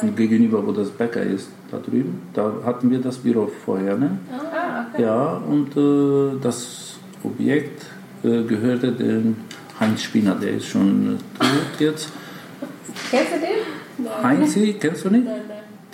Und 0.00 0.16
gegenüber, 0.16 0.66
wo 0.66 0.72
das 0.72 0.88
Bäcker 0.88 1.22
ist, 1.22 1.50
da 1.70 1.76
drüben, 1.76 2.22
da 2.32 2.50
hatten 2.64 2.90
wir 2.90 3.00
das 3.00 3.18
Büro 3.18 3.50
vorher. 3.66 3.98
Ne? 3.98 4.18
Ah, 4.32 4.86
okay. 4.90 5.02
Ja, 5.02 5.42
und 5.46 5.76
äh, 5.76 6.40
das 6.40 6.98
Objekt 7.22 7.84
gehörte 8.22 8.92
dem 8.92 9.36
Heinz 9.78 10.02
Spinner, 10.02 10.34
der 10.34 10.56
ist 10.56 10.66
schon 10.66 11.18
tot 11.38 11.80
jetzt. 11.80 12.10
Kennst 13.10 13.32
du 13.32 13.38
den? 13.38 13.60
Heinzi, 14.22 14.76
kennst 14.78 15.04
du 15.04 15.10
nicht? 15.10 15.26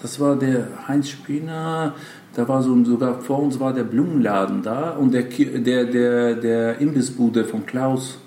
Das 0.02 0.20
war 0.20 0.36
der 0.36 0.68
Heinz 0.86 1.08
Spinner, 1.08 1.94
da 2.34 2.46
war 2.46 2.62
so 2.62 2.84
sogar 2.84 3.20
vor 3.20 3.42
uns 3.42 3.58
war 3.58 3.72
der 3.72 3.84
Blumenladen 3.84 4.62
da 4.62 4.90
und 4.90 5.14
der, 5.14 5.22
der, 5.22 5.84
der, 5.84 6.34
der 6.34 6.78
Imbissbude 6.80 7.44
von 7.44 7.64
Klaus, 7.64 8.18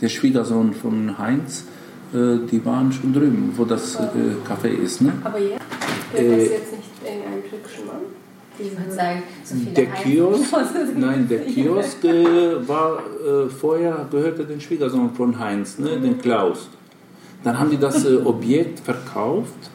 der 0.00 0.08
Schwiegersohn 0.08 0.72
von 0.72 1.18
Heinz, 1.18 1.66
äh, 2.14 2.38
die 2.50 2.64
waren 2.64 2.90
schon 2.92 3.12
drüben, 3.12 3.52
wo 3.56 3.64
das 3.64 3.96
äh, 3.96 4.00
Café 4.48 4.68
ist. 4.68 5.02
Ne? 5.02 5.12
Aber? 5.22 5.38
Der 6.12 6.20
äh, 6.20 6.44
ist 6.44 6.50
jetzt 6.52 6.72
nicht 6.72 6.90
irgendein 7.04 7.48
türkischer 7.48 7.84
Mann? 7.84 8.02
Ich 8.49 8.49
würde 8.49 8.49
sagen, 8.88 9.22
so 9.44 9.54
der 9.76 9.86
Kiosk, 9.86 10.52
nein, 10.96 11.26
der 11.28 11.40
Kiosk 11.40 12.04
äh, 12.04 12.68
war 12.68 12.98
äh, 12.98 13.48
vorher 13.48 14.06
gehörte 14.10 14.44
den 14.44 14.60
Schwiegersohn 14.60 15.10
von 15.14 15.38
Heinz, 15.38 15.78
ne, 15.78 15.98
den 16.00 16.18
Klaus. 16.18 16.68
Dann 17.42 17.58
haben 17.58 17.70
die 17.70 17.78
das 17.78 18.04
äh, 18.04 18.16
Objekt 18.24 18.80
verkauft 18.80 19.70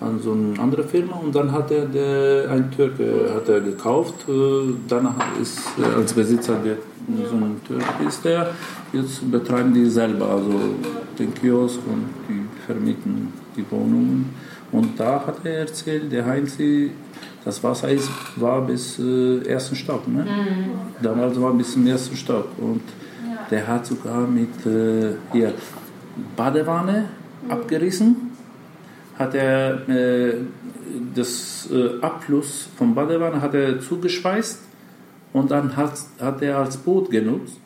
an 0.00 0.18
so 0.18 0.32
eine 0.32 0.58
andere 0.58 0.82
Firma 0.84 1.16
und 1.16 1.34
dann 1.34 1.52
hat 1.52 1.70
er 1.70 1.84
der, 1.84 2.50
ein 2.50 2.70
Türke 2.70 3.32
hat 3.34 3.48
er 3.48 3.60
gekauft. 3.60 4.14
Äh, 4.28 4.72
danach 4.88 5.14
ist 5.40 5.60
äh, 5.78 5.96
als 5.96 6.12
Besitzer 6.12 6.56
der, 6.64 6.76
so 7.28 7.36
ein 7.36 7.60
Türke 7.66 7.84
ist 8.08 8.24
er. 8.24 8.50
Jetzt 8.92 9.30
betreiben 9.30 9.74
die 9.74 9.86
selber 9.86 10.28
also 10.28 10.52
den 11.18 11.34
Kiosk 11.34 11.80
und 11.86 12.06
die 12.28 12.46
vermieten 12.66 13.32
die 13.56 13.64
Wohnungen. 13.70 14.30
Und 14.72 14.98
da 14.98 15.24
hat 15.26 15.44
er 15.44 15.60
erzählt, 15.60 16.12
der 16.12 16.26
Heinzi, 16.26 16.92
das 17.44 17.62
Wasser 17.62 17.88
ist, 17.88 18.10
war 18.36 18.62
bis 18.62 18.98
äh, 18.98 19.42
ersten 19.46 19.74
Stock. 19.74 20.06
Ne? 20.06 20.22
Mhm. 20.22 21.02
Damals 21.02 21.40
war 21.40 21.52
bis 21.54 21.72
zum 21.72 21.86
ersten 21.86 22.16
Stock. 22.16 22.48
Und 22.58 22.82
ja. 23.24 23.46
der 23.50 23.66
hat 23.66 23.86
sogar 23.86 24.26
mit 24.26 24.64
äh, 24.66 25.16
hier 25.32 25.54
Badewanne 26.36 27.06
mhm. 27.44 27.50
abgerissen 27.50 28.30
hat 29.20 29.34
er 29.34 29.86
äh, 29.88 30.34
das 31.14 31.68
äh, 31.70 32.00
Abfluss 32.00 32.68
vom 32.76 32.94
Badewanne 32.94 33.40
hat 33.40 33.54
er 33.54 33.78
zugeschweißt 33.78 34.60
und 35.34 35.50
dann 35.50 35.76
hat, 35.76 35.92
hat 36.18 36.40
er 36.42 36.58
als 36.58 36.78
Boot 36.78 37.10
genutzt, 37.10 37.60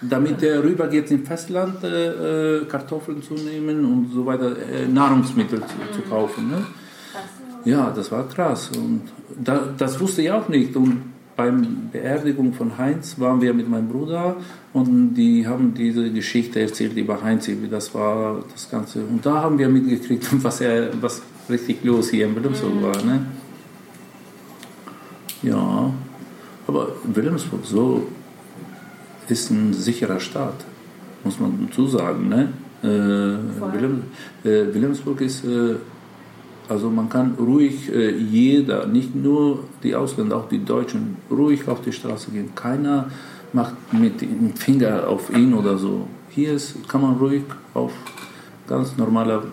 damit 0.00 0.42
er 0.42 0.62
rübergeht 0.62 1.10
ins 1.10 1.26
Festland, 1.26 1.82
äh, 1.82 2.58
äh, 2.58 2.64
Kartoffeln 2.66 3.22
zu 3.22 3.34
nehmen 3.34 3.84
und 3.84 4.12
so 4.12 4.24
weiter, 4.24 4.50
äh, 4.56 4.86
Nahrungsmittel 4.86 5.60
zu, 5.60 5.76
zu 5.92 6.02
kaufen. 6.08 6.50
Ne? 6.50 6.66
Ja, 7.64 7.90
das 7.90 8.10
war 8.12 8.28
krass 8.28 8.70
und 8.76 9.02
da, 9.42 9.74
das 9.76 9.98
wusste 10.00 10.22
ich 10.22 10.30
auch 10.30 10.48
nicht 10.48 10.76
und 10.76 11.02
beim 11.36 11.90
Beerdigung 11.92 12.52
von 12.52 12.76
Heinz 12.78 13.18
waren 13.18 13.40
wir 13.40 13.54
mit 13.54 13.68
meinem 13.68 13.88
Bruder 13.88 14.36
und 14.72 15.14
die 15.14 15.46
haben 15.46 15.72
diese 15.72 16.10
Geschichte 16.10 16.60
erzählt 16.60 16.96
über 16.96 17.22
Heinz, 17.22 17.46
wie 17.46 17.68
das 17.68 17.94
war, 17.94 18.42
das 18.52 18.68
Ganze. 18.68 19.04
Und 19.04 19.24
da 19.24 19.42
haben 19.42 19.56
wir 19.56 19.68
mitgekriegt, 19.68 20.26
was, 20.42 20.60
er, 20.60 20.90
was 21.00 21.22
richtig 21.48 21.84
los 21.84 22.10
hier 22.10 22.26
in 22.26 22.34
Wilhelmsburg 22.34 22.74
mhm. 22.74 22.82
war. 22.82 23.04
Ne? 23.04 23.26
Ja, 25.42 25.92
aber 26.66 26.88
Wilhelmsburg 27.04 27.64
so 27.64 28.08
ist 29.30 29.50
ein 29.50 29.72
sicherer 29.72 30.20
Staat, 30.20 30.64
muss 31.24 31.38
man 31.38 31.68
dazu 31.68 31.86
sagen. 31.86 32.28
Ne? 32.28 32.48
Äh, 32.82 32.86
Wilhelm, 33.72 34.04
äh, 34.44 34.72
Wilhelmsburg 34.72 35.20
ist 35.20 35.44
äh, 35.44 35.76
also 36.68 36.90
man 36.90 37.08
kann 37.08 37.34
ruhig 37.38 37.90
äh, 37.90 38.10
jeder, 38.10 38.86
nicht 38.86 39.14
nur 39.14 39.64
die 39.82 39.94
Ausländer, 39.94 40.36
auch 40.36 40.48
die 40.48 40.62
Deutschen, 40.62 41.16
ruhig 41.30 41.66
auf 41.66 41.80
die 41.80 41.92
Straße 41.92 42.30
gehen. 42.30 42.54
Keiner 42.54 43.10
macht 43.54 43.74
mit 43.92 44.20
dem 44.20 44.52
Finger 44.54 45.08
auf 45.08 45.30
ihn 45.34 45.54
oder 45.54 45.78
so. 45.78 46.06
Hier 46.28 46.52
ist, 46.52 46.86
kann 46.86 47.00
man 47.00 47.16
ruhig 47.16 47.44
auf 47.72 47.92
ganz 48.66 48.96
normaler 48.98 49.44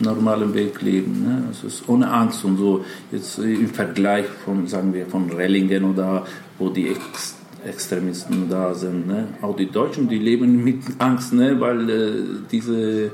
normalem 0.00 0.54
Weg 0.54 0.80
leben. 0.80 1.22
Ne? 1.22 1.44
Es 1.50 1.62
ist 1.62 1.88
ohne 1.88 2.10
Angst 2.10 2.44
und 2.44 2.56
so. 2.56 2.84
Jetzt 3.12 3.38
im 3.38 3.68
Vergleich 3.68 4.24
von, 4.44 4.66
sagen 4.66 4.94
wir, 4.94 5.06
von 5.06 5.30
Rellingen 5.30 5.84
oder 5.84 6.26
wo 6.58 6.70
die 6.70 6.88
Ex 6.88 7.36
Extremisten 7.64 8.48
da 8.48 8.74
sind. 8.74 9.06
Ne? 9.06 9.28
Auch 9.42 9.56
die 9.56 9.70
Deutschen, 9.70 10.08
die 10.08 10.18
leben 10.18 10.64
mit 10.64 10.82
Angst, 10.98 11.32
ne? 11.32 11.60
weil 11.60 11.90
äh, 11.90 12.12
diese 12.50 13.12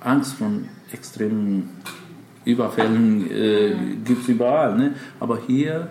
Angst 0.00 0.34
von 0.34 0.66
extremen 0.92 1.70
Überfällen 2.44 3.30
äh, 3.30 3.74
gibt 4.04 4.22
es 4.22 4.28
überall. 4.28 4.76
Ne? 4.76 4.94
Aber 5.20 5.38
hier 5.46 5.88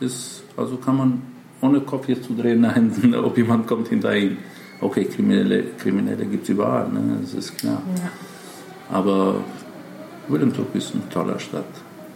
ist, 0.00 0.42
also 0.56 0.76
kann 0.76 0.96
man 0.96 1.22
ohne 1.60 1.80
Kopf 1.80 2.08
jetzt 2.08 2.24
zu 2.24 2.34
drehen, 2.34 2.60
nein, 2.62 3.14
ob 3.14 3.36
jemand 3.36 3.66
kommt 3.66 3.88
hinter 3.88 4.16
ihm. 4.16 4.36
Okay, 4.80 5.04
Kriminelle, 5.06 5.64
Kriminelle 5.76 6.24
gibt 6.26 6.44
es 6.44 6.50
überall, 6.50 6.88
ne? 6.88 7.18
das 7.20 7.34
ist 7.34 7.58
klar. 7.58 7.82
Ja. 7.96 8.96
Aber 8.96 9.42
Wilhelmsburg 10.28 10.68
ist 10.74 10.94
eine 10.94 11.08
tolle 11.08 11.40
Stadt. 11.40 11.64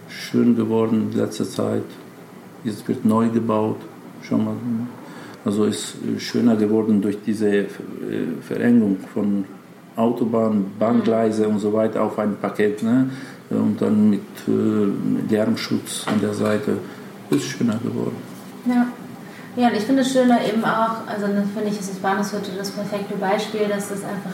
Schön 0.07 0.55
geworden 0.55 1.09
in 1.11 1.17
letzter 1.17 1.45
Zeit. 1.45 1.83
Jetzt 2.63 2.87
wird 2.87 3.03
neu 3.03 3.29
gebaut. 3.29 3.77
Schon 4.21 4.45
mal. 4.45 4.55
Also 5.45 5.65
ist 5.65 5.95
schöner 6.19 6.55
geworden 6.55 7.01
durch 7.01 7.17
diese 7.25 7.49
äh, 7.49 7.67
Verengung 8.41 8.97
von 9.13 9.45
Autobahn, 9.95 10.65
Bahngleise 10.79 11.47
und 11.47 11.59
so 11.59 11.73
weiter 11.73 12.01
auf 12.01 12.17
ein 12.17 12.37
Paket. 12.37 12.81
Ne? 12.83 13.09
und 13.49 13.81
dann 13.81 14.09
mit 14.09 14.21
äh, 14.47 15.31
Lärmschutz 15.31 16.05
an 16.07 16.19
der 16.21 16.33
Seite 16.33 16.77
ist 17.29 17.45
schöner 17.45 17.77
geworden. 17.77 18.15
Ja. 18.65 18.87
Ja, 19.55 19.67
und 19.67 19.75
ich 19.75 19.83
finde 19.83 20.01
es 20.01 20.11
schöner 20.11 20.39
eben 20.43 20.65
auch, 20.65 21.05
also 21.07 21.27
das 21.27 21.45
finde 21.53 21.69
ich, 21.69 21.79
ist 21.79 21.91
das 21.91 21.97
Bahnhofshütte 21.97 22.51
das 22.57 22.71
perfekte 22.71 23.15
Beispiel, 23.15 23.67
dass 23.69 23.89
das 23.89 23.99
einfach 24.03 24.33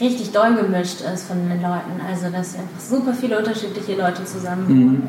richtig 0.00 0.32
doll 0.32 0.56
gemischt 0.56 1.02
ist 1.02 1.28
von 1.28 1.48
den 1.48 1.62
Leuten. 1.62 2.00
Also, 2.10 2.26
dass 2.36 2.56
einfach 2.56 2.80
super 2.80 3.14
viele 3.14 3.38
unterschiedliche 3.38 3.94
Leute 3.94 4.24
zusammen 4.24 4.66
mhm. 4.68 5.02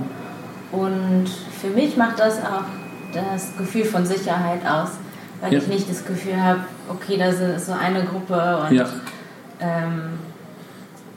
Und 0.71 1.27
für 1.59 1.69
mich 1.69 1.97
macht 1.97 2.19
das 2.19 2.37
auch 2.39 2.65
das 3.13 3.57
Gefühl 3.57 3.85
von 3.85 4.05
Sicherheit 4.05 4.59
aus, 4.63 4.89
weil 5.41 5.53
ja. 5.53 5.59
ich 5.59 5.67
nicht 5.67 5.89
das 5.89 6.05
Gefühl 6.05 6.41
habe, 6.41 6.61
okay, 6.89 7.17
da 7.17 7.27
ist 7.27 7.65
so 7.65 7.73
eine 7.73 8.03
Gruppe 8.03 8.65
und 8.65 8.75
ja. 8.75 8.85
ähm, 9.59 10.19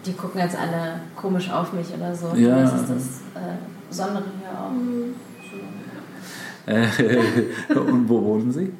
die 0.04 0.12
gucken 0.12 0.40
jetzt 0.40 0.56
alle 0.56 1.00
komisch 1.16 1.50
auf 1.50 1.72
mich 1.72 1.88
oder 1.94 2.14
so. 2.14 2.34
Ja. 2.34 2.62
Das 2.62 2.74
ist 2.74 2.90
das 2.90 3.20
äh, 3.34 3.56
Besondere 3.88 4.24
hier 4.40 4.58
auch. 4.58 4.70
Mhm. 4.70 5.14
und 7.90 8.08
wo 8.08 8.22
wohnen 8.22 8.52
Sie? 8.52 8.72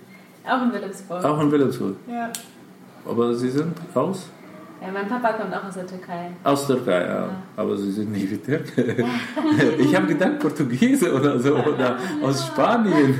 Auch 0.46 0.62
in 0.62 0.72
Wilhelmsburg. 0.72 1.24
Auch 1.24 1.40
in 1.40 1.50
Wilhelmsburg? 1.50 1.96
Ja. 2.06 2.30
Aber 3.08 3.34
Sie 3.34 3.50
sind 3.50 3.76
raus? 3.94 4.28
Ja, 4.82 4.88
mein 4.92 5.06
Papa 5.06 5.34
kommt 5.34 5.54
auch 5.54 5.64
aus 5.68 5.74
der 5.74 5.86
Türkei. 5.86 6.30
Aus 6.42 6.66
Türkei, 6.66 7.06
ja. 7.06 7.28
Aber 7.56 7.76
Sie 7.76 7.92
sind 7.92 8.12
nicht 8.12 8.30
wie 8.30 8.38
Türke. 8.38 9.04
Ich 9.78 9.94
habe 9.94 10.06
gedacht 10.06 10.38
Portugiese 10.38 11.12
oder 11.14 11.38
so 11.38 11.54
oder 11.56 11.96
aus 12.22 12.46
Spanien. 12.46 13.14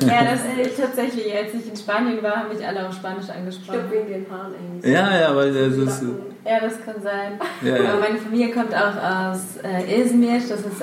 Ja, 0.00 0.22
das 0.24 0.40
äh, 0.44 0.68
tatsächlich, 0.78 1.34
als 1.34 1.54
ich 1.54 1.70
in 1.70 1.76
Spanien 1.76 2.22
war, 2.22 2.36
haben 2.36 2.48
mich 2.54 2.66
alle 2.66 2.86
auf 2.86 2.94
Spanisch 2.94 3.24
Ich 3.24 3.34
angesprochen. 3.34 3.80
glaube 3.88 3.90
wegen 3.90 4.08
den 4.24 4.26
Haaren 4.30 4.52
irgendwie. 4.52 4.90
Ja, 4.90 5.18
ja, 5.20 5.34
weil 5.36 5.52
das 5.54 5.76
ist. 5.78 6.02
Ja, 6.44 6.60
das 6.60 6.74
kann 6.84 7.00
sein. 7.02 7.38
Ja, 7.62 7.76
ja. 7.82 7.90
Aber 7.92 8.00
meine 8.00 8.18
Familie 8.18 8.50
kommt 8.52 8.74
auch 8.74 8.96
aus 8.96 9.56
äh, 9.62 10.02
Izmir, 10.02 10.34
das 10.40 10.50
ist 10.60 10.82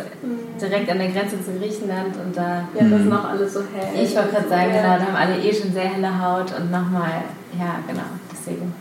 direkt 0.61 0.89
an 0.89 0.97
der 0.99 1.09
Grenze 1.09 1.35
zu 1.43 1.51
Griechenland 1.59 2.15
und 2.25 2.35
da. 2.35 2.63
Ja, 2.73 2.87
das 2.89 3.01
sind 3.01 3.13
auch 3.13 3.25
alle 3.25 3.47
so 3.47 3.59
hell. 3.59 4.03
Ich 4.03 4.15
wollte 4.15 4.29
gerade 4.29 4.49
sagen, 4.49 4.71
genau, 4.71 4.97
da 4.97 5.01
haben 5.05 5.15
alle 5.15 5.37
eh 5.37 5.53
schon 5.53 5.71
sehr 5.73 5.83
helle 5.89 6.09
Haut 6.19 6.51
und 6.57 6.71
nochmal, 6.71 7.23
ja, 7.59 7.75
genau, 7.87 8.07
deswegen. 8.31 8.73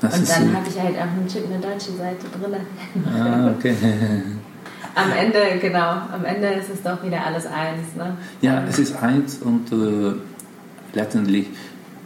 Das 0.00 0.18
und 0.18 0.28
dann 0.28 0.48
so. 0.48 0.54
habe 0.54 0.68
ich 0.68 0.80
halt 0.80 0.96
auch 0.96 1.02
einen 1.02 1.28
Chip 1.28 1.44
eine 1.46 1.58
deutsche 1.60 1.92
Seite 1.92 2.26
drin. 2.38 2.60
Ah, 3.14 3.50
okay. 3.56 3.74
Am 4.94 5.12
Ende, 5.12 5.38
genau, 5.60 5.88
am 6.12 6.24
Ende 6.24 6.48
ist 6.48 6.68
es 6.68 6.82
doch 6.82 7.00
wieder 7.04 7.24
alles 7.24 7.46
eins, 7.46 7.94
ne? 7.96 8.16
Ja, 8.40 8.64
es 8.68 8.76
ist 8.80 9.00
eins 9.00 9.38
und 9.38 9.70
äh, 9.70 10.16
letztendlich 10.94 11.46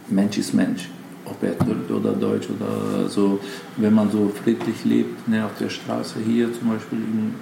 Mensch 0.07 0.37
ist 0.37 0.53
Mensch. 0.53 0.89
Ob 1.25 1.41
er 1.41 1.55
oder 1.89 2.13
Deutsch 2.13 2.47
oder 2.47 3.09
so. 3.09 3.39
Wenn 3.77 3.95
man 3.95 4.11
so 4.11 4.31
friedlich 4.43 4.85
lebt, 4.85 5.27
ne, 5.27 5.43
auf 5.43 5.57
der 5.59 5.69
Straße 5.69 6.19
hier 6.23 6.53
zum 6.53 6.69
Beispiel 6.69 6.99
im 6.99 7.33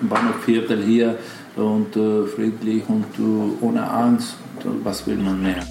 im 0.00 0.08
Bahnhofviertel 0.08 0.82
hier 0.82 1.18
und 1.56 1.96
äh, 1.96 2.26
friedlich 2.26 2.82
und 2.88 3.06
äh, 3.18 3.64
ohne 3.64 3.88
Angst, 3.88 4.36
was 4.82 5.06
will 5.06 5.16
man 5.16 5.42
mehr? 5.42 5.62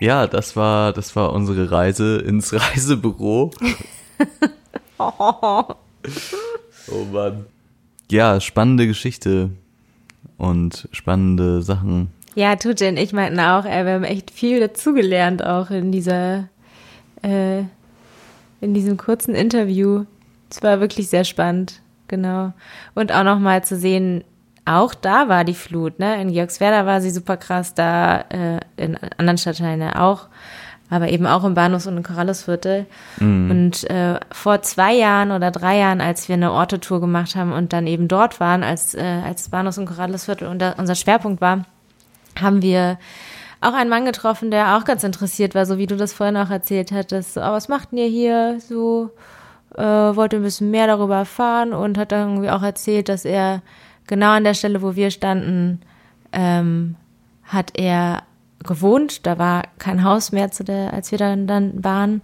Ja, 0.00 0.26
das 0.26 0.56
war, 0.56 0.92
das 0.92 1.14
war 1.14 1.32
unsere 1.32 1.70
Reise 1.70 2.18
ins 2.18 2.52
Reisebüro. 2.58 3.52
oh 4.98 5.74
Mann. 7.12 7.46
Ja, 8.10 8.40
spannende 8.40 8.86
Geschichte 8.86 9.50
und 10.36 10.88
spannende 10.90 11.62
Sachen. 11.62 12.10
Ja, 12.34 12.56
Tutin, 12.56 12.96
ich 12.96 13.12
meinten 13.12 13.38
auch, 13.40 13.64
ey, 13.64 13.84
wir 13.84 13.92
haben 13.94 14.04
echt 14.04 14.30
viel 14.30 14.60
dazugelernt 14.60 15.44
auch 15.44 15.70
in 15.70 15.92
dieser, 15.92 16.48
äh, 17.22 17.60
in 18.60 18.74
diesem 18.74 18.96
kurzen 18.96 19.34
Interview. 19.34 20.04
Es 20.50 20.62
war 20.62 20.80
wirklich 20.80 21.08
sehr 21.08 21.24
spannend, 21.24 21.80
genau. 22.08 22.52
Und 22.94 23.12
auch 23.12 23.24
nochmal 23.24 23.62
zu 23.64 23.76
sehen, 23.76 24.24
auch 24.70 24.94
da 24.94 25.28
war 25.28 25.44
die 25.44 25.54
Flut, 25.54 25.98
ne? 25.98 26.20
In 26.20 26.32
Georgswerda 26.32 26.86
war 26.86 27.00
sie 27.00 27.10
super 27.10 27.36
krass, 27.36 27.74
da 27.74 28.20
äh, 28.28 28.60
in 28.76 28.96
anderen 29.16 29.38
Stadtteilen 29.38 29.80
ja 29.80 30.00
auch, 30.00 30.28
aber 30.88 31.08
eben 31.08 31.26
auch 31.26 31.44
im 31.44 31.54
Bahnhofs- 31.54 31.86
und 31.86 31.96
im 31.96 32.02
Korallusviertel. 32.02 32.86
Und 33.50 33.90
äh, 33.90 34.18
vor 34.32 34.62
zwei 34.62 34.94
Jahren 34.94 35.30
oder 35.32 35.50
drei 35.50 35.78
Jahren, 35.78 36.00
als 36.00 36.28
wir 36.28 36.34
eine 36.34 36.52
Orte-Tour 36.52 37.00
gemacht 37.00 37.36
haben 37.36 37.52
und 37.52 37.72
dann 37.72 37.86
eben 37.86 38.08
dort 38.08 38.40
waren, 38.40 38.62
als, 38.62 38.94
äh, 38.94 39.20
als 39.24 39.50
Bahnhofs- 39.50 39.78
und 39.78 39.86
Korallusviertel 39.86 40.48
und 40.48 40.60
da 40.60 40.74
unser 40.78 40.94
Schwerpunkt 40.94 41.40
war, 41.40 41.64
haben 42.40 42.62
wir 42.62 42.98
auch 43.60 43.74
einen 43.74 43.90
Mann 43.90 44.04
getroffen, 44.04 44.50
der 44.50 44.76
auch 44.76 44.84
ganz 44.84 45.04
interessiert 45.04 45.54
war, 45.54 45.66
so 45.66 45.78
wie 45.78 45.86
du 45.86 45.96
das 45.96 46.12
vorhin 46.12 46.36
auch 46.36 46.50
erzählt 46.50 46.92
hattest. 46.92 47.34
So, 47.34 47.40
oh, 47.40 47.52
was 47.52 47.68
macht 47.68 47.92
ihr 47.92 48.06
hier? 48.06 48.58
So, 48.60 49.10
äh, 49.76 49.82
wollte 49.82 50.36
ein 50.36 50.42
bisschen 50.42 50.70
mehr 50.70 50.86
darüber 50.86 51.16
erfahren 51.16 51.72
und 51.72 51.98
hat 51.98 52.12
dann 52.12 52.30
irgendwie 52.30 52.50
auch 52.50 52.62
erzählt, 52.62 53.08
dass 53.08 53.24
er 53.24 53.62
genau 54.10 54.32
an 54.32 54.44
der 54.44 54.52
Stelle, 54.52 54.82
wo 54.82 54.94
wir 54.94 55.10
standen, 55.10 55.80
ähm, 56.32 56.96
hat 57.44 57.78
er 57.78 58.24
gewohnt. 58.62 59.24
Da 59.26 59.38
war 59.38 59.62
kein 59.78 60.04
Haus 60.04 60.32
mehr, 60.32 60.50
zu 60.50 60.64
der, 60.64 60.92
als 60.92 61.10
wir 61.10 61.18
dann, 61.18 61.46
dann 61.46 61.82
waren. 61.82 62.22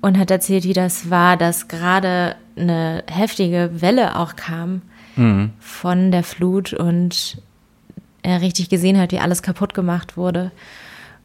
Und 0.00 0.18
hat 0.18 0.30
erzählt, 0.30 0.64
wie 0.64 0.72
das 0.72 1.10
war, 1.10 1.36
dass 1.36 1.68
gerade 1.68 2.36
eine 2.56 3.04
heftige 3.08 3.70
Welle 3.80 4.16
auch 4.16 4.36
kam 4.36 4.82
von 5.60 6.10
der 6.10 6.22
Flut 6.22 6.72
und 6.72 7.38
er 8.22 8.40
richtig 8.40 8.68
gesehen 8.68 8.98
hat, 8.98 9.12
wie 9.12 9.18
alles 9.20 9.42
kaputt 9.42 9.74
gemacht 9.74 10.16
wurde. 10.16 10.50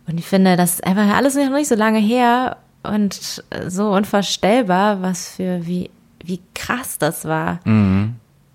Und 0.08 0.20
ich 0.20 0.26
finde, 0.26 0.56
das 0.56 0.76
ist 0.76 0.84
einfach 0.86 1.08
alles 1.16 1.36
noch 1.36 1.50
nicht 1.52 1.68
so 1.68 1.76
lange 1.76 2.00
her 2.00 2.58
und 2.84 3.44
so 3.68 3.92
unvorstellbar, 3.92 5.02
was 5.02 5.36
für, 5.36 5.66
wie, 5.66 5.90
wie 6.24 6.40
krass 6.54 6.98
das 6.98 7.26
war 7.26 7.60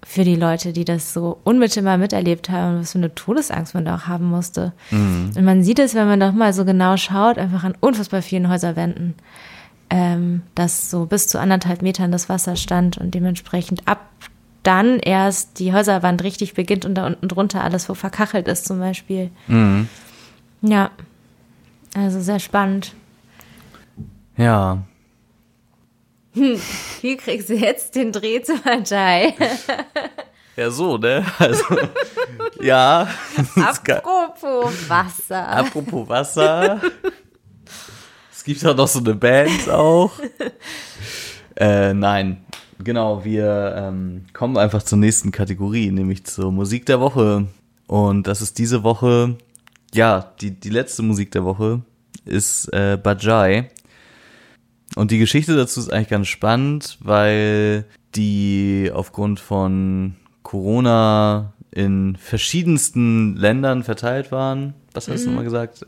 für 0.05 0.25
die 0.25 0.37
Leute, 0.37 0.73
die 0.73 0.85
das 0.85 1.13
so 1.13 1.39
unmittelbar 1.45 1.97
miterlebt 1.97 2.51
haben 2.51 2.81
was 2.81 2.93
für 2.93 2.99
eine 2.99 3.15
Todesangst 3.15 3.75
man 3.75 3.85
da 3.85 3.97
auch 3.97 4.07
haben 4.07 4.27
musste. 4.27 4.73
Und 5.37 5.45
man 5.45 5.63
sieht 5.63 5.79
es, 5.79 5.95
wenn 5.95 6.09
man 6.09 6.21
doch 6.21 6.33
mal 6.33 6.53
so 6.53 6.65
genau 6.65 6.97
schaut, 6.97 7.39
einfach 7.39 7.65
an 7.65 7.75
unfassbar 7.81 8.23
vielen 8.23 8.49
Häuserwänden, 8.49 9.15
ähm, 9.91 10.43
dass 10.55 10.91
so 10.91 11.07
bis 11.07 11.29
zu 11.29 11.39
anderthalb 11.39 11.83
Metern 11.83 12.11
das 12.11 12.29
Wasser 12.29 12.57
stand 12.57 12.99
und 12.99 13.15
dementsprechend 13.15 13.87
ab 13.87 14.01
dann 14.63 14.99
erst 15.01 15.59
die 15.59 15.73
Häuserwand 15.73 16.23
richtig 16.23 16.55
beginnt 16.55 16.85
und 16.85 16.95
da 16.95 17.07
unten 17.07 17.27
drunter 17.29 17.65
alles, 17.65 17.89
wo 17.89 17.95
verkachelt 17.95 18.47
ist 18.47 18.65
zum 18.65 18.79
Beispiel. 18.79 19.31
Ja, 20.63 20.91
also 21.95 22.21
sehr 22.21 22.39
spannend. 22.39 22.95
Ja, 24.37 24.79
Wie 26.35 27.17
kriegst 27.17 27.51
du 27.51 27.55
jetzt 27.55 27.95
den 27.95 28.13
Dreh 28.13 28.43
zu 28.43 28.55
Ajay? 28.65 29.35
ja 30.57 30.71
so, 30.71 30.97
ne? 30.97 31.25
Also, 31.39 31.65
ja. 32.61 33.09
Apropos 33.57 34.89
Wasser. 34.89 35.49
Apropos 35.49 36.09
Wasser. 36.09 36.81
Es 38.33 38.45
gibt 38.45 38.65
auch 38.65 38.77
noch 38.77 38.89
so 38.89 39.01
eine 39.01 39.15
Band 39.15 39.69
auch. 39.69 40.13
Äh, 41.57 41.93
nein, 41.93 42.45
genau, 42.79 43.25
wir 43.25 43.75
ähm, 43.77 44.25
kommen 44.33 44.57
einfach 44.57 44.83
zur 44.83 44.99
nächsten 44.99 45.33
Kategorie, 45.33 45.91
nämlich 45.91 46.25
zur 46.25 46.51
Musik 46.51 46.87
der 46.87 47.01
Woche. 47.01 47.47
Und 47.87 48.27
das 48.27 48.41
ist 48.41 48.59
diese 48.59 48.83
Woche, 48.83 49.37
ja, 49.93 50.33
die, 50.41 50.51
die 50.53 50.71
letzte 50.71 51.03
Musik 51.03 51.31
der 51.33 51.45
Woche 51.45 51.83
ist 52.25 52.73
äh, 52.73 52.97
Bajai. 52.97 53.71
Und 54.97 55.11
die 55.11 55.19
Geschichte 55.19 55.57
dazu 55.57 55.81
ist 55.81 55.93
eigentlich 55.93 56.09
ganz 56.09 56.29
spannend, 56.29 56.99
weil 57.01 57.87
die 58.15 58.91
aufgrund 58.93 59.41
von 59.41 60.15
Corona 60.43 61.53
in 61.71 62.17
verschiedensten 62.17 63.37
Ländern 63.37 63.83
verteilt 63.83 64.31
waren. 64.31 64.75
Was 64.93 65.09
hast 65.09 65.25
du 65.25 65.29
nochmal 65.31 65.45
gesagt? 65.45 65.87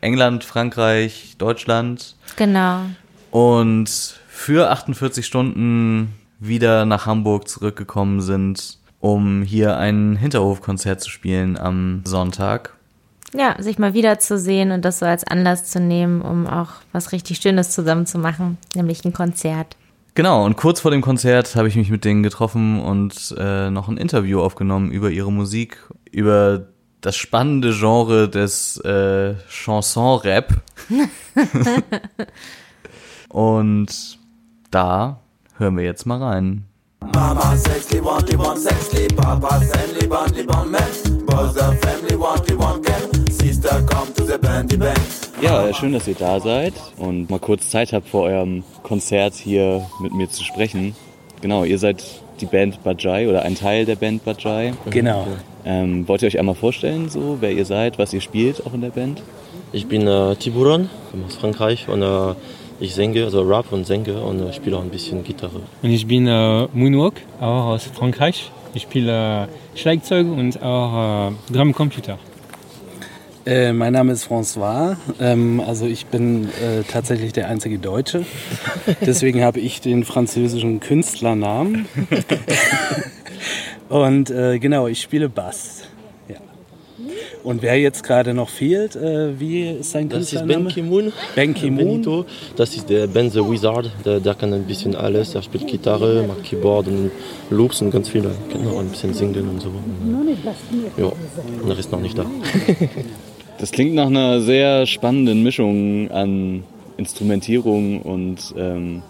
England, 0.00 0.44
Frankreich, 0.44 1.34
Deutschland. 1.38 2.14
Genau. 2.36 2.82
Und 3.30 3.90
für 4.28 4.70
48 4.70 5.26
Stunden 5.26 6.14
wieder 6.38 6.84
nach 6.84 7.06
Hamburg 7.06 7.48
zurückgekommen 7.48 8.20
sind, 8.20 8.78
um 9.00 9.42
hier 9.42 9.76
ein 9.76 10.16
Hinterhofkonzert 10.16 11.00
zu 11.00 11.10
spielen 11.10 11.58
am 11.58 12.02
Sonntag. 12.04 12.74
Ja, 13.36 13.56
sich 13.58 13.78
mal 13.78 13.94
wiederzusehen 13.94 14.70
und 14.70 14.84
das 14.84 15.00
so 15.00 15.06
als 15.06 15.24
Anlass 15.24 15.64
zu 15.64 15.80
nehmen, 15.80 16.22
um 16.22 16.46
auch 16.46 16.68
was 16.92 17.10
richtig 17.10 17.38
Schönes 17.38 17.70
zusammen 17.70 18.06
zu 18.06 18.18
machen, 18.18 18.58
nämlich 18.76 19.04
ein 19.04 19.12
Konzert. 19.12 19.76
Genau, 20.14 20.44
und 20.44 20.56
kurz 20.56 20.78
vor 20.80 20.92
dem 20.92 21.02
Konzert 21.02 21.56
habe 21.56 21.66
ich 21.66 21.74
mich 21.74 21.90
mit 21.90 22.04
denen 22.04 22.22
getroffen 22.22 22.80
und 22.80 23.34
äh, 23.36 23.70
noch 23.70 23.88
ein 23.88 23.96
Interview 23.96 24.40
aufgenommen 24.40 24.92
über 24.92 25.10
ihre 25.10 25.32
Musik, 25.32 25.78
über 26.12 26.68
das 27.00 27.16
spannende 27.16 27.72
Genre 27.72 28.28
des 28.28 28.76
äh, 28.84 29.34
Chanson-Rap. 29.48 30.62
und 33.28 34.18
da 34.70 35.18
hören 35.58 35.76
wir 35.76 35.84
jetzt 35.84 36.06
mal 36.06 36.22
rein. 36.22 36.64
Mama 37.12 37.56
sexy 37.56 38.02
want 38.02 38.32
want 38.38 38.58
sexy 38.58 39.08
Papa 39.08 39.60
family 39.60 40.08
want 40.08 40.36
want 40.46 40.70
man 40.70 41.26
Brother 41.26 41.72
family 41.82 42.18
want 42.18 42.48
you 42.48 42.58
want 42.58 42.83
come 43.68 44.12
to 44.14 44.24
the 44.24 44.38
bandy 44.38 44.76
band 44.76 44.98
Ja, 45.40 45.66
äh, 45.66 45.74
schön, 45.74 45.92
dass 45.92 46.06
ihr 46.06 46.14
da 46.14 46.40
seid 46.40 46.74
und 46.96 47.30
mal 47.30 47.38
kurz 47.38 47.70
Zeit 47.70 47.92
habt, 47.92 48.08
vor 48.08 48.22
eurem 48.22 48.62
Konzert 48.82 49.34
hier 49.34 49.86
mit 50.00 50.12
mir 50.14 50.28
zu 50.30 50.44
sprechen. 50.44 50.94
Genau, 51.40 51.64
ihr 51.64 51.78
seid 51.78 52.04
die 52.40 52.46
Band 52.46 52.82
Bajai 52.82 53.28
oder 53.28 53.42
ein 53.42 53.54
Teil 53.54 53.84
der 53.84 53.96
Band 53.96 54.24
Bajai. 54.24 54.74
Genau. 54.90 55.26
Ähm, 55.64 56.06
wollt 56.08 56.22
ihr 56.22 56.28
euch 56.28 56.38
einmal 56.38 56.54
vorstellen, 56.54 57.08
so 57.08 57.38
wer 57.40 57.52
ihr 57.52 57.64
seid, 57.64 57.98
was 57.98 58.12
ihr 58.12 58.20
spielt 58.20 58.66
auch 58.66 58.74
in 58.74 58.80
der 58.80 58.90
Band? 58.90 59.22
Ich 59.72 59.86
bin 59.86 60.06
äh, 60.06 60.36
Tiburon, 60.36 60.88
aus 61.26 61.36
Frankreich 61.36 61.88
und 61.88 62.02
äh, 62.02 62.34
ich 62.80 62.94
singe, 62.94 63.24
also 63.24 63.42
Rap 63.42 63.72
und 63.72 63.86
singe 63.86 64.20
und 64.20 64.40
äh, 64.40 64.52
spiele 64.52 64.76
auch 64.76 64.82
ein 64.82 64.90
bisschen 64.90 65.24
Gitarre. 65.24 65.60
Und 65.82 65.90
ich 65.90 66.06
bin 66.06 66.26
äh, 66.26 66.68
Moonwalk, 66.72 67.14
auch 67.40 67.66
aus 67.66 67.84
Frankreich. 67.84 68.50
Ich 68.74 68.82
spiele 68.82 69.44
äh, 69.44 69.78
Schlagzeug 69.78 70.26
und 70.26 70.62
auch 70.62 71.30
äh, 71.30 71.52
Drumcomputer. 71.52 72.18
Äh, 73.46 73.74
mein 73.74 73.92
Name 73.92 74.12
ist 74.12 74.26
François. 74.26 74.96
Ähm, 75.20 75.60
also 75.60 75.84
ich 75.86 76.06
bin 76.06 76.44
äh, 76.46 76.82
tatsächlich 76.88 77.34
der 77.34 77.48
einzige 77.48 77.78
Deutsche. 77.78 78.24
Deswegen 79.02 79.42
habe 79.42 79.60
ich 79.60 79.82
den 79.82 80.04
französischen 80.04 80.80
Künstlernamen. 80.80 81.86
Und 83.90 84.30
äh, 84.30 84.58
genau, 84.58 84.86
ich 84.86 85.02
spiele 85.02 85.28
Bass. 85.28 85.82
Ja. 86.26 86.36
Und 87.42 87.60
wer 87.60 87.78
jetzt 87.78 88.02
gerade 88.02 88.32
noch 88.32 88.48
fehlt, 88.48 88.96
äh, 88.96 89.38
wie 89.38 89.72
ist 89.72 89.90
sein 89.90 90.08
Das 90.08 90.22
ist 90.22 90.30
Künstlername? 90.30 90.64
Ben 90.64 90.74
Ki-moon. 90.74 91.12
Ben 91.34 91.54
Ki-moon. 91.54 91.86
Benito. 91.86 92.24
Das 92.56 92.74
ist 92.74 92.88
der 92.88 93.06
Ben 93.08 93.28
the 93.28 93.40
Wizard. 93.40 93.90
Der, 94.06 94.20
der 94.20 94.34
kann 94.34 94.54
ein 94.54 94.64
bisschen 94.64 94.96
alles. 94.96 95.34
Er 95.34 95.42
spielt 95.42 95.66
Gitarre, 95.66 96.24
macht 96.26 96.44
Keyboard 96.44 96.88
und 96.88 97.10
Loops 97.50 97.82
und 97.82 97.90
ganz 97.90 98.08
viele. 98.08 98.30
Er 98.30 98.52
kann 98.52 98.66
auch 98.68 98.80
ein 98.80 98.88
bisschen 98.88 99.12
singen 99.12 99.50
und 99.50 99.60
so. 99.60 99.70
Ja, 100.96 101.12
und 101.62 101.68
er 101.68 101.78
ist 101.78 101.92
noch 101.92 102.00
nicht 102.00 102.16
da. 102.16 102.24
Das 103.58 103.70
klingt 103.70 103.94
nach 103.94 104.06
einer 104.06 104.40
sehr 104.40 104.86
spannenden 104.86 105.42
Mischung 105.42 106.10
an 106.10 106.64
Instrumentierung 106.96 108.02
und 108.02 108.54
ähm, 108.56 109.02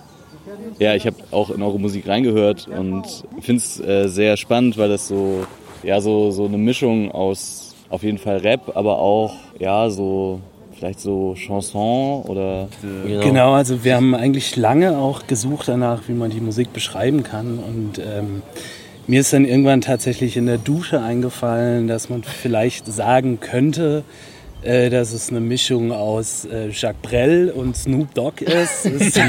ja, 0.78 0.94
ich 0.94 1.06
habe 1.06 1.16
auch 1.30 1.50
in 1.50 1.62
eure 1.62 1.78
Musik 1.78 2.08
reingehört 2.08 2.68
und 2.68 3.24
finde 3.40 3.62
es 3.62 3.80
äh, 3.80 4.08
sehr 4.08 4.36
spannend, 4.36 4.78
weil 4.78 4.88
das 4.88 5.08
so 5.08 5.46
ja 5.82 6.00
so 6.00 6.30
so 6.30 6.46
eine 6.46 6.58
Mischung 6.58 7.10
aus 7.12 7.74
auf 7.90 8.02
jeden 8.02 8.18
Fall 8.18 8.38
Rap, 8.38 8.72
aber 8.74 8.98
auch 8.98 9.34
ja 9.58 9.90
so 9.90 10.40
vielleicht 10.74 11.00
so 11.00 11.34
Chanson 11.34 12.22
oder 12.22 12.68
Genau, 13.22 13.52
also 13.52 13.84
wir 13.84 13.96
haben 13.96 14.14
eigentlich 14.14 14.56
lange 14.56 14.98
auch 14.98 15.26
gesucht 15.26 15.68
danach, 15.68 16.02
wie 16.08 16.12
man 16.12 16.30
die 16.30 16.40
Musik 16.40 16.72
beschreiben 16.72 17.22
kann. 17.22 17.58
Und 17.58 17.98
ähm, 17.98 18.42
mir 19.06 19.20
ist 19.20 19.32
dann 19.32 19.44
irgendwann 19.44 19.80
tatsächlich 19.80 20.36
in 20.36 20.46
der 20.46 20.58
Dusche 20.58 21.00
eingefallen, 21.00 21.88
dass 21.88 22.08
man 22.08 22.22
vielleicht 22.22 22.86
sagen 22.86 23.40
könnte, 23.40 24.04
äh, 24.64 24.90
dass 24.90 25.12
es 25.12 25.30
eine 25.30 25.40
Mischung 25.40 25.92
aus 25.92 26.44
äh, 26.46 26.68
Jacques 26.70 27.00
Brel 27.02 27.50
und 27.50 27.76
Snoop 27.76 28.12
Dogg 28.14 28.42
ist. 28.44 28.86
ist 28.86 29.20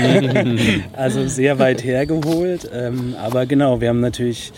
also 0.93 1.27
sehr 1.27 1.59
weit 1.59 1.83
hergeholt. 1.83 2.69
Ähm, 2.73 3.15
aber 3.21 3.45
genau, 3.45 3.81
wir 3.81 3.89
haben 3.89 3.99
natürlich 4.01 4.51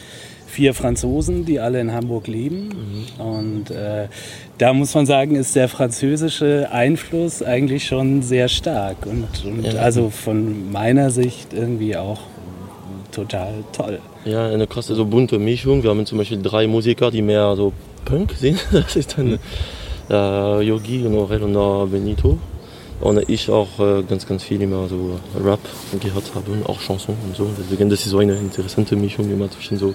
vier 0.47 0.73
Franzosen, 0.73 1.45
die 1.45 1.59
alle 1.59 1.79
in 1.79 1.91
Hamburg 1.91 2.27
leben. 2.27 2.69
Und 3.19 3.69
äh, 3.69 4.07
da 4.57 4.73
muss 4.73 4.93
man 4.95 5.05
sagen, 5.05 5.35
ist 5.35 5.55
der 5.55 5.67
französische 5.67 6.69
Einfluss 6.71 7.43
eigentlich 7.43 7.85
schon 7.85 8.21
sehr 8.23 8.47
stark. 8.47 9.05
Und, 9.05 9.27
und 9.45 9.65
Ja. 9.65 9.81
also 9.81 10.09
von 10.09 10.71
meiner 10.71 11.11
Sicht 11.11 11.53
irgendwie 11.53 11.95
auch 11.95 12.21
total 13.11 13.53
toll. 13.71 13.99
Ja, 14.25 14.47
eine 14.47 14.67
krasse, 14.67 14.95
so 14.95 15.05
bunte 15.05 15.37
Mischung. 15.39 15.83
Wir 15.83 15.89
haben 15.89 16.05
zum 16.05 16.17
Beispiel 16.17 16.41
drei 16.41 16.67
Musiker, 16.67 17.11
die 17.11 17.21
mehr 17.21 17.55
so 17.55 17.73
Punk 18.05 18.31
sind. 18.37 18.59
Das 18.71 18.95
ist 18.95 19.17
dann 19.17 19.39
äh, 20.09 20.61
Yogi, 20.61 20.99
Norel 20.99 21.43
und 21.43 21.55
äh, 21.55 21.91
Benito. 21.91 22.37
Und 22.99 23.29
ich 23.29 23.49
auch 23.51 23.79
äh, 23.79 24.01
ganz, 24.03 24.25
ganz 24.25 24.43
viel 24.43 24.59
immer 24.61 24.87
so 24.87 25.19
Rap 25.39 25.59
gehört 26.01 26.33
habe 26.33 26.51
und 26.51 26.65
auch 26.65 26.79
Chanson 26.79 27.15
und 27.23 27.35
so. 27.35 27.47
Deswegen, 27.57 27.89
das 27.89 27.99
ist 27.99 28.09
so 28.09 28.17
eine 28.17 28.35
interessante 28.35 28.95
Mischung 28.95 29.31
immer 29.31 29.51
zwischen 29.51 29.77
so 29.77 29.93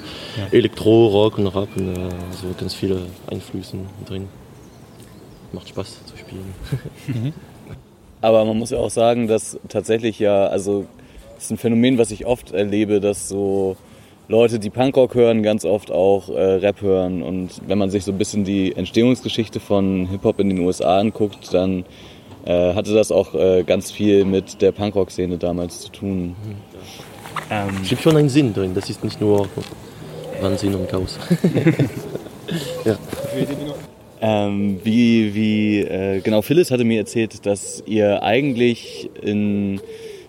Elektro, 0.52 1.08
Rock 1.08 1.38
und 1.38 1.48
Rap 1.48 1.68
und 1.76 1.96
äh, 1.96 2.10
so 2.40 2.46
ganz 2.58 2.74
viele 2.74 3.00
Einflüsse 3.28 3.78
drin. 4.06 4.28
Macht 5.52 5.68
Spaß 5.68 5.96
zu 6.06 6.16
spielen. 6.16 6.54
Aber 8.20 8.44
man 8.44 8.56
muss 8.56 8.70
ja 8.70 8.78
auch 8.78 8.90
sagen, 8.90 9.26
dass 9.26 9.58
tatsächlich 9.68 10.20
ja, 10.20 10.46
also 10.46 10.86
das 11.34 11.46
ist 11.46 11.50
ein 11.50 11.58
Phänomen, 11.58 11.98
was 11.98 12.12
ich 12.12 12.24
oft 12.24 12.52
erlebe, 12.52 13.00
dass 13.00 13.28
so 13.28 13.76
Leute, 14.32 14.58
die 14.58 14.70
Punkrock 14.70 15.14
hören, 15.14 15.42
ganz 15.42 15.66
oft 15.66 15.90
auch 15.90 16.30
äh, 16.30 16.54
Rap 16.54 16.80
hören. 16.80 17.22
Und 17.22 17.50
wenn 17.66 17.76
man 17.76 17.90
sich 17.90 18.02
so 18.02 18.12
ein 18.12 18.16
bisschen 18.16 18.44
die 18.44 18.74
Entstehungsgeschichte 18.74 19.60
von 19.60 20.08
Hip-Hop 20.08 20.40
in 20.40 20.48
den 20.48 20.60
USA 20.60 20.98
anguckt, 20.98 21.52
dann 21.52 21.84
äh, 22.46 22.72
hatte 22.72 22.94
das 22.94 23.12
auch 23.12 23.34
äh, 23.34 23.62
ganz 23.62 23.90
viel 23.90 24.24
mit 24.24 24.62
der 24.62 24.72
Punkrock-Szene 24.72 25.36
damals 25.36 25.82
zu 25.82 25.92
tun. 25.92 26.34
Ähm, 27.50 27.68
Es 27.82 27.90
gibt 27.90 28.00
schon 28.00 28.16
einen 28.16 28.30
Sinn 28.30 28.54
drin, 28.54 28.72
das 28.74 28.88
ist 28.88 29.04
nicht 29.04 29.20
nur 29.20 29.50
Wahnsinn 30.40 30.76
und 30.76 30.88
Chaos. 30.88 31.18
ja. 32.86 32.96
Ähm, 34.22 34.80
wie, 34.82 35.34
wie, 35.34 35.80
äh, 35.80 36.20
genau, 36.22 36.40
Phyllis 36.40 36.70
hatte 36.70 36.84
mir 36.84 37.00
erzählt, 37.00 37.44
dass 37.44 37.82
ihr 37.84 38.22
eigentlich 38.22 39.10
in, 39.20 39.78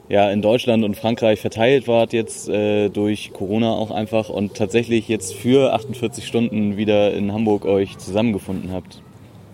ja, 0.09 0.29
in 0.31 0.41
Deutschland 0.41 0.83
und 0.83 0.95
Frankreich 0.97 1.39
verteilt 1.39 1.87
wart 1.87 2.13
jetzt 2.13 2.49
äh, 2.49 2.89
durch 2.89 3.31
Corona 3.33 3.71
auch 3.71 3.89
einfach 3.91 4.29
und 4.29 4.55
tatsächlich 4.55 5.07
jetzt 5.07 5.33
für 5.33 5.73
48 5.73 6.25
Stunden 6.27 6.77
wieder 6.77 7.13
in 7.13 7.31
Hamburg 7.33 7.65
euch 7.65 7.97
zusammengefunden 7.97 8.71
habt. 8.73 9.01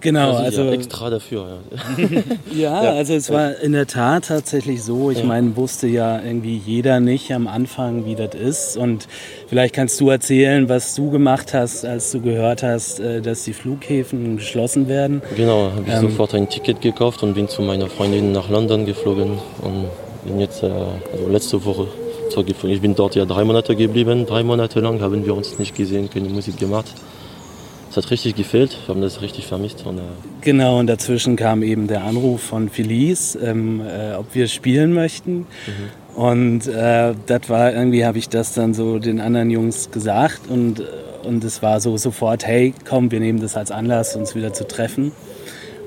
Genau, 0.01 0.31
ist 0.31 0.37
also 0.37 0.63
ja 0.63 0.71
extra 0.71 1.09
dafür. 1.09 1.59
Ja. 1.97 2.21
Ja, 2.55 2.83
Ja. 2.85 2.91
also 2.93 3.13
es 3.13 3.29
war 3.29 3.59
in 3.59 3.73
der 3.73 3.85
Tat 3.85 4.27
tatsächlich 4.27 4.81
so. 4.81 5.11
Ich 5.11 5.25
meine, 5.25 5.57
wusste 5.57 5.87
ja 5.87 6.21
irgendwie 6.23 6.55
jeder 6.65 7.01
nicht 7.01 7.33
am 7.33 7.47
Anfang, 7.47 8.05
wie 8.05 8.15
das 8.15 8.33
ist. 8.33 8.77
Und 8.77 9.09
vielleicht 9.47 9.75
kannst 9.75 9.99
du 9.99 10.09
erzählen, 10.09 10.69
was 10.69 10.95
du 10.95 11.11
gemacht 11.11 11.53
hast, 11.53 11.83
als 11.85 12.11
du 12.11 12.21
gehört 12.21 12.63
hast, 12.63 13.01
äh, 13.01 13.21
dass 13.21 13.43
die 13.43 13.51
Flughäfen 13.51 14.37
geschlossen 14.37 14.87
werden. 14.87 15.21
Genau, 15.35 15.71
habe 15.75 15.83
ich 15.85 15.93
Ähm, 15.93 16.01
sofort 16.01 16.33
ein 16.33 16.47
Ticket 16.47 16.79
gekauft 16.79 17.21
und 17.21 17.33
bin 17.33 17.49
zu 17.49 17.61
meiner 17.61 17.87
Freundin 17.87 18.31
nach 18.31 18.49
London 18.49 18.85
geflogen 18.85 19.31
und 19.61 19.85
bin 20.23 20.39
jetzt 20.39 20.63
äh, 20.63 20.67
also 20.67 21.27
letzte 21.29 21.63
Woche 21.65 21.87
zurückgeflogen. 22.29 22.75
Ich 22.75 22.81
bin 22.81 22.95
dort 22.95 23.15
ja 23.15 23.25
drei 23.25 23.43
Monate 23.43 23.75
geblieben. 23.75 24.25
Drei 24.25 24.43
Monate 24.43 24.79
lang 24.79 25.01
haben 25.01 25.25
wir 25.25 25.35
uns 25.35 25.59
nicht 25.59 25.75
gesehen, 25.75 26.09
keine 26.09 26.29
Musik 26.29 26.57
gemacht. 26.57 26.93
Es 27.91 27.97
hat 27.97 28.11
richtig 28.11 28.35
gefehlt, 28.35 28.77
wir 28.85 28.93
haben 28.93 29.01
das 29.01 29.21
richtig 29.21 29.47
vermisst. 29.47 29.83
Und, 29.85 29.97
äh, 29.97 30.01
Genau, 30.41 30.77
und 30.77 30.85
dazwischen 30.87 31.35
kam 31.35 31.63
eben 31.63 31.87
der 31.87 32.03
Anruf 32.03 32.41
von 32.41 32.69
Felice, 32.69 33.35
ähm, 33.43 33.81
äh, 33.81 34.13
ob 34.13 34.35
wir 34.35 34.47
spielen 34.47 34.93
möchten. 34.93 35.47
Und 36.15 36.67
äh, 36.67 37.13
das 37.25 37.49
war 37.49 37.73
irgendwie, 37.73 38.05
habe 38.05 38.19
ich 38.19 38.29
das 38.29 38.53
dann 38.53 38.75
so 38.75 38.99
den 38.99 39.19
anderen 39.19 39.49
Jungs 39.49 39.89
gesagt 39.89 40.41
und, 40.49 40.81
äh, 40.81 40.83
und 41.27 41.43
es 41.43 41.63
war 41.63 41.79
so 41.81 41.97
sofort, 41.97 42.45
hey, 42.45 42.73
komm, 42.87 43.09
wir 43.09 43.19
nehmen 43.19 43.41
das 43.41 43.57
als 43.57 43.71
Anlass, 43.71 44.15
uns 44.15 44.35
wieder 44.35 44.53
zu 44.53 44.67
treffen. 44.67 45.11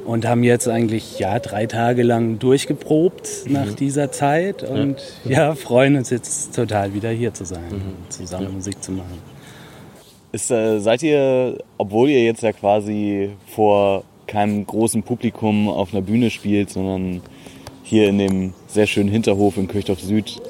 Und 0.05 0.27
haben 0.27 0.43
jetzt 0.43 0.67
eigentlich 0.69 1.19
ja 1.19 1.39
drei 1.39 1.67
Tage 1.67 2.03
lang 2.03 2.39
durchgeprobt 2.39 3.45
nach 3.49 3.73
dieser 3.73 4.11
Zeit 4.11 4.63
und 4.63 4.97
ja. 5.25 5.55
freuen 5.55 5.97
uns 5.97 6.11
jetzt 6.11 6.55
total 6.57 6.93
wieder 6.93 7.11
hier 7.11 7.33
zu 7.33 7.45
sein 7.45 7.71
und 7.71 8.13
zusammen 8.13 8.53
Musik 8.53 8.83
zu 8.83 8.93
machen. 8.93 9.19
Ist, 10.33 10.51
äh, 10.51 10.81
seid 10.81 11.03
ihr, 11.03 11.59
obwohl 11.79 12.09
ihr 12.09 12.25
jetzt 12.25 12.43
ja 12.43 12.53
quasi 12.53 13.31
vor 13.47 14.03
keinem 14.27 14.67
großen 14.67 15.03
Publikum 15.03 15.69
auf 15.69 15.93
einer 15.93 16.03
Bühne 16.03 16.31
spielt, 16.31 16.71
sondern 16.71 17.21
hier 17.83 18.09
in 18.09 18.19
dem 18.19 18.55
sehr 18.67 18.87
schönen 18.87 19.11
Hinterhof 19.11 19.57
in 19.57 19.69
Kirchdorf 19.69 20.01
Süd, 20.01 20.41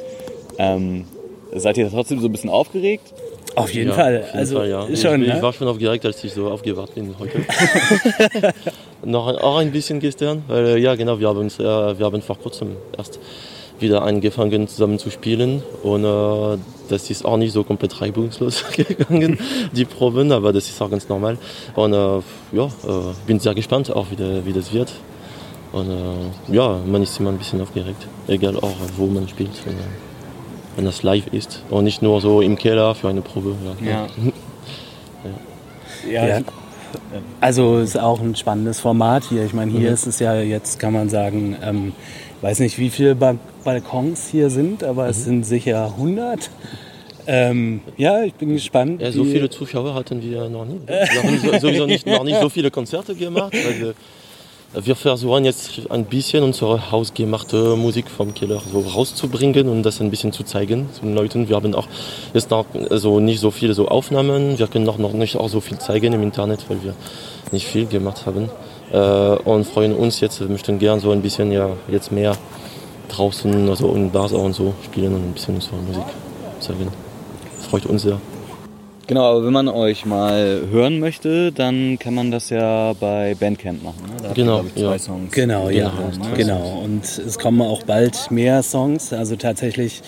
ähm, 0.58 1.04
seid 1.54 1.76
ihr 1.76 1.90
trotzdem 1.90 2.20
so 2.20 2.28
ein 2.28 2.32
bisschen 2.32 2.50
aufgeregt? 2.50 3.12
Auf 3.54 3.72
jeden 3.72 3.90
ja, 3.90 3.94
Fall, 3.96 4.18
auf 4.18 4.26
jeden 4.26 4.38
also 4.38 4.56
Fall, 4.56 4.68
ja. 4.70 4.82
schon. 4.96 5.22
ich, 5.22 5.28
ne? 5.28 5.36
ich 5.36 5.42
war 5.42 5.52
schon 5.52 5.68
aufgeregt, 5.68 6.04
als 6.06 6.22
ich 6.24 6.32
so 6.32 6.48
aufgewacht 6.50 6.94
bin 6.94 7.14
heute. 7.18 7.40
Noch 9.04 9.26
ein- 9.28 9.36
auch 9.36 9.58
ein 9.58 9.70
bisschen 9.72 10.00
gestern, 10.00 10.42
weil 10.48 10.66
äh, 10.66 10.78
ja 10.78 10.94
genau, 10.94 11.18
wir 11.18 11.28
haben, 11.28 11.38
uns, 11.40 11.58
äh, 11.58 11.62
wir 11.64 12.06
haben 12.06 12.22
vor 12.22 12.38
kurzem 12.38 12.76
erst 12.96 13.18
wieder 13.78 14.02
angefangen 14.02 14.68
zusammen 14.68 14.98
zu 14.98 15.10
spielen 15.10 15.62
und 15.82 16.04
äh, 16.04 16.58
das 16.88 17.10
ist 17.10 17.24
auch 17.24 17.36
nicht 17.36 17.52
so 17.52 17.64
komplett 17.64 18.00
reibungslos 18.00 18.64
gegangen, 18.76 19.38
die 19.72 19.84
Proben, 19.84 20.30
aber 20.30 20.52
das 20.52 20.68
ist 20.68 20.80
auch 20.80 20.90
ganz 20.90 21.08
normal. 21.08 21.36
Und 21.74 21.92
äh, 21.92 21.96
ja, 22.52 22.64
äh, 22.66 22.70
bin 23.26 23.40
sehr 23.40 23.54
gespannt 23.54 23.90
auch, 23.90 24.06
wie, 24.10 24.16
der, 24.16 24.46
wie 24.46 24.52
das 24.52 24.72
wird. 24.72 24.92
Und 25.72 25.90
äh, 25.90 26.54
ja, 26.54 26.78
man 26.86 27.02
ist 27.02 27.18
immer 27.18 27.30
ein 27.30 27.38
bisschen 27.38 27.60
aufgeregt, 27.60 28.06
egal 28.28 28.56
auch, 28.58 28.74
wo 28.96 29.06
man 29.06 29.26
spielt. 29.28 29.50
Und, 29.66 29.74
wenn 30.76 30.84
das 30.84 31.02
live 31.02 31.26
ist 31.32 31.62
und 31.70 31.84
nicht 31.84 32.02
nur 32.02 32.20
so 32.20 32.40
im 32.40 32.56
Keller 32.56 32.94
für 32.94 33.08
eine 33.08 33.20
Probe. 33.20 33.54
Ja. 33.84 33.90
Ja. 33.90 34.06
Ja, 36.10 36.40
also 37.40 37.78
ist 37.78 37.96
auch 37.98 38.20
ein 38.20 38.34
spannendes 38.34 38.80
Format 38.80 39.22
hier. 39.28 39.44
Ich 39.44 39.52
meine, 39.52 39.70
hier 39.70 39.90
ist 39.92 40.06
es 40.06 40.18
ja 40.18 40.40
jetzt, 40.40 40.80
kann 40.80 40.92
man 40.92 41.08
sagen, 41.08 41.56
ähm, 41.62 41.92
weiß 42.40 42.58
nicht, 42.58 42.76
wie 42.78 42.90
viele 42.90 43.14
ba 43.14 43.36
Balkons 43.64 44.26
hier 44.28 44.50
sind, 44.50 44.82
aber 44.82 45.08
es 45.08 45.22
sind 45.24 45.44
sicher 45.46 45.86
100. 45.96 46.50
Ähm, 47.28 47.80
ja, 47.96 48.24
ich 48.24 48.34
bin 48.34 48.48
gespannt. 48.52 49.00
Ja, 49.00 49.12
so 49.12 49.22
viele 49.24 49.48
Zuschauer 49.48 49.94
hatten 49.94 50.20
wir 50.22 50.48
noch 50.48 50.64
nie. 50.64 50.80
Wir 50.86 51.22
haben 51.22 51.38
so- 51.38 51.58
sowieso 51.68 51.86
nicht, 51.86 52.04
noch 52.04 52.24
nicht 52.24 52.40
so 52.40 52.48
viele 52.48 52.72
Konzerte 52.72 53.14
gemacht. 53.14 53.52
Weil 53.52 53.94
wir, 54.74 54.96
versuchen 54.96 55.44
jetzt 55.44 55.82
ein 55.90 56.06
bisschen 56.06 56.42
unsere 56.42 56.90
hausgemachte 56.90 57.76
Musik 57.76 58.08
vom 58.08 58.32
Keller 58.32 58.60
so 58.72 58.80
rauszubringen 58.80 59.68
und 59.68 59.82
das 59.82 60.00
ein 60.00 60.10
bisschen 60.10 60.32
zu 60.32 60.44
zeigen 60.44 60.88
den 61.02 61.14
Leuten. 61.14 61.48
Wir 61.48 61.56
haben 61.56 61.74
auch 61.74 61.86
jetzt 62.32 62.50
noch 62.50 62.64
also 62.90 63.20
nicht 63.20 63.40
so 63.40 63.50
viele 63.50 63.74
so 63.74 63.88
Aufnahmen. 63.88 64.58
Wir 64.58 64.66
können 64.66 64.88
auch 64.88 64.98
noch 64.98 65.12
nicht 65.12 65.36
auch 65.36 65.48
so 65.48 65.60
viel 65.60 65.78
zeigen 65.78 66.12
im 66.14 66.22
Internet, 66.22 66.64
weil 66.68 66.82
wir 66.82 66.94
nicht 67.50 67.66
viel 67.66 67.86
gemacht 67.86 68.24
haben. 68.24 68.48
Äh, 68.92 68.98
und 68.98 69.66
freuen 69.66 69.94
uns 69.94 70.20
jetzt, 70.20 70.40
wir 70.40 70.48
möchten 70.48 70.78
gern 70.78 71.00
so 71.00 71.10
ein 71.10 71.22
bisschen 71.22 71.52
ja 71.52 71.70
jetzt 71.88 72.10
mehr 72.10 72.36
draußen, 73.08 73.68
also 73.68 73.94
in 73.94 74.10
Bars 74.10 74.32
auch 74.32 74.44
und 74.44 74.54
so 74.54 74.74
spielen 74.84 75.14
und 75.14 75.20
ein 75.22 75.32
bisschen 75.32 75.56
unsere 75.56 75.76
Musik 75.76 76.04
zeigen. 76.60 76.88
Freut 77.60 77.86
uns 77.86 78.02
sehr. 78.02 78.18
Genau, 79.06 79.24
aber 79.24 79.44
wenn 79.44 79.52
man 79.52 79.68
euch 79.68 80.06
mal 80.06 80.62
hören 80.70 81.00
möchte, 81.00 81.52
dann 81.52 81.98
kann 81.98 82.14
man 82.14 82.30
das 82.30 82.50
ja 82.50 82.92
bei 82.94 83.34
Bandcamp 83.38 83.82
machen. 83.82 84.02
Ne? 84.06 84.22
Da 84.22 84.32
Genau, 84.32 84.64
ich, 84.64 84.74
zwei 84.74 84.92
ja. 84.92 84.98
Songs. 84.98 85.32
Genau, 85.32 85.68
ja, 85.70 85.90
Genau, 85.90 86.28
ne? 86.28 86.36
genau. 86.36 86.82
Und 86.84 87.04
es 87.04 87.38
kommen 87.38 87.60
auch 87.62 87.82
bald 87.82 88.30
mehr 88.30 88.62
Songs. 88.62 89.12
Also 89.12 89.36
tatsächlich 89.36 90.02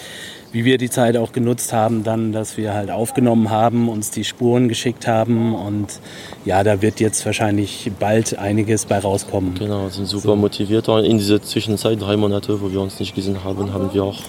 wie 0.54 0.64
wir 0.64 0.78
die 0.78 0.88
Zeit 0.88 1.16
auch 1.16 1.32
genutzt 1.32 1.72
haben, 1.72 2.04
dann, 2.04 2.30
dass 2.30 2.56
wir 2.56 2.74
halt 2.74 2.88
aufgenommen 2.88 3.50
haben, 3.50 3.88
uns 3.88 4.12
die 4.12 4.22
Spuren 4.22 4.68
geschickt 4.68 5.08
haben 5.08 5.52
und 5.52 5.98
ja, 6.44 6.62
da 6.62 6.80
wird 6.80 7.00
jetzt 7.00 7.26
wahrscheinlich 7.26 7.90
bald 7.98 8.38
einiges 8.38 8.86
bei 8.86 9.00
rauskommen. 9.00 9.54
Genau, 9.58 9.88
sind 9.88 10.06
super 10.06 10.36
motiviert. 10.36 10.88
Und 10.88 11.04
in 11.04 11.18
dieser 11.18 11.42
Zwischenzeit, 11.42 12.00
drei 12.00 12.16
Monate, 12.16 12.60
wo 12.60 12.70
wir 12.70 12.80
uns 12.80 13.00
nicht 13.00 13.16
gesehen 13.16 13.42
haben, 13.42 13.72
haben 13.72 13.92
wir 13.92 14.04
auch 14.04 14.20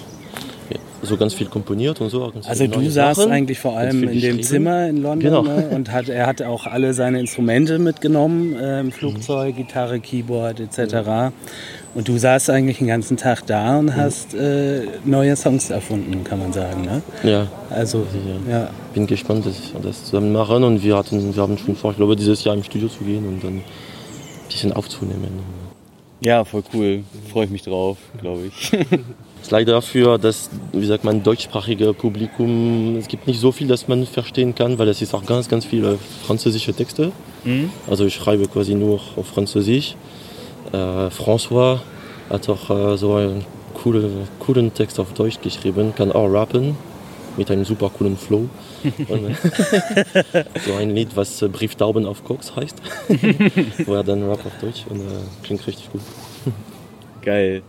so 1.05 1.17
ganz 1.17 1.33
viel 1.33 1.47
komponiert 1.47 2.01
und 2.01 2.09
so. 2.09 2.29
Ganz 2.31 2.47
Also 2.47 2.67
du 2.67 2.89
saßt 2.89 3.19
Sachen, 3.21 3.31
eigentlich 3.31 3.59
vor 3.59 3.77
allem 3.77 4.03
in 4.03 4.19
dem. 4.19 4.41
Zimmer 4.43 4.87
in 4.89 5.01
London 5.01 5.19
Genau. 5.19 5.41
ne? 5.43 5.69
und 5.71 5.91
hat, 5.91 6.09
er 6.09 6.27
hat 6.27 6.41
auch 6.41 6.65
alle 6.67 6.93
seine 6.93 7.19
Instrumente 7.19 7.79
mitgenommen, 7.79 8.55
ähm, 8.61 8.91
Flugzeug, 8.91 9.55
Gitarre, 9.55 9.99
Keyboard 9.99 10.59
etc. 10.59 11.31
Und 11.93 12.07
du 12.07 12.17
saßt 12.17 12.49
eigentlich 12.49 12.79
den 12.79 12.87
ganzen 12.87 13.15
Tag 13.17 13.45
da 13.47 13.79
und 13.79 13.95
hast 13.95 14.33
äh, 14.33 14.81
neue 15.05 15.35
Songs 15.35 15.69
erfunden, 15.69 16.23
kann 16.23 16.39
man 16.39 16.51
sagen. 16.51 16.81
Ne? 16.81 17.01
Ja, 17.23 17.47
Also 17.69 18.05
ja. 18.49 18.69
bin 18.93 19.07
gespannt, 19.07 19.45
dass 19.45 19.73
wir 19.73 19.79
das 19.81 20.03
zusammen 20.05 20.33
machen 20.33 20.63
und 20.63 20.83
wir, 20.83 20.97
hatten, 20.97 21.33
wir 21.35 21.41
haben 21.41 21.57
schon 21.57 21.75
vor, 21.75 21.91
ich 21.91 21.97
glaube, 21.97 22.15
dieses 22.15 22.43
Jahr 22.43 22.55
im 22.55 22.63
Studio 22.63 22.89
zu 22.89 23.03
gehen 23.03 23.25
und 23.27 23.43
dann 23.43 23.53
ein 23.57 23.63
bisschen 24.49 24.73
aufzunehmen. 24.73 25.39
Ja, 26.21 26.43
voll 26.43 26.63
cool. 26.73 27.03
Freue 27.31 27.45
ich 27.45 27.51
mich 27.51 27.63
drauf, 27.63 27.97
glaube 28.19 28.47
ich. 28.47 28.71
ist 29.45 29.51
leider 29.51 29.79
für 29.83 30.17
das, 30.17 30.49
wie 30.73 30.87
sagt 30.87 31.03
man, 31.03 31.21
deutschsprachige 31.21 31.93
Publikum, 31.93 32.95
es 32.97 33.07
gibt 33.07 33.27
nicht 33.27 33.39
so 33.39 33.51
viel, 33.51 33.67
das 33.67 33.87
man 33.87 34.07
verstehen 34.07 34.55
kann, 34.55 34.79
weil 34.79 34.87
es 34.87 35.03
ist 35.03 35.13
auch 35.13 35.23
ganz, 35.23 35.47
ganz 35.47 35.65
viele 35.65 35.99
französische 36.25 36.73
Texte. 36.73 37.11
Also 37.87 38.05
ich 38.05 38.15
schreibe 38.15 38.47
quasi 38.47 38.73
nur 38.73 38.99
auf 39.15 39.27
Französisch. 39.27 39.95
Äh, 40.71 40.77
François 41.09 41.77
hat 42.27 42.49
auch 42.49 42.71
äh, 42.71 42.97
so 42.97 43.13
einen 43.13 43.45
coole, 43.75 44.09
coolen 44.39 44.73
Text 44.73 44.99
auf 44.99 45.13
Deutsch 45.13 45.39
geschrieben, 45.39 45.93
kann 45.95 46.11
auch 46.11 46.27
rappen 46.27 46.75
mit 47.37 47.51
einem 47.51 47.65
super 47.65 47.91
coolen 47.95 48.17
Flow. 48.17 48.49
Und, 49.09 49.37
so 50.65 50.73
ein 50.73 50.95
Lied, 50.95 51.15
was 51.15 51.43
äh, 51.43 51.49
Brieftauben 51.49 52.07
auf 52.07 52.23
Koks 52.23 52.55
heißt, 52.55 52.81
wo 53.85 53.93
er 53.93 54.03
dann 54.03 54.23
rappt 54.27 54.47
auf 54.47 54.57
Deutsch 54.59 54.85
und 54.89 55.01
äh, 55.01 55.03
klingt 55.43 55.67
richtig 55.67 55.91
gut. 55.91 56.01
Geil. 57.21 57.61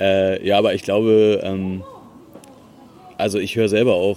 Äh, 0.00 0.46
ja, 0.46 0.58
aber 0.58 0.74
ich 0.74 0.82
glaube, 0.82 1.40
ähm, 1.42 1.82
also 3.18 3.38
ich 3.38 3.56
höre 3.56 3.68
selber 3.68 3.94
auch 3.94 4.16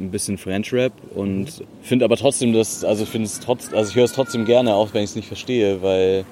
ein 0.00 0.10
bisschen 0.10 0.36
French 0.36 0.72
Rap 0.72 0.92
und 1.14 1.46
finde 1.82 2.04
aber 2.04 2.16
trotzdem, 2.16 2.52
dass, 2.52 2.84
also 2.84 3.04
ich 3.04 3.08
finde 3.08 3.26
es 3.26 3.40
trotz, 3.40 3.72
also 3.72 3.88
ich 3.90 3.96
höre 3.96 4.04
es 4.04 4.12
trotzdem 4.12 4.44
gerne, 4.44 4.74
auch 4.74 4.92
wenn 4.92 5.04
ich 5.04 5.10
es 5.10 5.16
nicht 5.16 5.28
verstehe, 5.28 5.80
weil 5.80 6.24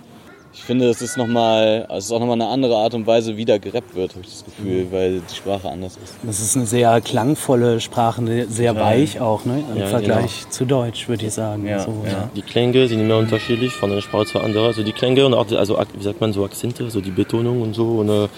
ich 0.52 0.62
finde, 0.62 0.88
es 0.88 1.02
ist 1.02 1.16
nochmal, 1.16 1.84
also 1.88 1.98
es 1.98 2.04
ist 2.06 2.12
auch 2.12 2.20
nochmal 2.20 2.40
eine 2.40 2.46
andere 2.48 2.76
Art 2.76 2.94
und 2.94 3.06
Weise, 3.08 3.36
wie 3.36 3.44
da 3.44 3.58
gerappt 3.58 3.94
wird, 3.96 4.10
habe 4.12 4.20
ich 4.24 4.30
das 4.30 4.44
Gefühl, 4.44 4.86
weil 4.92 5.20
die 5.28 5.34
Sprache 5.34 5.68
anders 5.68 5.96
ist. 6.02 6.14
Das 6.22 6.38
ist 6.40 6.56
eine 6.56 6.66
sehr 6.66 7.00
klangvolle 7.00 7.80
Sprache, 7.80 8.22
sehr 8.48 8.76
weich 8.76 9.18
auch, 9.20 9.44
ne? 9.46 9.64
Im 9.72 9.80
Ja, 9.80 9.86
Vergleich 9.86 10.48
zu 10.50 10.64
Deutsch, 10.64 11.08
würde 11.08 11.26
ich 11.26 11.32
sagen. 11.32 11.66
Ja, 11.66 11.80
so, 11.80 11.92
ja. 12.06 12.30
Die 12.36 12.42
Klänge 12.42 12.86
sind 12.86 13.00
immer 13.00 13.16
unterschiedlich 13.18 13.72
von 13.72 13.90
einer 13.90 14.00
Sprache 14.02 14.26
zur 14.26 14.44
anderen. 14.44 14.66
Also 14.68 14.84
die 14.84 14.92
Klänge 14.92 15.26
und 15.26 15.34
auch, 15.34 15.46
die- 15.46 15.56
also 15.56 15.76
wie 15.98 16.02
sagt 16.04 16.20
man, 16.20 16.32
so 16.32 16.44
Akzente, 16.44 16.88
so 16.88 17.00
die 17.00 17.10
Betonung 17.10 17.60
und 17.62 17.74
so. 17.74 17.86
Und 17.98 18.08
äh, 18.10 18.28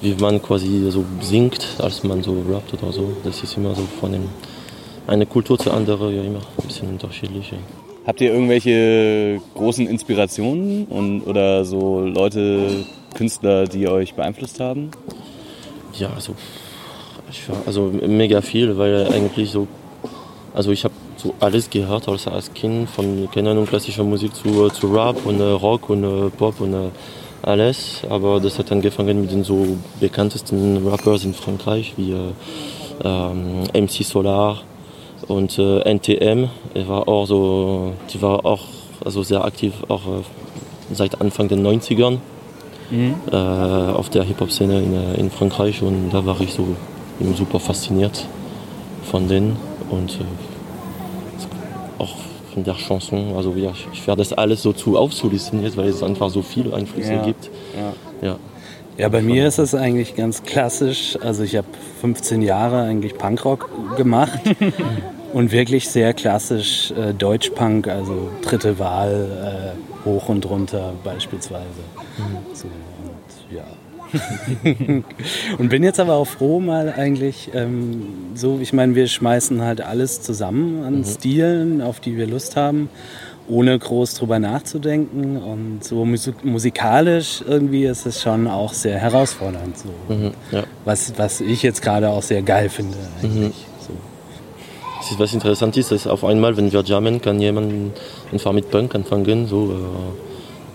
wie 0.00 0.14
man 0.14 0.40
quasi 0.42 0.90
so 0.90 1.04
singt, 1.20 1.66
als 1.78 2.02
man 2.04 2.22
so 2.22 2.36
rappt 2.48 2.72
oder 2.74 2.92
so. 2.92 3.12
Das 3.24 3.42
ist 3.42 3.56
immer 3.56 3.74
so 3.74 3.82
von 4.00 4.12
dem, 4.12 4.28
eine 5.06 5.26
Kultur 5.26 5.58
zur 5.58 5.74
anderen 5.74 6.14
ja 6.14 6.22
immer 6.22 6.38
ein 6.38 6.66
bisschen 6.66 6.88
unterschiedlich. 6.88 7.52
Habt 8.06 8.20
ihr 8.20 8.32
irgendwelche 8.32 9.40
großen 9.54 9.86
Inspirationen 9.86 10.86
und, 10.86 11.22
oder 11.22 11.64
so 11.64 12.00
Leute, 12.00 12.84
Künstler, 13.14 13.66
die 13.66 13.86
euch 13.88 14.14
beeinflusst 14.14 14.58
haben? 14.58 14.90
Ja, 15.94 16.10
also, 16.14 16.34
ich 17.30 17.42
also 17.66 17.92
mega 18.06 18.40
viel, 18.40 18.78
weil 18.78 19.06
eigentlich 19.12 19.50
so, 19.50 19.68
also 20.54 20.70
ich 20.70 20.84
habe 20.84 20.94
so 21.16 21.34
alles 21.40 21.68
gehört 21.68 22.08
als, 22.08 22.26
als 22.26 22.52
Kind, 22.54 22.88
von 22.88 23.28
keine 23.32 23.50
Ahnung, 23.50 23.66
klassischer 23.66 24.04
Musik 24.04 24.34
zu, 24.34 24.70
zu 24.70 24.86
Rap 24.92 25.26
und 25.26 25.38
äh, 25.40 25.44
Rock 25.44 25.90
und 25.90 26.02
äh, 26.02 26.30
Pop 26.30 26.60
und 26.60 26.72
äh, 26.72 26.88
alles. 27.42 28.02
Aber 28.08 28.40
das 28.40 28.58
hat 28.58 28.70
angefangen 28.72 29.20
mit 29.20 29.30
den 29.30 29.44
so 29.44 29.78
bekanntesten 30.00 30.86
Rappers 30.86 31.24
in 31.24 31.34
Frankreich 31.34 31.94
wie 31.96 32.12
äh, 32.12 32.32
ähm, 33.04 33.64
MC 33.72 34.04
Solar 34.04 34.62
und 35.28 35.58
äh, 35.58 35.94
NTM. 35.94 36.48
Er 36.74 36.88
war 36.88 37.08
auch 37.08 37.26
so, 37.26 37.92
die 38.12 38.20
war 38.22 38.44
auch 38.44 38.64
also 39.04 39.22
sehr 39.22 39.44
aktiv, 39.44 39.72
auch 39.88 40.06
äh, 40.06 40.22
seit 40.92 41.20
Anfang 41.20 41.48
der 41.48 41.58
90ern 41.58 42.18
äh, 43.30 43.36
auf 43.36 44.10
der 44.10 44.24
Hip-Hop-Szene 44.24 44.80
in, 44.80 44.94
äh, 44.94 45.14
in 45.14 45.30
Frankreich 45.30 45.82
und 45.82 46.10
da 46.10 46.24
war 46.26 46.40
ich 46.40 46.52
so 46.52 46.76
eben 47.20 47.34
super 47.34 47.60
fasziniert 47.60 48.26
von 49.04 49.28
denen 49.28 49.56
und 49.90 50.12
äh, 50.12 50.24
auch 52.02 52.14
von 52.52 52.64
der 52.64 52.74
Chanson. 52.74 53.34
Also 53.36 53.52
ja, 53.54 53.70
ich, 53.70 53.86
ich 53.92 54.06
werde 54.06 54.20
das 54.20 54.32
alles 54.32 54.62
so 54.62 54.72
zu 54.72 54.96
aufzulisten 54.98 55.62
jetzt, 55.62 55.76
weil 55.76 55.88
es 55.88 56.02
einfach 56.02 56.30
so 56.30 56.42
viele 56.42 56.74
Einflüsse 56.74 57.12
Ja. 57.14 57.22
gibt. 57.24 57.50
Ja. 58.22 58.36
Ja, 58.98 59.08
bei 59.08 59.22
mir 59.22 59.46
ist 59.46 59.58
es 59.58 59.74
eigentlich 59.74 60.14
ganz 60.14 60.42
klassisch. 60.42 61.16
Also 61.22 61.42
ich 61.42 61.56
habe 61.56 61.66
15 62.02 62.42
Jahre 62.42 62.82
eigentlich 62.82 63.16
Punkrock 63.16 63.70
gemacht 63.96 64.38
und 65.32 65.52
wirklich 65.52 65.88
sehr 65.88 66.12
klassisch 66.12 66.90
äh, 66.90 67.14
Deutschpunk, 67.14 67.88
also 67.88 68.28
dritte 68.42 68.78
Wahl, 68.78 69.74
äh, 70.04 70.06
hoch 70.08 70.28
und 70.28 70.44
runter 70.50 70.92
beispielsweise. 71.02 71.64
So, 72.52 72.66
und, 72.66 73.56
ja. 73.56 73.62
und 75.58 75.68
bin 75.68 75.82
jetzt 75.82 76.00
aber 76.00 76.14
auch 76.14 76.26
froh 76.26 76.60
mal 76.60 76.92
eigentlich 76.96 77.50
ähm, 77.54 78.06
so, 78.34 78.58
ich 78.60 78.72
meine, 78.72 78.94
wir 78.94 79.06
schmeißen 79.06 79.62
halt 79.62 79.80
alles 79.80 80.22
zusammen 80.22 80.84
an 80.84 81.04
Stilen, 81.04 81.82
auf 81.82 82.00
die 82.00 82.16
wir 82.16 82.26
Lust 82.26 82.56
haben 82.56 82.88
ohne 83.50 83.76
groß 83.78 84.14
drüber 84.14 84.38
nachzudenken. 84.38 85.36
Und 85.36 85.84
so 85.84 86.04
musik 86.04 86.44
musikalisch 86.44 87.42
irgendwie 87.46 87.84
ist 87.84 88.06
es 88.06 88.22
schon 88.22 88.46
auch 88.46 88.72
sehr 88.72 88.98
herausfordernd. 88.98 89.76
So. 89.76 90.14
Mhm, 90.14 90.30
ja. 90.52 90.62
Was, 90.84 91.12
was 91.16 91.40
ich 91.40 91.62
jetzt 91.62 91.82
gerade 91.82 92.08
auch 92.08 92.22
sehr 92.22 92.42
geil 92.42 92.68
finde. 92.68 92.96
Eigentlich. 93.22 93.66
Es 95.00 95.10
ist 95.10 95.18
was 95.18 95.32
interessant 95.32 95.76
ist, 95.76 95.90
dass 95.90 96.06
auf 96.06 96.24
einmal, 96.24 96.56
wenn 96.56 96.70
wir 96.70 96.82
jammen, 96.82 97.22
kann 97.22 97.40
jemand 97.40 97.98
einfach 98.30 98.52
mit 98.52 98.70
Punk 98.70 98.94
anfangen. 98.94 99.46
So, 99.46 99.72
äh, 99.72 100.29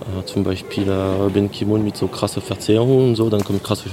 äh, 0.07 0.25
zum 0.25 0.43
Beispiel 0.43 0.87
äh, 0.87 1.29
Ben 1.33 1.51
Kimon 1.51 1.83
mit 1.83 1.97
so 1.97 2.07
krasse 2.07 2.41
Verzerrungen 2.41 3.09
und 3.09 3.15
so, 3.15 3.29
dann 3.29 3.43
kommt 3.43 3.63
krasse 3.63 3.89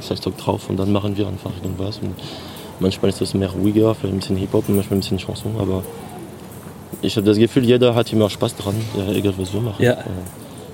Schlagzeug 0.00 0.36
drauf 0.38 0.68
und 0.68 0.76
dann 0.76 0.92
machen 0.92 1.16
wir 1.16 1.26
einfach 1.26 1.50
irgendwas. 1.62 1.98
Und 1.98 2.14
manchmal 2.80 3.08
ist 3.10 3.20
es 3.20 3.34
mehr 3.34 3.50
ruhiger, 3.50 3.94
vielleicht 3.94 4.14
ein 4.14 4.20
bisschen 4.20 4.36
Hip-Hop 4.36 4.68
und 4.68 4.76
manchmal 4.76 4.98
ein 4.98 5.00
bisschen 5.00 5.18
Chanson, 5.18 5.52
aber 5.58 5.82
ich 7.02 7.16
habe 7.16 7.26
das 7.26 7.36
Gefühl, 7.38 7.64
jeder 7.64 7.94
hat 7.94 8.12
immer 8.12 8.30
Spaß 8.30 8.56
dran, 8.56 8.74
ja, 8.96 9.12
egal 9.12 9.34
was 9.36 9.52
wir 9.52 9.60
machen. 9.60 9.82
Ja. 9.82 9.92
Äh, 9.92 10.04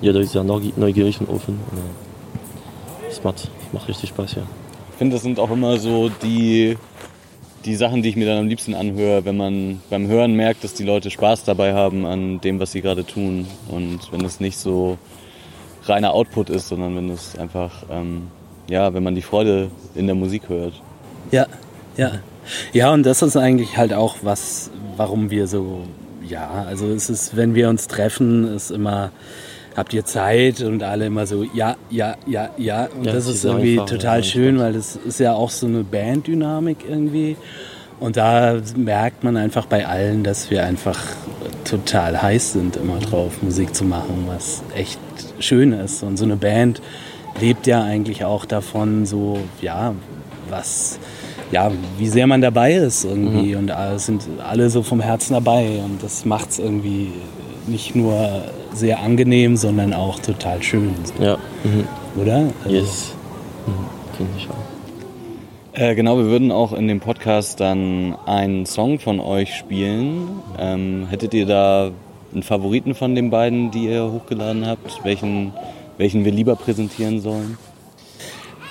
jeder 0.00 0.20
ist 0.20 0.32
sehr 0.32 0.42
neugi- 0.44 0.72
neugierig 0.76 1.20
und 1.20 1.28
offen. 1.28 1.58
Und, 1.70 1.78
äh, 1.78 3.10
es 3.10 3.22
macht, 3.22 3.48
macht 3.72 3.88
richtig 3.88 4.10
Spaß, 4.10 4.34
ja. 4.36 4.42
Ich 4.92 4.98
finde, 4.98 5.16
das 5.16 5.22
sind 5.22 5.38
auch 5.38 5.50
immer 5.50 5.78
so 5.78 6.10
die, 6.22 6.76
die 7.64 7.76
Sachen, 7.76 8.02
die 8.02 8.08
ich 8.08 8.16
mir 8.16 8.26
dann 8.26 8.38
am 8.38 8.48
liebsten 8.48 8.74
anhöre, 8.74 9.24
wenn 9.24 9.36
man 9.36 9.80
beim 9.90 10.06
Hören 10.06 10.34
merkt, 10.34 10.64
dass 10.64 10.74
die 10.74 10.84
Leute 10.84 11.10
Spaß 11.10 11.44
dabei 11.44 11.74
haben 11.74 12.04
an 12.06 12.40
dem, 12.40 12.60
was 12.60 12.72
sie 12.72 12.80
gerade 12.80 13.04
tun. 13.04 13.46
Und 13.68 14.00
wenn 14.12 14.24
es 14.24 14.40
nicht 14.40 14.58
so 14.58 14.98
reiner 15.84 16.12
Output 16.12 16.50
ist, 16.50 16.68
sondern 16.68 16.96
wenn 16.96 17.10
es 17.10 17.38
einfach, 17.38 17.84
ähm, 17.90 18.28
ja, 18.68 18.94
wenn 18.94 19.02
man 19.02 19.14
die 19.14 19.22
Freude 19.22 19.70
in 19.94 20.06
der 20.06 20.14
Musik 20.14 20.48
hört. 20.48 20.74
Ja, 21.30 21.46
ja. 21.96 22.20
Ja, 22.72 22.92
und 22.92 23.04
das 23.04 23.22
ist 23.22 23.36
eigentlich 23.36 23.76
halt 23.76 23.92
auch 23.92 24.16
was, 24.22 24.70
warum 24.96 25.30
wir 25.30 25.46
so, 25.46 25.82
ja, 26.26 26.64
also 26.66 26.88
es 26.88 27.08
ist, 27.08 27.36
wenn 27.36 27.54
wir 27.54 27.68
uns 27.68 27.86
treffen, 27.86 28.48
ist 28.48 28.70
immer, 28.70 29.12
habt 29.76 29.94
ihr 29.94 30.04
Zeit 30.04 30.60
und 30.60 30.82
alle 30.82 31.06
immer 31.06 31.26
so, 31.26 31.44
ja, 31.54 31.76
ja, 31.90 32.16
ja, 32.26 32.50
ja. 32.56 32.88
Und 32.96 33.06
Ja, 33.06 33.12
das 33.12 33.26
ist 33.26 33.44
irgendwie 33.44 33.80
einfach, 33.80 33.86
total 33.86 34.18
ja, 34.18 34.22
schön, 34.22 34.58
weil 34.58 34.72
das 34.72 34.96
ist 34.96 35.20
ja 35.20 35.34
auch 35.34 35.50
so 35.50 35.66
eine 35.66 35.84
Banddynamik 35.84 36.78
irgendwie. 36.88 37.36
Und 38.00 38.16
da 38.16 38.60
merkt 38.76 39.22
man 39.22 39.36
einfach 39.36 39.66
bei 39.66 39.86
allen, 39.86 40.24
dass 40.24 40.50
wir 40.50 40.64
einfach 40.64 40.98
total 41.64 42.20
heiß 42.20 42.54
sind, 42.54 42.76
immer 42.76 42.98
drauf, 42.98 43.42
Musik 43.42 43.74
zu 43.74 43.84
machen, 43.84 44.24
was 44.26 44.62
echt 44.74 44.98
schön 45.38 45.72
ist. 45.72 46.02
Und 46.02 46.16
so 46.16 46.24
eine 46.24 46.36
Band 46.36 46.82
lebt 47.40 47.66
ja 47.66 47.82
eigentlich 47.82 48.24
auch 48.24 48.44
davon, 48.44 49.06
so, 49.06 49.38
ja, 49.60 49.94
was, 50.50 50.98
ja, 51.52 51.70
wie 51.96 52.08
sehr 52.08 52.26
man 52.26 52.40
dabei 52.40 52.74
ist 52.74 53.04
irgendwie. 53.04 53.54
Und 53.54 53.70
alle 53.70 53.98
sind 53.98 54.24
alle 54.44 54.68
so 54.68 54.82
vom 54.82 55.00
Herzen 55.00 55.34
dabei. 55.34 55.80
Und 55.84 56.02
das 56.02 56.24
macht 56.24 56.50
es 56.50 56.58
irgendwie 56.58 57.12
nicht 57.68 57.94
nur 57.94 58.42
sehr 58.74 59.00
angenehm, 59.00 59.56
sondern 59.56 59.92
auch 59.94 60.18
total 60.20 60.62
schön. 60.62 60.94
So, 61.04 61.22
Ja, 61.22 61.38
mhm. 61.64 61.86
Oder? 62.20 62.50
Also, 62.64 62.76
yes. 62.76 63.14
Mhm. 63.66 64.16
Finde 64.16 64.32
ich 64.36 64.48
auch. 64.48 64.72
Äh, 65.74 65.94
genau, 65.94 66.18
wir 66.18 66.26
würden 66.26 66.52
auch 66.52 66.74
in 66.74 66.86
dem 66.86 67.00
Podcast 67.00 67.60
dann 67.60 68.14
einen 68.26 68.66
Song 68.66 68.98
von 68.98 69.20
euch 69.20 69.54
spielen. 69.54 70.28
Ähm, 70.58 71.06
hättet 71.08 71.32
ihr 71.32 71.46
da 71.46 71.90
einen 72.32 72.42
Favoriten 72.42 72.94
von 72.94 73.14
den 73.14 73.30
beiden, 73.30 73.70
die 73.70 73.86
ihr 73.86 74.10
hochgeladen 74.10 74.66
habt? 74.66 75.02
Welchen, 75.02 75.52
welchen 75.96 76.24
wir 76.26 76.32
lieber 76.32 76.56
präsentieren 76.56 77.20
sollen? 77.20 77.56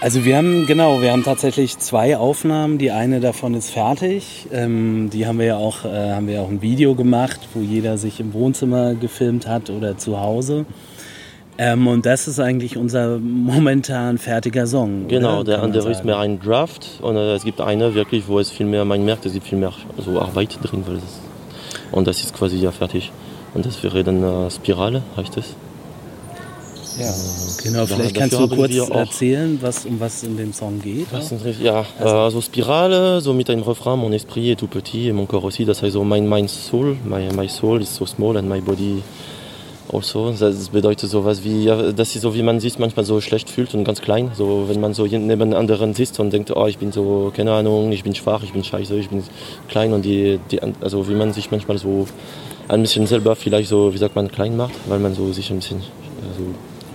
Also 0.01 0.25
wir 0.25 0.35
haben, 0.35 0.65
genau, 0.65 0.99
wir 1.03 1.11
haben 1.11 1.23
tatsächlich 1.23 1.77
zwei 1.77 2.17
Aufnahmen. 2.17 2.79
Die 2.79 2.89
eine 2.89 3.19
davon 3.19 3.53
ist 3.53 3.69
fertig. 3.69 4.47
Ähm, 4.51 5.11
die 5.13 5.27
haben 5.27 5.37
wir 5.37 5.45
ja 5.45 5.57
auch, 5.57 5.85
äh, 5.85 6.13
haben 6.13 6.27
wir 6.27 6.41
auch 6.41 6.49
ein 6.49 6.63
Video 6.63 6.95
gemacht, 6.95 7.39
wo 7.53 7.61
jeder 7.61 7.99
sich 7.99 8.19
im 8.19 8.33
Wohnzimmer 8.33 8.95
gefilmt 8.95 9.45
hat 9.45 9.69
oder 9.69 9.99
zu 9.99 10.19
Hause. 10.19 10.65
Ähm, 11.59 11.85
und 11.85 12.07
das 12.07 12.27
ist 12.27 12.39
eigentlich 12.39 12.77
unser 12.77 13.19
momentan 13.19 14.17
fertiger 14.17 14.65
Song. 14.65 15.07
Genau, 15.07 15.43
der 15.43 15.61
andere 15.61 15.91
ist 15.91 16.03
mehr 16.03 16.17
ein 16.17 16.39
Draft 16.39 16.99
und 17.03 17.15
äh, 17.15 17.35
es 17.35 17.43
gibt 17.43 17.61
eine 17.61 17.93
wirklich, 17.93 18.27
wo 18.27 18.39
es 18.39 18.49
viel 18.49 18.65
mehr, 18.65 18.83
man 18.85 19.05
merkt, 19.05 19.27
es 19.27 19.33
gibt 19.33 19.45
viel 19.45 19.59
mehr 19.59 19.71
so 19.99 20.19
Arbeit 20.19 20.57
drin, 20.63 20.83
weil 20.87 20.95
es, 20.95 21.21
und 21.91 22.07
das 22.07 22.23
ist 22.23 22.33
quasi 22.33 22.57
ja 22.57 22.71
fertig. 22.71 23.11
Und 23.53 23.67
das 23.67 23.83
wäre 23.83 24.03
dann 24.03 24.23
äh, 24.23 24.49
Spirale, 24.49 25.03
heißt 25.15 25.37
es. 25.37 25.55
Ja, 26.99 27.13
genau. 27.63 27.79
da- 27.85 27.95
Vielleicht 27.95 28.15
kannst 28.15 28.37
du 28.37 28.47
kurz 28.47 28.75
erzählen, 28.89 29.57
was, 29.61 29.85
um 29.85 29.99
was 29.99 30.23
in 30.23 30.37
dem 30.37 30.53
Song 30.53 30.79
geht. 30.81 31.07
Was 31.11 31.31
ist 31.31 31.43
richtig? 31.45 31.65
Ja, 31.65 31.85
also 31.99 32.41
Spirale, 32.41 33.21
so 33.21 33.33
mit 33.33 33.49
einem 33.49 33.63
Refrain, 33.63 33.97
mon 33.97 34.11
esprit 34.13 34.51
est 34.51 34.59
tout 34.59 34.67
petit 34.69 35.07
et 35.07 35.13
mon 35.13 35.25
corps 35.25 35.43
aussi, 35.45 35.65
das 35.65 35.81
heißt 35.81 35.93
so 35.93 36.03
mein, 36.03 36.27
mein 36.27 36.47
Soul, 36.47 36.97
my, 37.05 37.27
my 37.35 37.47
soul 37.47 37.81
is 37.81 37.95
so 37.95 38.05
small 38.05 38.35
and 38.37 38.47
my 38.49 38.59
body 38.59 39.01
also. 39.91 40.33
Das 40.37 40.69
bedeutet 40.69 41.09
sowas 41.09 41.43
wie, 41.43 41.63
ja, 41.63 41.91
das 41.91 42.13
ist 42.15 42.21
so 42.21 42.35
wie 42.35 42.43
man 42.43 42.59
sich 42.59 42.77
manchmal 42.77 43.05
so 43.05 43.19
schlecht 43.21 43.49
fühlt 43.49 43.73
und 43.73 43.83
ganz 43.83 44.01
klein, 44.01 44.31
so 44.35 44.65
wenn 44.67 44.79
man 44.81 44.93
so 44.93 45.05
neben 45.05 45.53
anderen 45.53 45.93
sitzt 45.93 46.19
und 46.19 46.31
denkt, 46.33 46.51
oh 46.55 46.67
ich 46.67 46.77
bin 46.77 46.91
so, 46.91 47.31
keine 47.35 47.53
Ahnung, 47.53 47.91
ich 47.93 48.03
bin 48.03 48.13
schwach, 48.15 48.43
ich 48.43 48.51
bin 48.53 48.63
scheiße, 48.63 48.95
ich 48.97 49.09
bin 49.09 49.23
klein 49.69 49.93
und 49.93 50.03
die, 50.03 50.39
die 50.51 50.59
also 50.81 51.07
wie 51.09 51.15
man 51.15 51.31
sich 51.33 51.51
manchmal 51.51 51.77
so 51.77 52.05
ein 52.67 52.81
bisschen 52.81 53.07
selber 53.07 53.35
vielleicht 53.35 53.69
so, 53.69 53.93
wie 53.93 53.97
sagt 53.97 54.15
man, 54.15 54.29
klein 54.29 54.55
macht, 54.57 54.73
weil 54.87 54.99
man 54.99 55.13
so 55.15 55.31
sich 55.33 55.49
ein 55.51 55.57
bisschen 55.57 55.79
äh, 55.79 56.37
so 56.37 56.43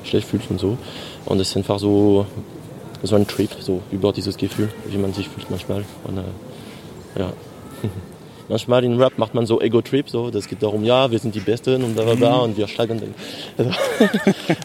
schlecht 0.07 0.29
fühlt 0.29 0.51
und 0.51 0.61
so. 0.61 0.79
Und 1.25 1.41
es 1.41 1.51
ist 1.51 1.57
einfach 1.57 1.79
so, 1.79 2.27
so 3.03 3.17
ein 3.17 3.27
Trip, 3.27 3.51
so 3.61 3.83
über 3.91 4.13
dieses 4.13 4.37
Gefühl, 4.37 4.69
wie 4.89 4.99
man 4.99 5.13
sich 5.13 5.29
fühlt 5.29 5.51
manchmal. 5.51 5.85
Und, 6.05 6.19
äh, 6.19 7.21
ja. 7.21 7.33
manchmal 8.49 8.85
in 8.85 9.01
Rap 9.01 9.19
macht 9.19 9.35
man 9.35 9.47
so 9.47 9.61
Ego-Trip, 9.61 10.09
so, 10.09 10.31
das 10.31 10.47
geht 10.47 10.63
darum, 10.63 10.85
ja, 10.85 11.11
wir 11.11 11.19
sind 11.19 11.35
die 11.35 11.41
Besten 11.41 11.83
und 11.83 11.95
bla 11.95 12.15
bla 12.15 12.37
und 12.39 12.57
wir 12.57 12.69
schlagen 12.69 13.01
den. 13.01 13.15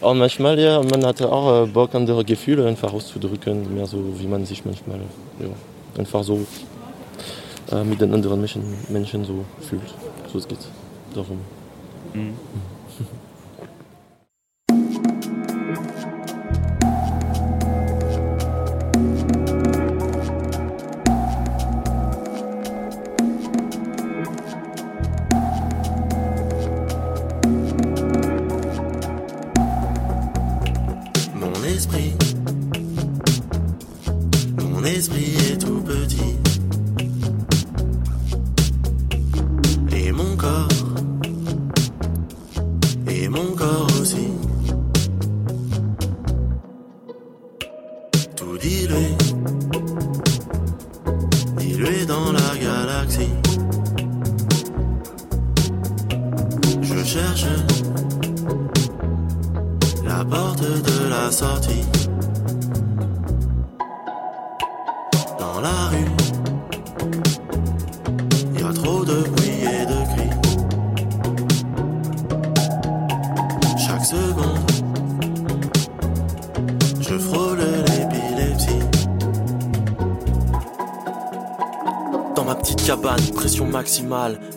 Und 0.02 0.18
manchmal, 0.18 0.58
ja, 0.58 0.80
man 0.82 1.04
hat 1.04 1.22
auch 1.22 1.64
äh, 1.64 1.66
Bock, 1.66 1.94
andere 1.94 2.24
Gefühle 2.24 2.66
einfach 2.66 2.92
auszudrücken, 2.92 3.74
mehr 3.74 3.86
so, 3.86 3.98
wie 4.18 4.26
man 4.26 4.46
sich 4.46 4.64
manchmal, 4.64 5.00
ja, 5.40 5.48
einfach 5.98 6.22
so 6.22 6.46
äh, 7.70 7.84
mit 7.84 8.00
den 8.00 8.12
anderen 8.14 8.38
Menschen, 8.38 8.62
Menschen 8.88 9.24
so 9.24 9.44
fühlt. 9.60 9.94
So 10.32 10.38
es 10.38 10.48
geht 10.48 10.58
darum. 11.14 11.38
Mon 12.14 12.71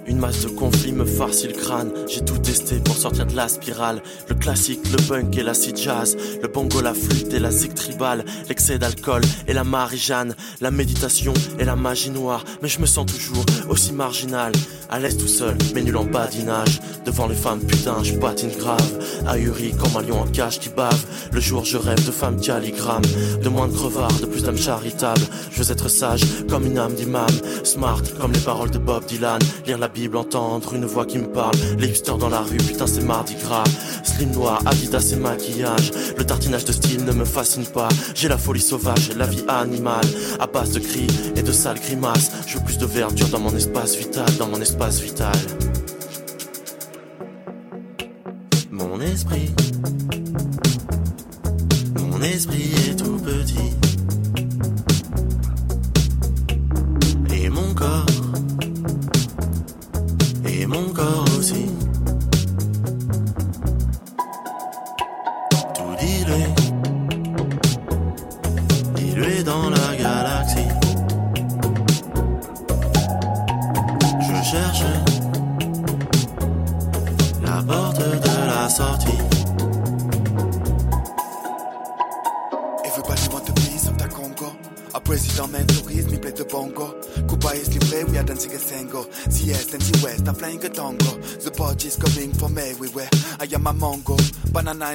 Une 0.08 0.18
masse 0.18 0.46
de 0.46 0.48
conflits 0.48 0.94
me 0.94 1.04
farcit 1.04 1.48
le 1.48 1.54
crâne. 1.54 1.92
J'ai 2.08 2.24
tout 2.24 2.38
testé 2.38 2.80
pour 2.80 2.96
sortir 2.96 3.26
de 3.26 3.36
la 3.36 3.50
spirale. 3.50 4.02
Le 4.30 4.36
classique, 4.36 4.80
le 4.90 4.98
punk 5.10 5.36
et 5.36 5.44
l'acid 5.44 5.76
jazz. 5.76 6.16
Le 6.42 6.48
bongo, 6.48 6.80
la 6.80 6.94
flûte 6.94 7.34
et 7.34 7.40
la 7.40 7.52
zig 7.52 7.74
tribale. 7.74 8.24
L'excès 8.48 8.80
d'alcool 8.80 9.22
et 9.46 9.52
la 9.52 9.66
Marie-Jeanne. 9.66 10.36
La 10.62 10.72
méditation 10.72 11.34
et 11.60 11.66
la 11.66 11.76
magie 11.76 12.12
noire. 12.12 12.46
Mais 12.62 12.70
je 12.70 12.80
me 12.80 12.86
sens 12.86 13.08
toujours 13.08 13.46
aussi 13.68 13.92
marginal. 13.92 14.54
À 14.90 15.00
l'aise 15.00 15.18
tout 15.18 15.28
seul, 15.28 15.58
mais 15.74 15.82
nul 15.82 15.98
en 15.98 16.06
badinage. 16.06 16.80
Devant 17.06 17.28
les 17.28 17.36
femmes, 17.36 17.60
putain, 17.60 18.02
je 18.02 18.14
patine 18.14 18.50
grave. 18.58 19.00
Ahuri 19.28 19.74
comme 19.74 19.96
un 19.96 20.02
lion 20.02 20.22
en 20.22 20.26
cage 20.26 20.60
qui 20.60 20.70
bave. 20.70 21.06
Le 21.32 21.40
jour, 21.40 21.64
je 21.64 21.78
rêve 21.78 22.04
de 22.04 22.12
femmes 22.12 22.42
calligrammes. 22.42 23.04
De 23.44 23.48
moins 23.48 23.68
de 23.68 23.74
crevards, 23.74 24.20
de 24.20 24.26
plus 24.26 24.42
d'âmes 24.42 24.58
charitables. 24.58 25.22
Je 25.52 25.62
veux 25.62 25.72
être 25.72 25.88
sage 25.88 26.22
comme 26.50 26.66
une 26.66 26.80
âme 26.80 26.96
d'imam. 26.96 27.28
Smart 27.64 28.02
comme 28.20 28.32
les 28.32 28.40
paroles 28.40 28.72
de 28.72 28.80
Bob 28.80 29.06
Dylan. 29.06 29.40
Lire 29.68 29.78
la 29.78 29.88
Bible, 29.88 30.18
entendre 30.18 30.74
une 30.74 30.86
voix 30.86 31.06
qui 31.06 31.20
me 31.20 31.28
parle. 31.28 31.56
Les 31.78 31.90
hipsters 31.90 32.18
dans 32.18 32.30
la 32.30 32.42
rue, 32.42 32.58
putain, 32.58 32.88
c'est 32.88 33.04
mardi 33.04 33.36
gras. 33.36 33.64
Slim 34.04 34.32
noir, 34.32 34.62
Adidas 34.66 35.12
et 35.14 35.16
maquillage. 35.16 35.92
Le 36.18 36.26
tartinage 36.26 36.66
de 36.66 36.72
style 36.72 37.06
ne 37.06 37.12
me 37.12 37.26
fascine 37.26 37.66
pas. 37.66 37.90
J'ai 38.16 38.30
la 38.30 38.40
folie 38.40 38.62
sauvage, 38.62 39.12
la 39.16 39.28
vie 39.28 39.44
animale. 39.48 40.08
À 40.40 40.48
base 40.48 40.72
de 40.72 40.80
cris 40.80 41.08
et 41.36 41.44
de 41.44 41.52
sales 41.52 41.80
grimaces. 41.80 42.32
Je 42.48 42.58
veux 42.58 42.64
plus 42.64 42.80
de 42.80 42.86
verdure 42.88 43.28
dans 43.28 43.40
mon 43.40 43.56
espace 43.56 43.96
vital, 43.96 44.26
dans 44.40 44.48
mon 44.48 44.60
espace 44.60 45.02
vital. 45.02 45.36
Mon 51.98 52.22
esprit 52.22 52.72
est 52.90 52.96
tout 52.98 53.18
petit. 53.20 53.85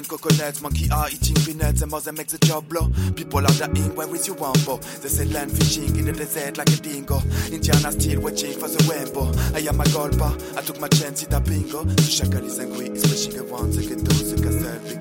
And 0.00 0.08
coconuts, 0.08 0.62
monkey 0.62 0.90
are 0.90 1.10
eating 1.10 1.36
peanuts, 1.44 1.82
and 1.82 1.90
mother 1.90 2.10
makes 2.12 2.32
a 2.32 2.38
job 2.38 2.66
blow. 2.70 2.88
People 3.14 3.44
are 3.44 3.52
dying, 3.52 3.94
where 3.94 4.08
is 4.14 4.26
your 4.26 4.36
wombo? 4.36 4.78
They 4.78 5.10
say 5.10 5.26
land 5.26 5.52
fishing 5.52 5.94
in 5.94 6.06
the 6.06 6.12
desert 6.12 6.56
like 6.56 6.70
a 6.70 6.76
dingo. 6.76 7.20
Indiana 7.52 7.92
still 7.92 8.22
waiting 8.22 8.58
for 8.58 8.68
the 8.68 8.82
rainbow. 8.88 9.30
I 9.54 9.60
am 9.68 9.78
a 9.78 9.84
golfer, 9.92 10.32
I 10.56 10.62
took 10.62 10.80
my 10.80 10.88
chance 10.88 11.22
in 11.24 11.34
a 11.34 11.40
bingo. 11.40 11.84
Ce 12.00 12.18
chacal 12.18 12.42
is 12.46 12.58
angry, 12.58 12.88
wishing 12.88 13.38
a 13.40 13.44
once 13.44 13.76
again. 13.76 14.00
Ce 14.08 14.40
qu'un 14.40 14.58
seul 14.58 15.00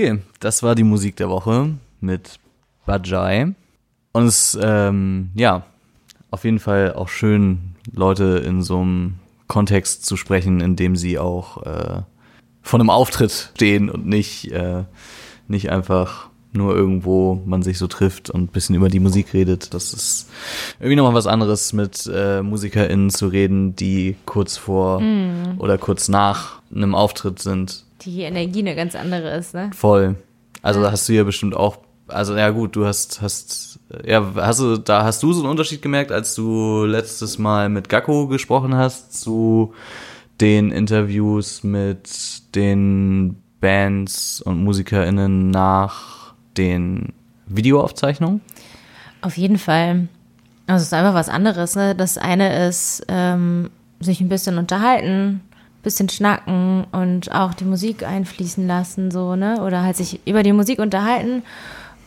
Okay, 0.00 0.18
das 0.38 0.62
war 0.62 0.74
die 0.74 0.82
Musik 0.82 1.16
der 1.16 1.28
Woche 1.28 1.74
mit 2.00 2.38
Bajai. 2.86 3.52
Und 4.12 4.24
es, 4.24 4.58
ähm, 4.58 5.28
ja, 5.34 5.66
auf 6.30 6.44
jeden 6.44 6.58
Fall 6.58 6.94
auch 6.94 7.10
schön, 7.10 7.74
Leute 7.92 8.42
in 8.46 8.62
so 8.62 8.78
einem 8.80 9.16
Kontext 9.46 10.06
zu 10.06 10.16
sprechen, 10.16 10.62
in 10.62 10.74
dem 10.74 10.96
sie 10.96 11.18
auch 11.18 11.66
äh, 11.66 12.00
von 12.62 12.80
einem 12.80 12.88
Auftritt 12.88 13.50
stehen 13.54 13.90
und 13.90 14.06
nicht, 14.06 14.50
äh, 14.52 14.84
nicht 15.48 15.70
einfach 15.70 16.30
nur 16.54 16.74
irgendwo 16.74 17.34
man 17.44 17.62
sich 17.62 17.76
so 17.76 17.86
trifft 17.86 18.30
und 18.30 18.44
ein 18.44 18.46
bisschen 18.46 18.76
über 18.76 18.88
die 18.88 19.00
Musik 19.00 19.34
redet. 19.34 19.74
Das 19.74 19.92
ist 19.92 20.30
irgendwie 20.78 20.96
nochmal 20.96 21.12
was 21.12 21.26
anderes, 21.26 21.74
mit 21.74 22.10
äh, 22.10 22.40
MusikerInnen 22.40 23.10
zu 23.10 23.26
reden, 23.26 23.76
die 23.76 24.16
kurz 24.24 24.56
vor 24.56 25.02
oder 25.58 25.76
kurz 25.76 26.08
nach 26.08 26.62
einem 26.74 26.94
Auftritt 26.94 27.38
sind. 27.38 27.84
Die 28.02 28.22
Energie 28.22 28.60
eine 28.60 28.74
ganz 28.74 28.94
andere 28.94 29.30
ist, 29.36 29.54
ne? 29.54 29.70
Voll. 29.74 30.16
Also 30.62 30.82
da 30.82 30.92
hast 30.92 31.08
du 31.08 31.12
ja 31.12 31.24
bestimmt 31.24 31.54
auch, 31.54 31.78
also 32.08 32.36
ja 32.36 32.50
gut, 32.50 32.76
du 32.76 32.86
hast, 32.86 33.22
hast, 33.22 33.78
ja, 34.04 34.34
hast 34.36 34.60
du, 34.60 34.76
da 34.76 35.04
hast 35.04 35.22
du 35.22 35.32
so 35.32 35.40
einen 35.40 35.50
Unterschied 35.50 35.82
gemerkt, 35.82 36.12
als 36.12 36.34
du 36.34 36.84
letztes 36.84 37.38
Mal 37.38 37.68
mit 37.68 37.88
Gakko 37.88 38.26
gesprochen 38.26 38.74
hast, 38.74 39.20
zu 39.20 39.74
den 40.40 40.70
Interviews 40.70 41.62
mit 41.62 42.54
den 42.54 43.36
Bands 43.60 44.40
und 44.40 44.64
MusikerInnen 44.64 45.50
nach 45.50 46.34
den 46.56 47.12
Videoaufzeichnungen? 47.46 48.40
Auf 49.20 49.36
jeden 49.36 49.58
Fall. 49.58 50.08
Also 50.66 50.82
es 50.82 50.88
ist 50.88 50.94
einfach 50.94 51.14
was 51.14 51.28
anderes. 51.28 51.76
Ne? 51.76 51.94
Das 51.94 52.16
eine 52.16 52.66
ist 52.68 53.04
ähm, 53.08 53.70
sich 54.00 54.20
ein 54.20 54.28
bisschen 54.28 54.56
unterhalten, 54.56 55.42
bisschen 55.82 56.08
schnacken 56.08 56.84
und 56.92 57.32
auch 57.32 57.54
die 57.54 57.64
Musik 57.64 58.06
einfließen 58.06 58.66
lassen, 58.66 59.10
so, 59.10 59.36
ne? 59.36 59.62
Oder 59.62 59.82
halt 59.82 59.96
sich 59.96 60.20
über 60.26 60.42
die 60.42 60.52
Musik 60.52 60.78
unterhalten. 60.78 61.42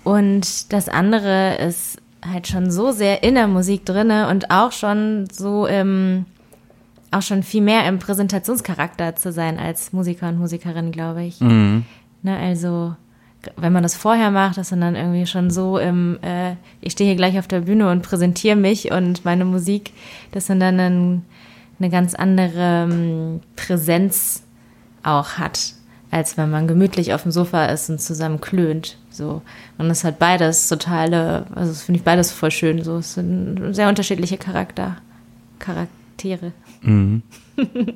Und 0.04 0.72
das 0.74 0.90
andere 0.90 1.56
ist 1.56 1.98
halt 2.26 2.48
schon 2.48 2.72
so 2.72 2.92
sehr 2.92 3.24
in 3.24 3.36
der 3.36 3.48
Musik 3.48 3.86
drinne 3.86 4.30
und 4.30 4.52
auch 4.52 4.72
schon 4.72 5.28
so 5.32 5.66
im, 5.66 6.26
auch 7.12 7.22
schon 7.22 7.44
viel 7.44 7.62
mehr 7.62 7.88
im 7.88 8.00
Präsentationscharakter 8.00 9.16
zu 9.16 9.32
sein 9.32 9.60
als 9.60 9.94
Musiker 9.94 10.30
und 10.30 10.40
Musikerin, 10.40 10.92
glaube 10.92 11.24
ich. 11.24 11.40
Ne, 12.22 12.38
also, 12.38 12.96
wenn 13.58 13.74
man 13.74 13.84
das 13.84 13.96
vorher 13.96 14.32
macht, 14.32 14.58
ist 14.58 14.72
man 14.72 14.82
dann 14.82 14.96
irgendwie 14.96 15.26
schon 15.26 15.52
so 15.52 15.78
im, 15.78 16.18
äh, 16.22 16.56
ich 16.80 16.94
stehe 16.94 17.10
hier 17.10 17.18
gleich 17.18 17.38
auf 17.38 17.48
der 17.48 17.62
Bühne 17.62 17.90
und 17.92 18.02
präsentiere 18.02 18.56
mich 18.56 18.92
und 18.92 19.26
meine 19.26 19.46
Musik, 19.46 19.92
dass 20.32 20.48
man 20.50 20.60
dann 20.60 20.80
ein, 20.80 21.26
eine 21.80 21.90
ganz 21.90 22.16
andere 22.16 22.88
ähm, 22.90 23.42
Präsenz 23.56 24.44
auch 25.04 25.34
hat, 25.34 25.74
als 26.12 26.38
wenn 26.38 26.50
man 26.50 26.68
gemütlich 26.68 27.14
auf 27.14 27.24
dem 27.24 27.32
Sofa 27.32 27.66
ist 27.66 27.90
und 27.90 28.00
zusammen 28.00 28.40
klönt. 28.40 28.98
So. 29.10 29.42
Und 29.78 29.90
das 29.90 30.04
hat 30.04 30.20
beides 30.20 30.70
totale, 30.70 31.46
also 31.56 31.72
das 31.72 31.84
finde 31.84 32.00
ich 32.00 32.06
beides 32.06 32.32
voll 32.32 32.52
schön. 32.52 32.84
So, 32.84 32.98
es 32.98 33.16
sind 33.16 33.74
sehr 33.74 33.90
unterschiedliche 33.90 34.38
Charakter, 34.38 34.98
Charaktere. 35.60 36.54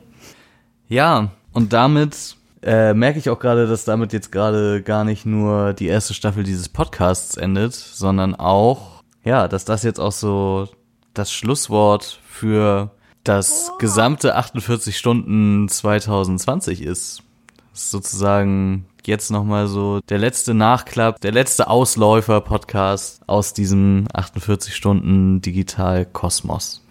Ja, 0.89 1.31
und 1.51 1.73
damit 1.73 2.37
äh, 2.63 2.93
merke 2.93 3.19
ich 3.19 3.29
auch 3.29 3.39
gerade, 3.39 3.67
dass 3.67 3.83
damit 3.83 4.13
jetzt 4.13 4.31
gerade 4.31 4.81
gar 4.81 5.03
nicht 5.03 5.25
nur 5.25 5.73
die 5.73 5.87
erste 5.87 6.13
Staffel 6.13 6.43
dieses 6.43 6.69
Podcasts 6.69 7.35
endet, 7.35 7.73
sondern 7.73 8.35
auch, 8.35 9.03
ja, 9.25 9.47
dass 9.49 9.65
das 9.65 9.83
jetzt 9.83 9.99
auch 9.99 10.13
so 10.13 10.69
das 11.13 11.31
Schlusswort 11.31 12.19
für 12.29 12.91
das 13.23 13.71
gesamte 13.79 14.35
48 14.35 14.97
Stunden 14.97 15.67
2020 15.67 16.81
ist. 16.81 17.23
Das 17.71 17.83
ist 17.83 17.91
sozusagen 17.91 18.85
jetzt 19.05 19.31
nochmal 19.31 19.67
so 19.67 19.99
der 20.09 20.17
letzte 20.17 20.53
Nachklapp, 20.53 21.21
der 21.21 21.31
letzte 21.31 21.69
Ausläufer-Podcast 21.69 23.21
aus 23.27 23.53
diesem 23.53 24.07
48 24.13 24.75
Stunden 24.75 25.41
Digital-Kosmos. 25.41 26.83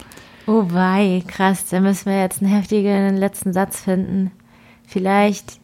Oh 0.47 0.64
wei, 0.68 1.22
krass, 1.27 1.66
da 1.66 1.81
müssen 1.81 2.07
wir 2.07 2.20
jetzt 2.20 2.41
einen 2.41 2.53
heftigen 2.53 3.16
letzten 3.16 3.53
Satz 3.53 3.81
finden. 3.81 4.31
Vielleicht 4.87 5.59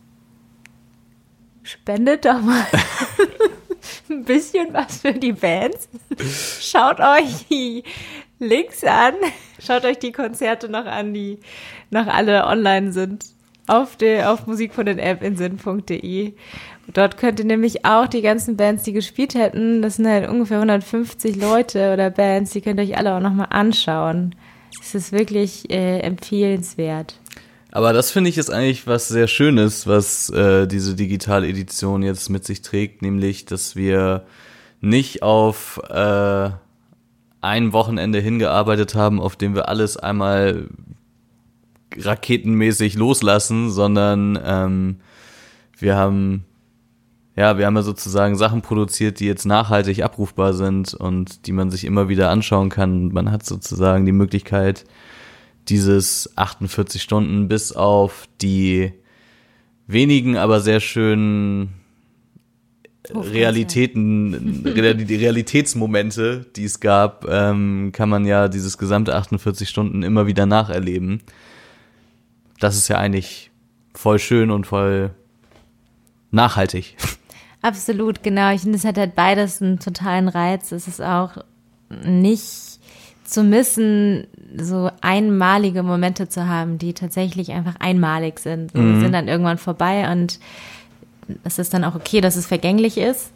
spendet 1.63 2.25
doch 2.25 2.41
mal 2.41 2.67
ein 4.11 4.25
bisschen 4.25 4.73
was 4.73 4.99
für 4.99 5.13
die 5.13 5.33
Bands. 5.33 5.89
Schaut 6.61 6.99
euch 7.01 7.47
die 7.49 7.85
Links 8.43 8.85
an. 8.85 9.15
Schaut 9.59 9.85
euch 9.85 9.99
die 9.99 10.13
Konzerte 10.13 10.69
noch 10.69 10.85
an, 10.85 11.15
die 11.15 11.39
noch 11.91 12.07
alle 12.07 12.47
online 12.47 12.93
sind. 12.93 13.25
Auf, 13.69 13.97
der 13.97 14.33
auf 14.33 14.47
Musik 14.49 14.75
von 14.75 14.87
den 14.87 14.99
App 14.99 15.23
in 15.23 15.37
sinn.de. 15.37 16.33
Dort 16.93 17.17
könnt 17.17 17.39
ihr 17.39 17.47
nämlich 17.47 17.85
auch 17.85 18.09
die 18.09 18.21
ganzen 18.21 18.57
Bands, 18.57 18.83
die 18.83 18.93
gespielt 18.93 19.35
hätten, 19.35 19.83
das 19.83 19.97
sind 19.97 20.09
halt 20.09 20.29
ungefähr 20.29 20.57
150 20.57 21.37
Leute 21.37 21.93
oder 21.93 22.11
Bands, 22.11 22.51
die 22.51 22.61
könnt 22.61 22.81
ihr 22.81 22.85
euch 22.85 22.99
alle 22.99 23.15
auch 23.15 23.21
nochmal 23.21 23.47
anschauen. 23.51 24.35
Es 24.81 24.95
ist 24.97 25.13
wirklich 25.13 25.71
äh, 25.71 26.01
empfehlenswert. 26.01 27.15
Aber 27.71 27.93
das 27.93 28.11
finde 28.11 28.31
ich 28.31 28.37
ist 28.37 28.51
eigentlich 28.51 28.87
was 28.87 29.09
sehr 29.09 29.29
Schönes, 29.29 29.87
was 29.87 30.29
äh, 30.31 30.67
diese 30.67 30.97
Digital-Edition 30.97 32.03
jetzt 32.03 32.29
mit 32.31 32.45
sich 32.45 32.63
trägt, 32.63 33.01
nämlich, 33.01 33.47
dass 33.47 33.77
wir 33.77 34.27
nicht 34.81 35.23
auf 35.23 35.81
äh, 35.89 36.51
ein 37.43 37.73
Wochenende 37.73 38.21
hingearbeitet 38.21 38.95
haben, 38.95 39.21
auf 39.21 39.37
dem 39.37 39.55
wir 39.55 39.69
alles 39.69 39.97
einmal 39.97 40.69
raketenmäßig 41.97 42.95
loslassen, 42.95 43.71
sondern 43.71 44.39
ähm, 44.43 45.01
wir 45.79 45.97
haben 45.97 46.45
ja, 47.35 47.57
wir 47.57 47.65
haben 47.65 47.77
ja 47.77 47.83
sozusagen 47.83 48.37
Sachen 48.37 48.61
produziert, 48.61 49.19
die 49.19 49.27
jetzt 49.27 49.47
nachhaltig 49.47 50.03
abrufbar 50.03 50.53
sind 50.53 50.93
und 50.93 51.47
die 51.47 51.53
man 51.53 51.71
sich 51.71 51.85
immer 51.85 52.09
wieder 52.09 52.29
anschauen 52.29 52.69
kann. 52.69 53.09
Man 53.09 53.31
hat 53.31 53.47
sozusagen 53.47 54.05
die 54.05 54.13
Möglichkeit, 54.13 54.85
dieses 55.69 56.37
48 56.37 57.01
Stunden 57.01 57.49
bis 57.49 57.73
auf 57.73 58.27
die 58.43 58.93
wenigen, 59.87 60.37
aber 60.37 60.61
sehr 60.61 60.81
schönen 60.81 61.82
Realitäten, 63.11 64.63
Realitätsmomente, 64.65 66.47
die 66.55 66.65
es 66.65 66.79
gab, 66.79 67.27
ähm, 67.29 67.91
kann 67.93 68.09
man 68.09 68.25
ja 68.25 68.49
dieses 68.49 68.79
gesamte 68.79 69.15
48 69.17 69.69
Stunden 69.69 70.03
immer 70.03 70.27
wieder 70.27 70.47
nacherleben. 70.47 71.21
Das 72.61 72.77
ist 72.77 72.89
ja 72.89 72.99
eigentlich 72.99 73.51
voll 73.93 74.21
schön 74.21 74.51
und 74.51 74.67
voll 74.67 75.11
nachhaltig. 76.31 76.97
Absolut, 77.63 78.23
genau. 78.23 78.53
Ich 78.53 78.63
finde, 78.63 78.79
es 78.79 78.85
hat 78.85 78.99
halt 78.99 79.15
beides 79.15 79.61
einen 79.61 79.79
totalen 79.79 80.29
Reiz. 80.29 80.73
Es 80.73 80.87
ist 80.89 81.01
auch 81.01 81.39
nicht 82.05 82.81
zu 83.25 83.43
missen, 83.43 84.27
so 84.57 84.91
einmalige 85.01 85.83
Momente 85.83 86.29
zu 86.29 86.47
haben, 86.49 86.79
die 86.79 86.93
tatsächlich 86.93 87.53
einfach 87.53 87.77
einmalig 87.79 88.41
sind. 88.41 88.75
Mhm. 88.75 89.01
sind 89.01 89.13
dann 89.13 89.29
irgendwann 89.29 89.59
vorbei 89.59 90.11
und 90.11 90.39
es 91.45 91.59
ist 91.59 91.75
dann 91.75 91.85
auch 91.85 91.95
okay, 91.95 92.21
dass 92.21 92.37
es 92.37 92.47
vergänglich 92.47 92.99
ist. 92.99 93.31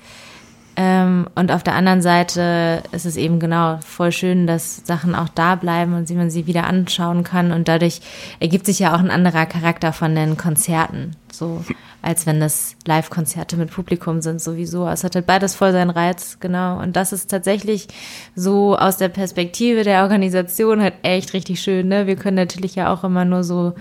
Ähm, 0.79 1.27
und 1.35 1.51
auf 1.53 1.63
der 1.63 1.75
anderen 1.75 2.03
Seite 2.03 2.83
ist 2.93 3.07
es 3.07 3.17
eben 3.17 3.41
genau 3.41 3.79
voll 3.87 4.13
schön, 4.13 4.47
dass 4.47 4.83
Sachen 4.85 5.15
auch 5.15 5.31
da 5.31 5.55
bleiben 5.55 5.95
und 5.95 6.07
sie 6.07 6.15
man 6.15 6.29
sie 6.29 6.47
wieder 6.47 6.65
anschauen 6.65 7.25
kann. 7.25 7.51
Und 7.51 7.67
dadurch 7.69 8.01
ergibt 8.41 8.67
sich 8.67 8.79
ja 8.79 8.95
auch 8.95 8.99
ein 9.01 9.11
anderer 9.11 9.47
Charakter 9.47 9.95
von 9.95 10.15
den 10.15 10.37
Konzerten. 10.37 11.13
So, 11.33 11.65
als 12.03 12.27
wenn 12.27 12.41
das 12.41 12.77
Live-Konzerte 12.87 13.57
mit 13.57 13.71
Publikum 13.71 14.21
sind, 14.21 14.41
sowieso. 14.41 14.87
Es 14.87 15.03
hat 15.03 15.15
halt 15.15 15.27
beides 15.27 15.55
voll 15.55 15.73
seinen 15.73 15.91
Reiz, 15.91 16.39
genau. 16.41 16.79
Und 16.79 16.95
das 16.95 17.13
ist 17.13 17.31
tatsächlich 17.31 17.89
so 18.35 18.77
aus 18.77 18.99
der 18.99 19.09
Perspektive 19.09 19.83
der 19.83 20.03
Organisation 20.03 20.83
halt 20.83 20.95
echt 21.03 21.33
richtig 21.33 21.61
schön. 21.61 21.89
Ne? 21.89 22.07
Wir 22.07 22.17
können 22.17 22.37
natürlich 22.37 22.75
ja 22.75 22.93
auch 22.93 23.03
immer 23.03 23.25
nur 23.25 23.45
so 23.45 23.75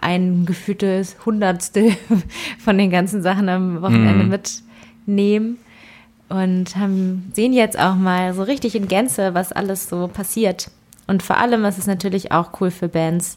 ein 0.00 0.44
gefühltes 0.44 1.16
Hundertstel 1.24 1.96
von 2.58 2.76
den 2.76 2.90
ganzen 2.90 3.22
Sachen 3.22 3.48
am 3.48 3.80
Wochenende 3.80 4.24
Mhm. 4.24 4.30
mitnehmen 5.06 5.58
und 6.32 6.76
haben, 6.76 7.30
sehen 7.34 7.52
jetzt 7.52 7.78
auch 7.78 7.94
mal 7.94 8.32
so 8.32 8.42
richtig 8.42 8.74
in 8.74 8.88
Gänze, 8.88 9.34
was 9.34 9.52
alles 9.52 9.88
so 9.88 10.08
passiert. 10.08 10.70
Und 11.06 11.22
vor 11.22 11.36
allem 11.36 11.64
ist 11.66 11.78
es 11.78 11.86
natürlich 11.86 12.32
auch 12.32 12.60
cool 12.60 12.70
für 12.70 12.88
Bands, 12.88 13.36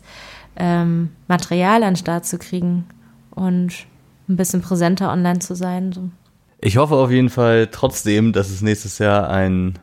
ähm, 0.55 1.09
Material 1.27 1.83
an 1.83 1.91
den 1.91 1.95
Start 1.97 2.25
zu 2.25 2.37
kriegen 2.37 2.85
und 3.31 3.73
ein 4.29 4.37
bisschen 4.37 4.61
präsenter 4.61 5.11
online 5.11 5.39
zu 5.39 5.55
sein. 5.55 5.91
So. 5.91 6.09
Ich 6.61 6.77
hoffe 6.77 6.95
auf 6.95 7.11
jeden 7.11 7.29
Fall 7.29 7.67
trotzdem, 7.69 8.31
dass 8.31 8.49
es 8.49 8.61
nächstes 8.61 8.97
Jahr 8.99 9.29
ein 9.29 9.77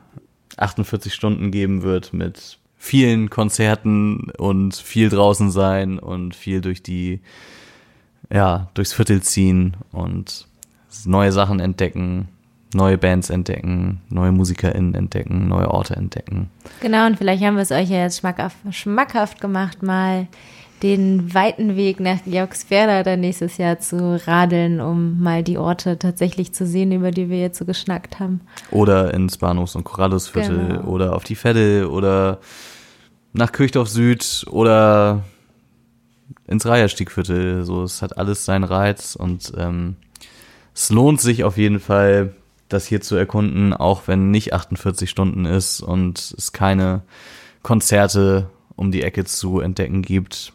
48 0.57 1.13
Stunden 1.13 1.51
geben 1.51 1.83
wird 1.83 2.15
mit 2.15 2.59
vielen 2.79 3.29
Konzerten 3.29 4.31
und 4.39 4.75
viel 4.75 5.11
draußen 5.11 5.51
sein 5.51 5.99
und 5.99 6.35
viel 6.35 6.63
durch 6.63 6.83
die, 6.83 7.21
ja, 8.33 8.71
durchs 8.73 8.95
Viertel 8.95 9.23
ziehen 9.23 9.77
und 9.93 10.47
neue 11.05 11.33
Sachen 11.33 11.61
entdecken, 11.61 12.29
neue 12.75 12.99
Bands 12.99 13.31
entdecken, 13.31 14.01
neue 14.09 14.33
MusikerInnen 14.33 14.95
entdecken, 14.95 15.49
neue 15.49 15.71
Orte 15.71 15.97
entdecken. 15.97 16.51
Genau, 16.81 17.07
und 17.07 17.19
vielleicht 17.19 17.43
haben 17.45 17.57
wir 17.57 17.63
es 17.63 17.71
euch 17.71 17.91
ja 17.91 17.99
jetzt 17.99 18.19
schmackhaft, 18.21 18.57
schmackhaft 18.71 19.41
gemacht, 19.41 19.83
mal 19.83 20.27
den 20.83 21.33
weiten 21.33 21.77
Weg 21.77 22.01
nach 22.01 22.19
Georgswerda 22.27 23.05
dann 23.05 23.21
nächstes 23.21 23.57
Jahr 23.57 23.79
zu 23.79 24.21
radeln, 24.27 24.81
um 24.81 25.23
mal 25.23 25.45
die 25.45 25.57
Orte 25.57 25.97
tatsächlich 25.99 26.53
zu 26.53 26.67
sehen, 26.67 26.91
über 26.91 27.13
die 27.13 27.31
wir 27.31 27.39
jetzt 27.39 27.59
so 27.59 27.65
geschnackt 27.65 28.19
haben. 28.19 28.41
Oder 28.73 29.15
ins 29.15 29.39
Bahnhofs- 29.39 29.77
und 29.77 29.85
Corralisviertel 29.85 30.67
Genau. 30.79 30.85
oder 30.89 31.15
auf 31.15 31.23
die 31.23 31.37
Veddel 31.37 31.87
oder 31.87 32.41
nach 33.33 33.53
Kirchdorf 33.53 33.89
Süd 33.89 34.45
oder 34.51 35.23
ins 36.49 36.67
Reiherstiegviertel. 36.67 37.65
So, 37.65 37.85
es 37.85 38.03
hat 38.03 38.19
alles 38.19 38.45
seinen 38.45 38.65
Reiz 38.65 39.15
und 39.15 39.53
ähm, 39.57 39.95
es 40.75 40.91
lohnt 40.91 41.21
sich 41.21 41.45
auf 41.45 41.59
jeden 41.59 41.79
Fall, 41.79 42.35
das 42.73 42.87
hier 42.87 43.01
zu 43.01 43.15
erkunden, 43.17 43.73
auch 43.73 44.09
wenn 44.09 44.31
nicht 44.31 44.53
48 44.53 45.09
Stunden 45.11 45.45
ist 45.45 45.81
und 45.81 46.35
es 46.37 46.53
keine 46.53 47.03
Konzerte 47.63 48.49
um 48.77 48.91
die 48.91 49.03
Ecke 49.03 49.25
zu 49.25 49.61
entdecken 49.61 50.03
gibt, 50.03 50.53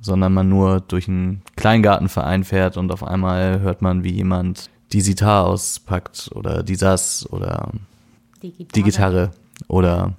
sondern 0.00 0.32
man 0.34 0.48
nur 0.48 0.80
durch 0.80 1.08
einen 1.08 1.42
Kleingartenverein 1.56 2.44
fährt 2.44 2.76
und 2.76 2.90
auf 2.92 3.04
einmal 3.04 3.60
hört 3.60 3.82
man, 3.82 4.02
wie 4.04 4.12
jemand 4.12 4.70
die 4.92 5.00
Sitar 5.00 5.46
auspackt 5.46 6.30
oder 6.34 6.62
die 6.62 6.74
Sass 6.74 7.28
oder 7.30 7.70
Die 8.42 8.50
Gitarre. 8.50 8.68
die 8.74 8.82
Gitarre 8.82 9.30
oder 9.68 10.14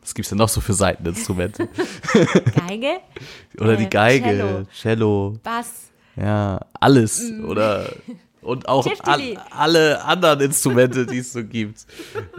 was 0.00 0.14
gibt's 0.14 0.28
denn 0.28 0.38
noch 0.38 0.48
so 0.50 0.60
für 0.60 0.74
Seiteninstrumente? 0.74 1.68
Geige? 2.68 2.98
oder 3.58 3.72
Äh, 3.72 3.76
die 3.78 3.88
Geige, 3.90 4.26
Cello. 4.26 4.66
Cello, 4.72 5.38
Bass. 5.42 5.90
ja, 6.16 6.60
alles 6.78 7.30
Mm. 7.30 7.44
oder 7.46 7.88
und 8.44 8.68
auch 8.68 8.86
all, 9.02 9.38
alle 9.50 10.04
anderen 10.04 10.40
Instrumente, 10.40 11.06
die 11.06 11.18
es 11.18 11.32
so 11.32 11.44
gibt. 11.44 11.86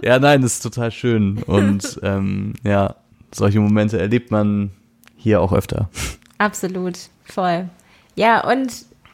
Ja, 0.01 0.19
nein, 0.19 0.41
das 0.41 0.53
ist 0.53 0.61
total 0.61 0.91
schön 0.91 1.43
und 1.43 1.99
ähm, 2.03 2.53
ja, 2.63 2.95
solche 3.33 3.59
Momente 3.59 3.99
erlebt 3.99 4.31
man 4.31 4.71
hier 5.17 5.41
auch 5.41 5.51
öfter. 5.51 5.89
Absolut, 6.37 6.97
voll. 7.23 7.69
Ja, 8.15 8.49
und 8.49 8.71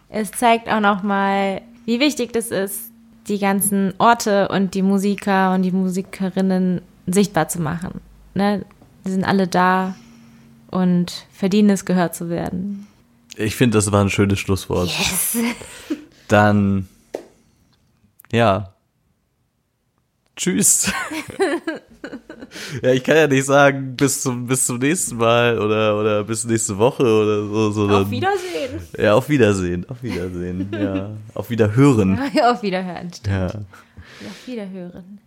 es 0.09 0.31
zeigt 0.31 0.69
auch 0.69 0.79
nochmal, 0.79 1.61
wie 1.85 1.99
wichtig 1.99 2.33
das 2.33 2.51
ist, 2.51 2.91
die 3.27 3.39
ganzen 3.39 3.93
Orte 3.97 4.49
und 4.49 4.73
die 4.73 4.81
Musiker 4.81 5.53
und 5.53 5.63
die 5.63 5.71
Musikerinnen 5.71 6.81
sichtbar 7.07 7.47
zu 7.47 7.61
machen. 7.61 8.01
Ne? 8.33 8.65
Die 9.05 9.11
sind 9.11 9.23
alle 9.23 9.47
da 9.47 9.95
und 10.69 11.25
verdienen 11.31 11.69
es, 11.69 11.85
gehört 11.85 12.15
zu 12.15 12.29
werden. 12.29 12.87
Ich 13.35 13.55
finde, 13.55 13.77
das 13.77 13.91
war 13.91 14.03
ein 14.03 14.09
schönes 14.09 14.39
Schlusswort. 14.39 14.89
Yes. 14.89 15.37
Dann, 16.31 16.87
ja. 18.31 18.73
Tschüss. 20.37 20.89
ja, 22.81 22.91
ich 22.91 23.03
kann 23.03 23.17
ja 23.17 23.27
nicht 23.27 23.45
sagen, 23.45 23.97
bis 23.97 24.21
zum, 24.21 24.47
bis 24.47 24.65
zum 24.65 24.77
nächsten 24.79 25.17
Mal 25.17 25.59
oder, 25.59 25.99
oder 25.99 26.23
bis 26.23 26.45
nächste 26.45 26.77
Woche 26.77 27.03
oder 27.03 27.45
so. 27.45 27.71
sondern- 27.71 28.03
Auf 28.03 28.11
Wiedersehen. 28.11 28.81
Ja, 28.97 29.13
auf 29.15 29.27
Wiedersehen. 29.27 29.85
Auf 29.89 30.01
Wiedersehen. 30.01 30.69
ja. 30.73 31.09
Auf 31.33 31.49
Wiederhören. 31.49 32.17
Auf 32.41 32.63
Wiederhören, 32.63 33.11
stimmt. 33.13 33.27
Ja. 33.27 33.45
Auf 33.47 34.47
Wiederhören. 34.47 35.19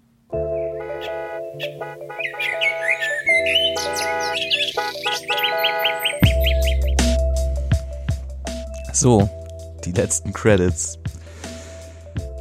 So, 8.93 9.29
die 9.85 9.93
letzten 9.93 10.33
Credits. 10.33 10.99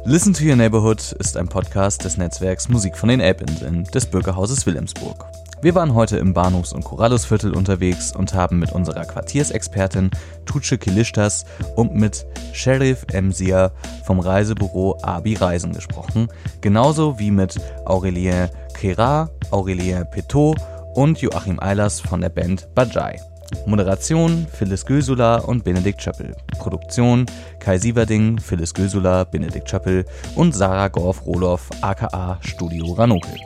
Listen 0.04 0.34
to 0.34 0.44
Your 0.44 0.56
Neighborhood 0.56 1.12
ist 1.18 1.36
ein 1.36 1.48
Podcast 1.48 2.04
des 2.04 2.16
Netzwerks 2.16 2.68
Musik 2.68 2.96
von 2.96 3.08
den 3.08 3.20
Elbinseln 3.20 3.84
des 3.84 4.06
Bürgerhauses 4.06 4.66
Wilhelmsburg. 4.66 5.26
Wir 5.62 5.74
waren 5.74 5.94
heute 5.94 6.18
im 6.18 6.34
Bahnhofs- 6.34 6.74
und 6.74 6.84
Corralisviertel 6.84 7.54
unterwegs 7.54 8.14
und 8.14 8.34
haben 8.34 8.58
mit 8.58 8.72
unserer 8.72 9.04
Quartiersexpertin 9.06 10.10
Tutsche 10.44 10.76
Kilishtas 10.76 11.46
und 11.74 11.94
mit 11.94 12.26
Sheriff 12.52 13.06
Emsia 13.12 13.72
vom 14.04 14.20
Reisebüro 14.20 14.98
Abi 15.00 15.34
Reisen 15.34 15.72
gesprochen, 15.72 16.28
genauso 16.60 17.18
wie 17.18 17.30
mit 17.30 17.58
Aurelien 17.86 18.50
Kera, 18.74 19.30
Aurelien 19.50 20.06
Petot 20.10 20.58
und 20.94 21.20
Joachim 21.22 21.58
Eilers 21.60 22.00
von 22.00 22.20
der 22.20 22.28
Band 22.28 22.68
Bajai. 22.74 23.18
Moderation 23.66 24.46
Phyllis 24.52 24.84
Gösula 24.86 25.36
und 25.36 25.64
Benedikt 25.64 26.02
Schöppel. 26.02 26.34
Produktion 26.58 27.26
Kai 27.60 27.78
Sieverding, 27.78 28.38
Phyllis 28.38 28.74
Gösula, 28.74 29.24
Benedikt 29.24 29.68
Schöppel 29.68 30.04
und 30.36 30.54
Sarah 30.54 30.88
Gorf-Roloff 30.88 31.70
aka 31.82 32.38
Studio 32.42 32.92
Ranokel. 32.92 33.36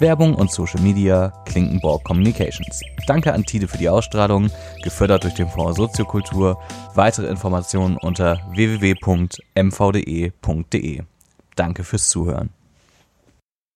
Werbung 0.00 0.34
und 0.34 0.50
Social 0.50 0.80
Media 0.80 1.32
Klinkenborg 1.44 2.04
Communications. 2.04 2.80
Danke 3.06 3.32
an 3.32 3.44
Tide 3.44 3.68
für 3.68 3.78
die 3.78 3.88
Ausstrahlung, 3.88 4.50
gefördert 4.82 5.24
durch 5.24 5.34
den 5.34 5.48
Fonds 5.48 5.76
Soziokultur. 5.76 6.58
Weitere 6.94 7.26
Informationen 7.26 7.96
unter 7.98 8.38
www.mvde.de. 8.54 9.42
Danke 11.54 11.84
fürs 11.84 12.08
Zuhören. 12.08 12.50